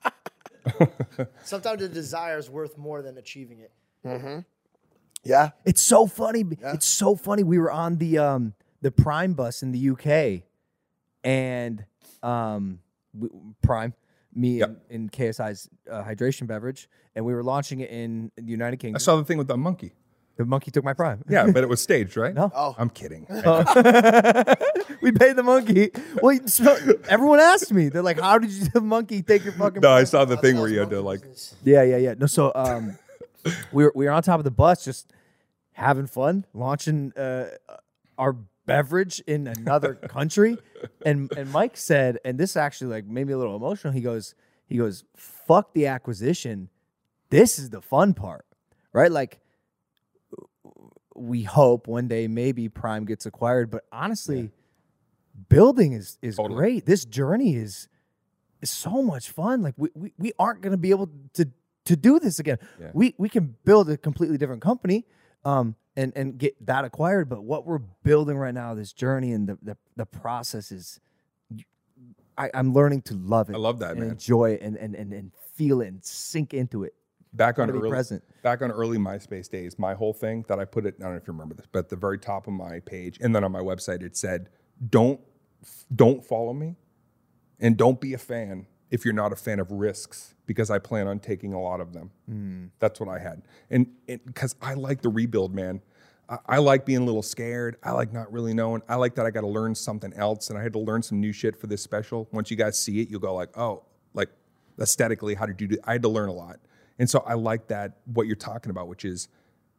[1.44, 3.72] Sometimes the desire is worth more than achieving it.
[5.24, 6.44] Yeah, It's so funny.
[6.62, 7.42] It's so funny.
[7.42, 10.44] We were on the um the Prime bus in the UK,
[11.24, 11.84] and
[12.22, 12.80] um
[13.62, 13.94] Prime,
[14.34, 14.68] me Yep.
[14.68, 18.96] and, and KSI's uh, hydration beverage, and we were launching it in the United Kingdom.
[18.96, 19.92] I saw the thing with the monkey.
[20.36, 21.24] the monkey took my Prime.
[21.28, 22.32] Yeah, but it was staged, right?
[22.34, 22.52] No.
[22.54, 22.74] Oh.
[22.78, 23.26] I'm kidding.
[25.02, 25.90] we paid the monkey.
[26.22, 26.76] Well, so
[27.08, 27.88] everyone asked me.
[27.88, 30.58] They're like, "How did you the monkey take your fucking?" no, I saw the thing
[30.60, 31.20] where you had to like.
[31.64, 32.14] Yeah, yeah, yeah.
[32.16, 32.98] No, so um,
[33.72, 35.12] we were we were on top of the bus, just
[35.72, 37.46] having fun, launching uh,
[38.16, 38.36] our
[38.68, 40.56] beverage in another country,
[41.04, 43.92] and and Mike said, and this actually like made me a little emotional.
[43.92, 44.34] He goes,
[44.66, 46.68] he goes, "Fuck the acquisition.
[47.30, 48.46] This is the fun part,
[48.92, 49.10] right?
[49.10, 49.40] Like."
[51.20, 54.52] We hope one day maybe Prime gets acquired, but honestly,
[55.48, 56.56] building is is Totally.
[56.56, 56.86] great.
[56.86, 57.88] This journey is
[58.62, 59.62] is so much fun.
[59.62, 61.48] Like we, we, we aren't going to be able to
[61.86, 62.58] to do this again.
[62.80, 62.90] Yeah.
[62.92, 65.06] We we can build a completely different company,
[65.44, 67.28] um, and and get that acquired.
[67.28, 71.00] But what we're building right now, this journey and the the, the process is,
[72.36, 73.54] I, I'm learning to love it.
[73.54, 74.10] I love that, and man.
[74.10, 76.94] enjoy it and and and, and feel it and sink into it.
[77.32, 78.22] back on early, present.
[78.42, 80.94] back on early MySpace days, my whole thing that I put it.
[81.00, 83.18] I don't know if you remember this, but at the very top of my page,
[83.20, 84.48] and then on my website, it said,
[84.90, 85.20] "Don't,
[85.94, 86.76] don't follow me,
[87.58, 91.06] and don't be a fan if you're not a fan of risks, because I plan
[91.06, 92.64] on taking a lot of them." Hmm.
[92.78, 93.86] That's what I had, and
[94.26, 95.80] because I like the rebuild, man.
[96.28, 97.76] I, I like being a little scared.
[97.82, 98.82] I like not really knowing.
[98.88, 101.20] I like that I got to learn something else, and I had to learn some
[101.20, 102.28] new shit for this special.
[102.32, 103.84] Once you guys see it, you'll go like, "Oh,
[104.14, 104.30] like
[104.80, 106.58] aesthetically, how did you do?" I had to learn a lot.
[106.98, 109.28] And so I like that what you're talking about, which is,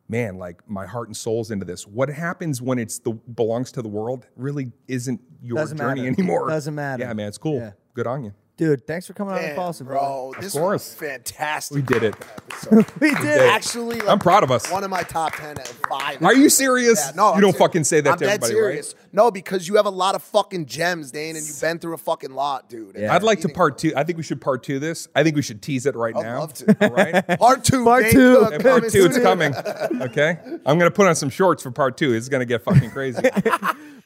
[0.07, 1.86] man, like my heart and soul's into this.
[1.86, 6.14] What happens when it's the belongs to the world really isn't your Doesn't journey matter.
[6.14, 6.48] anymore.
[6.49, 7.03] Doesn't matter.
[7.03, 7.57] Yeah, man, it's cool.
[7.57, 7.72] Yeah.
[7.94, 8.34] Good on you.
[8.60, 10.90] Dude, thanks for coming on the Man, Paulson, bro, this course.
[10.90, 11.76] was fantastic.
[11.76, 12.14] We did it.
[12.52, 12.86] episode.
[12.99, 13.40] We did.
[13.49, 14.69] Actually, like, I'm proud of us.
[14.69, 16.22] One of my top ten at five.
[16.22, 17.02] Are you serious?
[17.06, 18.95] Yeah, no, you I'm don't ser- fucking say that I'm to dead everybody, serious.
[18.98, 19.14] right?
[19.14, 21.98] No, because you have a lot of fucking gems, Dane, and you've been through a
[21.98, 22.98] fucking lot, dude.
[22.98, 23.15] Yeah.
[23.15, 23.94] I'd like to part two.
[23.95, 25.07] I think we should part two this.
[25.15, 26.40] I think we should tease it right I'd now.
[26.40, 26.77] love to.
[26.81, 27.26] All right.
[27.40, 27.86] Part two.
[27.86, 28.36] Part Dane two.
[28.45, 29.53] Cook part two, it's coming.
[30.02, 30.38] Okay.
[30.65, 32.14] I'm gonna put on some shorts for part two.
[32.14, 33.22] It's gonna get fucking crazy.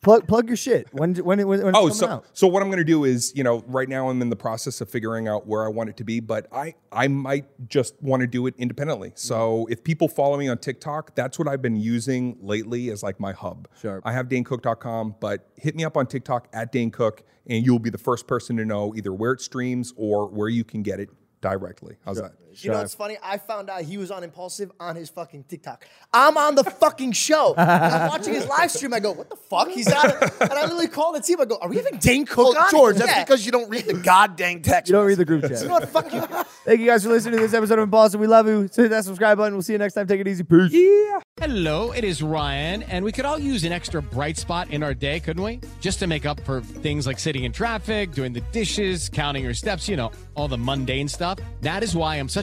[0.03, 0.88] Plug plug your shit.
[0.93, 2.25] When when when, when Oh, so out?
[2.34, 4.81] so what I'm going to do is, you know, right now I'm in the process
[4.81, 8.21] of figuring out where I want it to be, but I I might just want
[8.21, 9.09] to do it independently.
[9.09, 9.17] Mm-hmm.
[9.17, 13.19] So if people follow me on TikTok, that's what I've been using lately as like
[13.19, 13.67] my hub.
[13.81, 14.03] Sharp.
[14.05, 17.89] I have DaneCook.com, but hit me up on TikTok at Dane Cook, and you'll be
[17.89, 21.09] the first person to know either where it streams or where you can get it
[21.41, 21.97] directly.
[22.05, 22.34] How's that?
[22.55, 23.17] You know what's funny?
[23.23, 25.85] I found out he was on Impaulsive on his fucking TikTok.
[26.13, 27.53] I'm on the fucking show.
[27.57, 28.93] And I'm watching his live stream.
[28.93, 29.69] I go, what the fuck?
[29.69, 30.31] He's on it.
[30.41, 31.41] And I literally call the team.
[31.41, 32.71] I go, are we having Dane Cook Well, on?
[32.71, 33.23] George, that's Yeah.
[33.23, 34.89] because you don't read the goddamn text.
[34.93, 35.61] You don't read the group chat.
[35.61, 35.89] You know what?
[35.89, 36.21] Fuck you.
[36.65, 38.19] Thank you guys for listening to this episode of Impaulsive.
[38.19, 38.61] We love you.
[38.73, 39.53] Hit that subscribe button.
[39.53, 40.07] We'll see you next time.
[40.07, 40.43] Take it easy.
[40.43, 40.71] Peace.
[40.71, 41.19] Yeah.
[41.38, 44.93] Hello, it is Ryan, and we could all use an extra bright spot in our
[44.93, 45.59] day, couldn't we?
[45.81, 49.55] Just to make up for things like sitting in traffic, doing the dishes, counting your
[49.55, 51.39] steps, you know, all the mundane stuff.
[51.61, 52.43] That is why I'm such